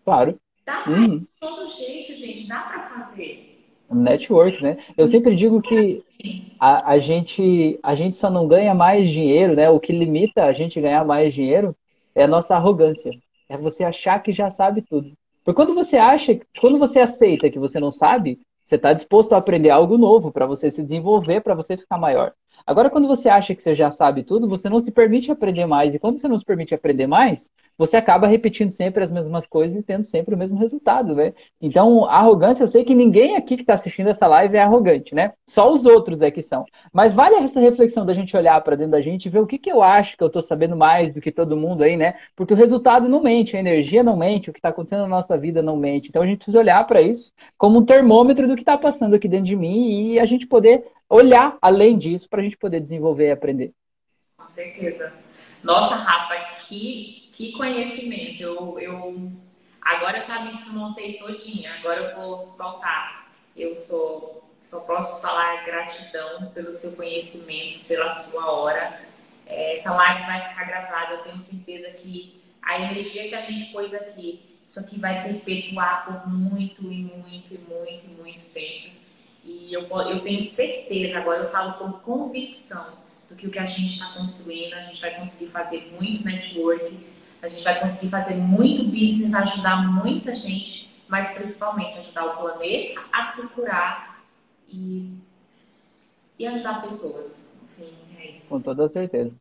Claro. 0.05 0.39
Dá 0.65 0.83
pra 0.83 0.93
uhum. 0.93 1.19
de 1.19 1.29
todo 1.41 1.67
jeito, 1.67 2.15
gente, 2.15 2.49
dá 2.49 2.61
para 2.61 2.83
fazer. 2.83 3.53
Network, 3.91 4.63
né? 4.63 4.79
Eu 4.97 5.07
sempre 5.07 5.35
digo 5.35 5.61
que 5.61 6.03
a, 6.59 6.93
a, 6.93 6.99
gente, 6.99 7.79
a 7.83 7.95
gente 7.95 8.17
só 8.17 8.31
não 8.31 8.49
ganha 8.49 8.75
mais 8.75 9.09
dinheiro, 9.09 9.55
né? 9.55 9.69
O 9.69 9.79
que 9.79 9.93
limita 9.93 10.45
a 10.45 10.53
gente 10.53 10.81
ganhar 10.81 11.05
mais 11.05 11.35
dinheiro 11.35 11.77
é 12.15 12.25
a 12.25 12.29
nossa 12.29 12.57
arrogância. 12.57 13.11
É 13.49 13.57
você 13.57 13.85
achar 13.85 14.23
que 14.23 14.33
já 14.33 14.51
sabe 14.51 14.83
tudo. 14.83 15.13
Porque 15.45 15.57
quando 15.57 15.75
você 15.75 15.97
acha, 15.97 16.41
quando 16.61 16.79
você 16.79 17.01
aceita 17.01 17.51
que 17.51 17.59
você 17.59 17.79
não 17.79 17.93
sabe, 17.93 18.41
você 18.65 18.77
está 18.77 18.93
disposto 18.93 19.33
a 19.33 19.39
aprender 19.39 19.71
algo 19.71 19.99
novo 19.99 20.33
para 20.33 20.47
você 20.47 20.71
se 20.71 20.83
desenvolver, 20.83 21.41
para 21.43 21.55
você 21.55 21.77
ficar 21.77 21.99
maior. 21.99 22.33
Agora, 22.67 22.91
quando 22.91 23.09
você 23.09 23.29
acha 23.29 23.55
que 23.55 23.63
você 23.63 23.75
já 23.75 23.91
sabe 23.91 24.23
tudo, 24.23 24.49
você 24.49 24.69
não 24.69 24.81
se 24.81 24.91
permite 24.91 25.31
aprender 25.31 25.67
mais. 25.67 25.95
E 25.95 25.99
quando 25.99 26.19
você 26.21 26.29
não 26.29 26.39
se 26.39 26.45
permite 26.45 26.75
aprender 26.75 27.07
mais, 27.07 27.51
você 27.77 27.97
acaba 27.97 28.27
repetindo 28.27 28.71
sempre 28.71 29.03
as 29.03 29.11
mesmas 29.11 29.47
coisas 29.47 29.77
e 29.77 29.83
tendo 29.83 30.05
sempre 30.05 30.35
o 30.35 30.39
mesmo 30.39 30.59
resultado, 30.59 31.15
né? 31.15 31.33
Então, 31.61 32.05
arrogância, 32.05 32.63
eu 32.63 32.69
sei 32.69 32.85
que 32.85 32.95
ninguém 32.95 33.37
aqui 33.37 33.57
que 33.57 33.63
está 33.63 33.75
assistindo 33.75 34.09
essa 34.09 34.27
live 34.27 34.57
é 34.57 34.63
arrogante, 34.63 35.15
né? 35.15 35.33
Só 35.49 35.73
os 35.73 35.85
outros 35.85 36.23
é 36.23 36.31
que 36.31 36.43
são. 36.43 36.65
Mas 36.93 37.13
vale 37.15 37.37
essa 37.37 37.61
reflexão 37.61 38.05
da 38.05 38.15
gente 38.15 38.37
olhar 38.37 38.61
para 38.61 38.77
dentro 38.77 38.93
da 38.93 39.01
gente 39.01 39.27
e 39.27 39.31
ver 39.31 39.41
o 39.41 39.47
que, 39.47 39.59
que 39.59 39.71
eu 39.71 39.83
acho 39.83 40.17
que 40.17 40.23
eu 40.23 40.29
estou 40.29 40.43
sabendo 40.43 40.77
mais 40.77 41.13
do 41.13 41.21
que 41.21 41.33
todo 41.33 41.57
mundo 41.57 41.83
aí, 41.83 41.97
né? 41.97 42.15
Porque 42.37 42.55
o 42.55 42.57
resultado 42.57 43.09
não 43.09 43.23
mente, 43.23 43.57
a 43.57 43.61
energia 43.61 44.03
não 44.03 44.17
mente, 44.17 44.51
o 44.51 44.53
que 44.53 44.59
está 44.59 44.69
acontecendo 44.69 45.03
na 45.03 45.09
nossa 45.09 45.37
vida 45.37 45.63
não 45.63 45.77
mente. 45.77 46.09
Então, 46.09 46.23
a 46.23 46.27
gente 46.27 46.39
precisa 46.39 46.59
olhar 46.59 46.87
para 46.87 47.01
isso 47.01 47.33
como 47.59 47.79
um 47.79 47.85
termômetro 47.85 48.47
do 48.47 48.55
que 48.55 48.63
está 48.63 48.77
passando 48.77 49.15
aqui 49.15 49.29
dentro 49.29 49.47
de 49.47 49.57
mim 49.57 50.13
e 50.13 50.21
a 50.21 50.25
gente 50.25 50.47
poder 50.47 50.85
olhar 51.13 51.59
além 51.61 51.99
disso 51.99 52.27
para 52.27 52.41
a 52.41 52.43
gente 52.43 52.57
poder 52.57 52.81
desenvolver 52.81 53.29
e 53.29 53.33
aprender. 53.33 53.75
Com 54.35 54.49
certeza. 54.49 55.13
Nossa, 55.63 55.95
Rafa, 55.95 56.57
que, 56.63 57.29
que 57.35 57.53
conhecimento. 57.53 58.43
Eu, 58.43 58.81
eu 58.81 59.33
agora 59.83 60.23
já 60.23 60.41
me 60.41 60.57
desmontei 60.57 61.19
todinha, 61.19 61.75
agora 61.75 62.01
eu 62.01 62.17
vou 62.17 62.47
soltar. 62.47 63.31
Eu 63.55 63.77
sou, 63.77 64.51
só 64.63 64.81
posso 64.81 65.21
falar 65.21 65.67
gratidão 65.67 66.47
pelo 66.55 66.73
seu 66.73 66.97
conhecimento, 66.97 67.85
pela 67.85 68.09
sua 68.09 68.51
hora. 68.51 69.03
É, 69.47 69.75
essa 69.75 69.93
live 69.93 70.25
vai 70.25 70.49
ficar 70.49 70.65
gravada, 70.65 71.15
eu 71.15 71.23
tenho 71.25 71.39
certeza 71.39 71.91
que 71.91 72.43
a 72.63 72.81
energia 72.81 73.29
que 73.29 73.35
a 73.35 73.43
gente 73.43 73.71
pôs 73.71 73.93
aqui, 73.93 74.41
isso 74.65 74.81
aqui 74.81 74.99
vai 74.99 75.23
perpetuar 75.23 76.07
por 76.07 76.27
muito 76.27 76.91
e 76.91 77.03
muito 77.03 77.53
e 77.53 77.59
muito 77.59 78.07
e 78.07 78.09
muito 78.09 78.51
tempo. 78.55 79.02
E 79.45 79.73
eu, 79.73 79.83
eu 79.83 80.21
tenho 80.21 80.41
certeza, 80.41 81.19
agora 81.19 81.43
eu 81.43 81.51
falo 81.51 81.75
com 81.75 81.93
convicção, 81.93 82.87
do 83.29 83.37
que 83.37 83.47
o 83.47 83.51
que 83.51 83.59
a 83.59 83.65
gente 83.65 83.95
está 83.95 84.07
construindo, 84.13 84.75
a 84.75 84.83
gente 84.83 85.01
vai 85.01 85.15
conseguir 85.15 85.51
fazer 85.51 85.93
muito 85.99 86.25
network, 86.25 86.99
a 87.41 87.49
gente 87.49 87.65
vai 87.65 87.81
conseguir 87.81 88.11
fazer 88.11 88.35
muito 88.35 88.85
business, 88.85 89.35
ajudar 89.35 89.91
muita 89.91 90.35
gente, 90.35 90.95
mas 91.09 91.33
principalmente 91.33 91.99
ajudar 91.99 92.27
o 92.27 92.37
planeta 92.37 93.01
a 93.11 93.23
se 93.23 93.49
curar 93.49 94.23
e, 94.69 95.13
e 96.39 96.47
ajudar 96.47 96.83
pessoas. 96.83 97.53
Enfim, 97.65 97.95
é 98.19 98.31
isso. 98.31 98.49
Com 98.49 98.61
toda 98.61 98.89
certeza. 98.89 99.37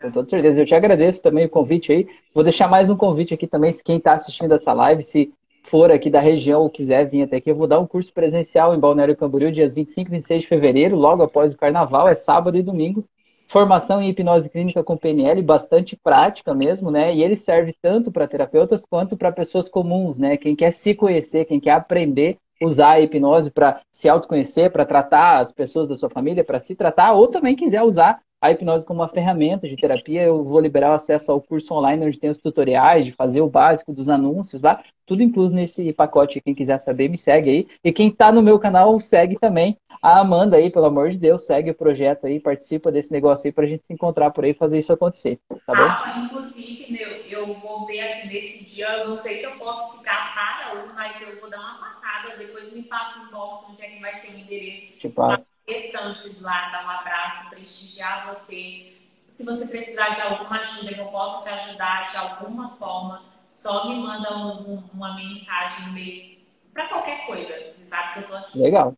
Com 0.00 0.10
toda 0.10 0.28
certeza. 0.28 0.60
Eu 0.60 0.66
te 0.66 0.74
agradeço 0.74 1.22
também 1.22 1.46
o 1.46 1.50
convite 1.50 1.92
aí. 1.92 2.08
Vou 2.34 2.42
deixar 2.42 2.66
mais 2.66 2.90
um 2.90 2.96
convite 2.96 3.32
aqui 3.34 3.46
também, 3.46 3.70
se 3.70 3.84
quem 3.84 3.98
está 3.98 4.14
assistindo 4.14 4.52
essa 4.52 4.72
live, 4.72 5.02
se 5.02 5.32
for 5.64 5.90
aqui 5.90 6.10
da 6.10 6.20
região 6.20 6.62
ou 6.62 6.70
quiser 6.70 7.08
vir 7.08 7.22
até 7.22 7.36
aqui, 7.36 7.50
eu 7.50 7.56
vou 7.56 7.66
dar 7.66 7.80
um 7.80 7.86
curso 7.86 8.12
presencial 8.12 8.74
em 8.74 8.78
Balneário 8.78 9.16
Camboriú, 9.16 9.50
dias 9.50 9.74
25 9.74 10.08
e 10.08 10.12
26 10.12 10.42
de 10.42 10.48
fevereiro, 10.48 10.96
logo 10.96 11.22
após 11.22 11.52
o 11.52 11.56
carnaval, 11.56 12.06
é 12.08 12.14
sábado 12.14 12.56
e 12.56 12.62
domingo. 12.62 13.04
Formação 13.48 14.00
em 14.00 14.08
hipnose 14.08 14.48
clínica 14.48 14.82
com 14.82 14.96
PNL, 14.96 15.42
bastante 15.42 15.96
prática 15.96 16.54
mesmo, 16.54 16.90
né? 16.90 17.14
E 17.14 17.22
ele 17.22 17.36
serve 17.36 17.74
tanto 17.80 18.10
para 18.10 18.26
terapeutas 18.26 18.84
quanto 18.84 19.16
para 19.16 19.30
pessoas 19.30 19.68
comuns, 19.68 20.18
né? 20.18 20.36
Quem 20.36 20.56
quer 20.56 20.72
se 20.72 20.94
conhecer, 20.94 21.44
quem 21.44 21.60
quer 21.60 21.72
aprender 21.72 22.38
usar 22.62 22.92
a 22.92 23.00
hipnose 23.00 23.50
para 23.50 23.80
se 23.90 24.08
autoconhecer, 24.08 24.70
para 24.70 24.86
tratar 24.86 25.40
as 25.40 25.52
pessoas 25.52 25.88
da 25.88 25.96
sua 25.96 26.10
família, 26.10 26.44
para 26.44 26.60
se 26.60 26.74
tratar, 26.74 27.12
ou 27.12 27.28
também 27.28 27.56
quiser 27.56 27.82
usar 27.82 28.20
a 28.44 28.50
hipnose 28.52 28.84
como 28.84 29.00
uma 29.00 29.08
ferramenta 29.08 29.66
de 29.66 29.74
terapia, 29.74 30.22
eu 30.22 30.44
vou 30.44 30.60
liberar 30.60 30.90
o 30.90 30.94
acesso 30.94 31.32
ao 31.32 31.40
curso 31.40 31.72
online 31.72 32.04
onde 32.04 32.20
tem 32.20 32.28
os 32.28 32.38
tutoriais 32.38 33.06
de 33.06 33.12
fazer 33.12 33.40
o 33.40 33.48
básico 33.48 33.90
dos 33.90 34.10
anúncios 34.10 34.60
lá, 34.60 34.82
tudo 35.06 35.22
incluso 35.22 35.54
nesse 35.54 35.94
pacote. 35.94 36.42
Quem 36.42 36.54
quiser 36.54 36.76
saber, 36.78 37.08
me 37.08 37.16
segue 37.16 37.48
aí. 37.50 37.68
E 37.82 37.90
quem 37.90 38.08
está 38.08 38.30
no 38.30 38.42
meu 38.42 38.58
canal, 38.58 39.00
segue 39.00 39.38
também 39.38 39.78
a 40.02 40.20
Amanda 40.20 40.58
aí, 40.58 40.70
pelo 40.70 40.84
amor 40.84 41.08
de 41.10 41.16
Deus, 41.16 41.46
segue 41.46 41.70
o 41.70 41.74
projeto 41.74 42.26
aí, 42.26 42.38
participa 42.38 42.92
desse 42.92 43.10
negócio 43.10 43.46
aí 43.46 43.52
para 43.52 43.64
a 43.64 43.66
gente 43.66 43.86
se 43.86 43.94
encontrar 43.94 44.30
por 44.30 44.44
aí 44.44 44.50
e 44.50 44.54
fazer 44.54 44.78
isso 44.78 44.92
acontecer. 44.92 45.38
Tá 45.66 45.74
bom? 45.74 45.80
Ah, 45.82 46.26
inclusive, 46.26 46.92
meu, 46.92 47.08
eu 47.26 47.46
vou 47.46 47.86
ver 47.86 48.00
aqui 48.00 48.26
nesse 48.28 48.62
dia, 48.62 48.86
eu 48.98 49.08
não 49.08 49.16
sei 49.16 49.38
se 49.38 49.46
eu 49.46 49.52
posso 49.52 49.96
ficar 49.96 50.34
para 50.34 50.84
um, 50.84 50.94
mas 50.94 51.18
eu 51.22 51.40
vou 51.40 51.48
dar 51.48 51.58
uma 51.60 51.78
passada, 51.78 52.36
depois 52.36 52.74
me 52.74 52.82
passa 52.82 53.20
um 53.20 53.32
box 53.32 53.70
onde 53.70 53.82
é 53.82 53.88
que 53.88 54.00
vai 54.02 54.14
ser 54.16 54.34
o 54.34 54.38
endereço. 54.38 54.98
Tipo, 54.98 55.22
questão 55.66 56.12
de 56.12 56.28
ir 56.28 56.40
lá 56.40 56.70
dar 56.70 56.86
um 56.86 56.90
abraço, 56.90 57.50
prestigiar 57.50 58.26
você. 58.26 58.92
Se 59.26 59.44
você 59.44 59.66
precisar 59.66 60.10
de 60.10 60.20
alguma 60.20 60.60
ajuda 60.60 60.94
que 60.94 61.00
eu 61.00 61.06
possa 61.06 61.42
te 61.42 61.48
ajudar 61.48 62.06
de 62.06 62.16
alguma 62.16 62.68
forma, 62.68 63.22
só 63.46 63.88
me 63.88 63.96
manda 63.96 64.36
um, 64.36 64.74
um, 64.74 64.84
uma 64.92 65.16
mensagem 65.16 65.92
mesmo 65.92 66.34
para 66.72 66.88
qualquer 66.88 67.26
coisa, 67.26 67.54
sabe 67.82 68.14
que 68.14 68.18
eu 68.20 68.28
tô 68.28 68.34
aqui. 68.34 68.58
Legal. 68.58 68.96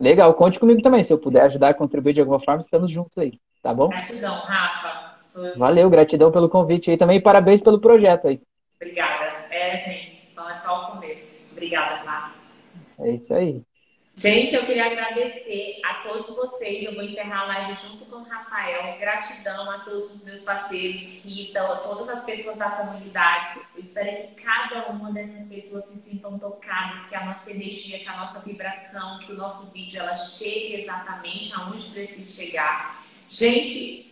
Legal, 0.00 0.34
conte 0.34 0.58
comigo 0.58 0.82
também. 0.82 1.04
Se 1.04 1.12
eu 1.12 1.18
puder 1.18 1.42
ajudar, 1.42 1.74
contribuir 1.74 2.14
de 2.14 2.20
alguma 2.20 2.40
forma, 2.40 2.60
estamos 2.60 2.90
juntos 2.90 3.16
aí, 3.16 3.38
tá 3.62 3.72
bom? 3.72 3.88
Gratidão, 3.88 4.34
Rafa. 4.40 5.18
Sou... 5.22 5.56
Valeu, 5.56 5.88
gratidão 5.90 6.32
pelo 6.32 6.48
convite 6.48 6.90
aí 6.90 6.96
também. 6.96 7.20
Parabéns 7.20 7.60
pelo 7.60 7.80
projeto 7.80 8.26
aí. 8.26 8.40
Obrigada. 8.76 9.24
É, 9.50 9.76
gente, 9.76 10.28
então 10.32 10.48
é 10.48 10.54
só 10.54 10.82
o 10.82 10.92
começo. 10.92 11.48
Obrigada, 11.52 12.02
Rafa. 12.04 12.34
É 13.00 13.10
isso 13.12 13.32
aí. 13.34 13.62
Gente, 14.24 14.54
eu 14.54 14.64
queria 14.64 14.86
agradecer 14.86 15.82
a 15.84 15.96
todos 15.96 16.34
vocês. 16.34 16.82
Eu 16.82 16.94
vou 16.94 17.04
encerrar 17.04 17.42
a 17.42 17.44
live 17.44 17.74
junto 17.74 18.06
com 18.06 18.16
o 18.16 18.22
Rafael. 18.22 18.98
Gratidão 18.98 19.70
a 19.70 19.80
todos 19.80 20.14
os 20.14 20.24
meus 20.24 20.40
parceiros, 20.40 21.22
Rita, 21.22 21.60
a 21.60 21.76
todas 21.76 22.08
as 22.08 22.24
pessoas 22.24 22.56
da 22.56 22.70
comunidade. 22.70 23.60
Eu 23.74 23.80
espero 23.80 24.28
que 24.28 24.42
cada 24.42 24.86
uma 24.86 25.12
dessas 25.12 25.46
pessoas 25.46 25.84
se 25.84 25.98
sintam 25.98 26.38
tocadas, 26.38 27.06
que 27.06 27.14
a 27.14 27.26
nossa 27.26 27.50
energia, 27.50 27.98
que 27.98 28.08
a 28.08 28.16
nossa 28.16 28.40
vibração, 28.40 29.18
que 29.18 29.30
o 29.30 29.36
nosso 29.36 29.74
vídeo 29.74 30.00
ela 30.00 30.14
chegue 30.14 30.76
exatamente 30.76 31.52
aonde 31.52 31.90
precisa 31.90 32.42
chegar. 32.42 33.04
Gente, 33.28 34.10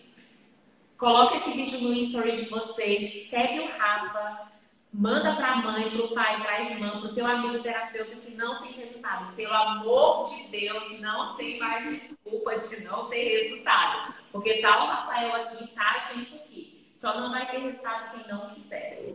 coloca 0.98 1.36
esse 1.38 1.52
vídeo 1.52 1.80
no 1.80 1.94
story 1.94 2.36
de 2.36 2.50
vocês, 2.50 3.30
segue 3.30 3.60
o 3.60 3.78
Rafa, 3.78 4.51
Manda 4.92 5.34
para 5.36 5.52
a 5.52 5.56
mãe, 5.56 5.90
para 5.90 6.04
o 6.04 6.14
pai, 6.14 6.42
para 6.42 6.52
a 6.52 6.62
irmã, 6.70 7.00
para 7.00 7.10
o 7.10 7.14
teu 7.14 7.26
amigo 7.26 7.62
terapeuta 7.62 8.14
que 8.14 8.34
não 8.34 8.60
tem 8.60 8.72
resultado. 8.72 9.34
Pelo 9.34 9.54
amor 9.54 10.26
de 10.26 10.48
Deus, 10.48 11.00
não 11.00 11.34
tem 11.36 11.58
mais 11.58 11.90
desculpa 11.90 12.56
de 12.56 12.84
não 12.84 13.08
ter 13.08 13.44
resultado. 13.44 14.14
Porque 14.30 14.60
tá 14.60 14.84
o 14.84 14.86
Rafael 14.88 15.34
aqui, 15.34 15.66
tá 15.68 15.96
a 15.96 16.14
gente 16.14 16.34
aqui. 16.34 16.90
Só 16.92 17.18
não 17.18 17.30
vai 17.30 17.50
ter 17.50 17.58
resultado 17.58 18.12
quem 18.12 18.30
não 18.30 18.50
quiser. 18.50 19.14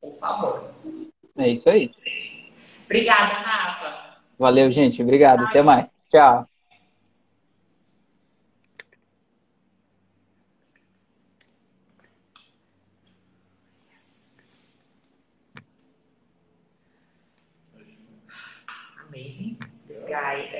Por 0.00 0.18
favor. 0.18 0.70
É 1.36 1.48
isso 1.50 1.68
aí. 1.68 1.90
Obrigada, 2.86 3.34
Rafa. 3.34 4.20
Valeu, 4.38 4.70
gente. 4.72 5.02
Obrigado. 5.02 5.44
Até 5.44 5.62
mais. 5.62 5.86
Tchau. 6.10 6.48
Guy. 20.14 20.53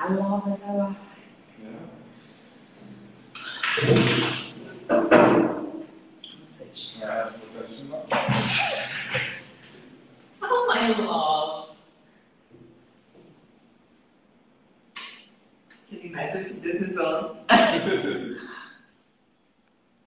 I 0.00 0.14
love 0.14 0.60
I 0.64 0.72
love 0.72 0.92
it. 0.92 1.13